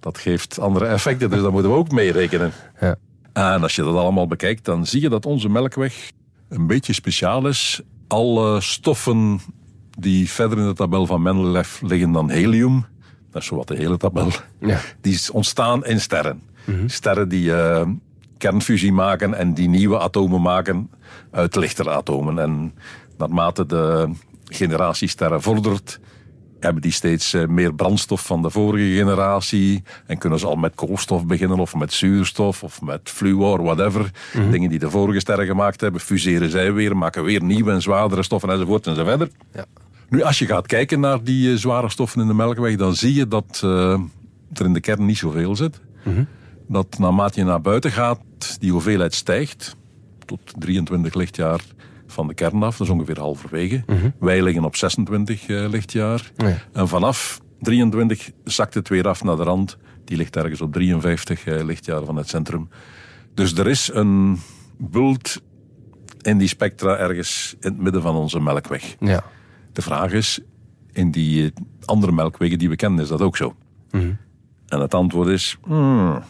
dat 0.00 0.18
geeft 0.18 0.58
andere 0.60 0.86
effecten, 0.86 1.30
dus 1.30 1.40
dat 1.42 1.52
moeten 1.52 1.70
we 1.70 1.76
ook 1.76 1.90
meerekenen. 1.90 2.52
Ja. 2.80 2.96
En 3.34 3.62
als 3.62 3.76
je 3.76 3.82
dat 3.82 3.94
allemaal 3.96 4.26
bekijkt, 4.26 4.64
dan 4.64 4.86
zie 4.86 5.00
je 5.00 5.08
dat 5.08 5.26
onze 5.26 5.48
melkweg 5.48 6.10
een 6.48 6.66
beetje 6.66 6.92
speciaal 6.92 7.46
is. 7.46 7.80
Alle 8.08 8.60
stoffen 8.60 9.40
die 9.98 10.30
verder 10.30 10.58
in 10.58 10.66
de 10.66 10.72
tabel 10.74 11.06
van 11.06 11.22
Mendeleev 11.22 11.80
liggen 11.80 12.12
dan 12.12 12.30
helium, 12.30 12.86
dat 13.30 13.42
is 13.42 13.48
zowat 13.48 13.68
de 13.68 13.76
hele 13.76 13.96
tabel, 13.96 14.28
Ja. 14.60 14.80
die 15.00 15.20
ontstaan 15.32 15.84
in 15.84 16.00
sterren. 16.00 16.42
Sterren 16.86 17.28
die 17.28 17.54
eh, 17.54 17.86
kernfusie 18.38 18.92
maken 18.92 19.34
en 19.34 19.54
die 19.54 19.68
nieuwe 19.68 19.98
atomen 19.98 20.40
maken 20.42 20.90
uit 21.30 21.56
lichtere 21.56 21.90
atomen. 21.90 22.38
En 22.38 22.74
naarmate 23.18 23.66
de 23.66 24.10
generatie 24.44 25.08
sterren 25.08 25.42
vordert, 25.42 26.00
hebben 26.64 26.82
die 26.82 26.92
steeds 26.92 27.34
eh, 27.34 27.46
meer 27.46 27.74
brandstof 27.74 28.26
van 28.26 28.42
de 28.42 28.50
vorige 28.50 28.96
generatie. 28.96 29.82
En 30.06 30.18
kunnen 30.18 30.38
ze 30.38 30.46
al 30.46 30.56
met 30.56 30.74
koolstof 30.74 31.26
beginnen, 31.26 31.58
of 31.58 31.74
met 31.74 31.92
zuurstof, 31.92 32.62
of 32.62 32.82
met 32.82 33.00
fluor, 33.04 33.62
whatever. 33.62 34.10
Dingen 34.50 34.70
die 34.70 34.78
de 34.78 34.90
vorige 34.90 35.20
sterren 35.20 35.46
gemaakt 35.46 35.80
hebben, 35.80 36.00
fuseren 36.00 36.50
zij 36.50 36.72
weer, 36.72 36.96
maken 36.96 37.24
weer 37.24 37.42
nieuwe 37.42 37.70
en 37.70 37.82
zwaardere 37.82 38.22
stoffen 38.22 38.50
enzovoort 38.50 38.86
enzoverder. 38.86 39.28
Ja. 39.52 39.64
Nu, 40.08 40.22
als 40.22 40.38
je 40.38 40.46
gaat 40.46 40.66
kijken 40.66 41.00
naar 41.00 41.22
die 41.22 41.52
eh, 41.52 41.56
zware 41.56 41.90
stoffen 41.90 42.20
in 42.20 42.26
de 42.26 42.34
melkweg, 42.34 42.76
dan 42.76 42.94
zie 42.94 43.14
je 43.14 43.28
dat 43.28 43.60
eh, 43.64 44.00
er 44.52 44.64
in 44.64 44.72
de 44.72 44.80
kern 44.80 45.04
niet 45.04 45.18
zoveel 45.18 45.56
zit. 45.56 45.80
Dat 46.68 46.98
naarmate 46.98 47.40
je 47.40 47.46
naar 47.46 47.60
buiten 47.60 47.90
gaat, 47.90 48.20
die 48.60 48.72
hoeveelheid 48.72 49.14
stijgt 49.14 49.76
tot 50.24 50.40
23 50.58 51.14
lichtjaar 51.14 51.60
van 52.14 52.26
de 52.26 52.34
kern 52.34 52.62
af. 52.62 52.76
Dat 52.76 52.86
is 52.86 52.92
ongeveer 52.92 53.18
halverwege. 53.18 53.84
Wij 54.18 54.42
liggen 54.42 54.64
op 54.64 54.76
26 54.76 55.46
eh, 55.46 55.68
lichtjaar. 55.68 56.32
Ja. 56.36 56.58
En 56.72 56.88
vanaf 56.88 57.40
23 57.60 58.30
zakt 58.44 58.74
het 58.74 58.88
weer 58.88 59.08
af 59.08 59.24
naar 59.24 59.36
de 59.36 59.42
rand. 59.42 59.76
Die 60.04 60.16
ligt 60.16 60.36
ergens 60.36 60.60
op 60.60 60.72
53 60.72 61.44
eh, 61.44 61.64
lichtjaar 61.64 62.04
van 62.04 62.16
het 62.16 62.28
centrum. 62.28 62.68
Dus 63.34 63.54
er 63.54 63.66
is 63.66 63.90
een 63.92 64.38
bult 64.78 65.42
in 66.22 66.38
die 66.38 66.48
spectra 66.48 66.96
ergens 66.96 67.54
in 67.60 67.70
het 67.72 67.80
midden 67.80 68.02
van 68.02 68.14
onze 68.14 68.40
melkweg. 68.40 68.96
Ja. 69.00 69.24
De 69.72 69.82
vraag 69.82 70.12
is, 70.12 70.40
in 70.92 71.10
die 71.10 71.44
eh, 71.44 71.50
andere 71.84 72.12
melkwegen 72.12 72.58
die 72.58 72.68
we 72.68 72.76
kennen, 72.76 73.00
is 73.00 73.08
dat 73.08 73.22
ook 73.22 73.36
zo? 73.36 73.54
En 74.68 74.80
het 74.80 74.94
antwoord 74.94 75.28
is, 75.28 75.58
hmm, 75.62 76.22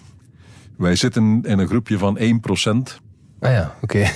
wij 0.77 0.97
zitten 0.97 1.41
in 1.43 1.59
een 1.59 1.69
groepje 1.69 1.99
van 1.99 2.19
1%, 2.19 3.01
Ah 3.45 3.51
ja, 3.53 3.75
oké. 3.81 4.07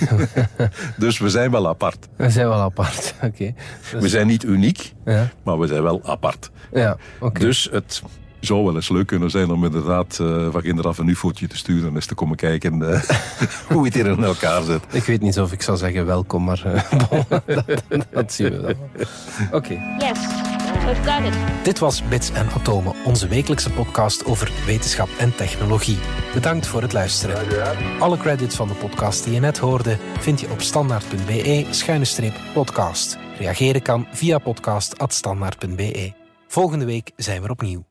dus 0.96 1.18
we 1.18 1.28
zijn 1.30 1.50
wel 1.50 1.68
apart. 1.68 2.08
We 2.16 2.30
zijn 2.30 2.48
wel 2.48 2.60
apart. 2.60 3.14
Oké. 3.22 3.54
Dus- 3.92 4.00
We 4.02 4.08
zijn 4.08 4.26
niet 4.26 4.44
uniek, 4.44 4.92
Ja, 5.04 5.28
maar 5.42 5.58
we 5.58 5.66
zijn 5.66 5.82
wel 5.82 6.00
apart. 6.04 6.50
ja 6.72 6.96
oké. 7.20 7.40
Dus 7.40 7.68
het 7.72 8.02
zou 8.40 8.64
wel 8.64 8.74
eens 8.74 8.88
leuk 8.88 9.06
kunnen 9.06 9.30
zijn 9.30 9.50
om 9.50 9.64
inderdaad 9.64 10.18
eh, 10.20 10.48
van 10.50 10.62
kinderaf 10.62 10.98
een 10.98 11.08
ufootje 11.08 11.46
te 11.46 11.56
sturen 11.56 11.88
en 11.88 11.94
eens 11.94 12.06
te 12.06 12.14
komen 12.14 12.36
kijken 12.36 12.92
eh, 12.92 13.00
hoe 13.72 13.84
het 13.84 13.94
hier 13.94 14.06
in 14.06 14.24
elkaar 14.24 14.62
zit. 14.62 14.80
Ik 14.90 15.04
weet 15.04 15.20
niet 15.20 15.40
of 15.40 15.52
ik 15.52 15.62
zou 15.62 15.76
zeggen 15.78 16.06
welkom, 16.06 16.44
maar 16.44 16.62
eh, 16.64 17.18
dat, 17.88 18.06
dat 18.10 18.32
zien 18.32 18.50
we 18.50 18.60
dan. 18.60 19.06
Oké. 19.52 19.78
Yes. 19.98 20.18
Dit 21.62 21.78
was 21.78 22.08
Bits 22.08 22.32
en 22.32 22.50
Atomen, 22.50 22.94
onze 23.04 23.28
wekelijkse 23.28 23.70
podcast 23.70 24.24
over 24.24 24.52
wetenschap 24.66 25.08
en 25.18 25.36
technologie. 25.36 25.98
Bedankt 26.34 26.66
voor 26.66 26.82
het 26.82 26.92
luisteren. 26.92 27.36
Alle 28.00 28.16
credits 28.16 28.56
van 28.56 28.68
de 28.68 28.74
podcast 28.74 29.24
die 29.24 29.34
je 29.34 29.40
net 29.40 29.58
hoorde 29.58 29.96
vind 30.18 30.40
je 30.40 30.50
op 30.50 30.60
standaard.be-podcast. 30.60 33.18
Reageren 33.38 33.82
kan 33.82 34.06
via 34.10 34.38
podcast.standaard.be. 34.38 36.12
Volgende 36.46 36.84
week 36.84 37.12
zijn 37.16 37.42
we 37.42 37.48
opnieuw. 37.48 37.86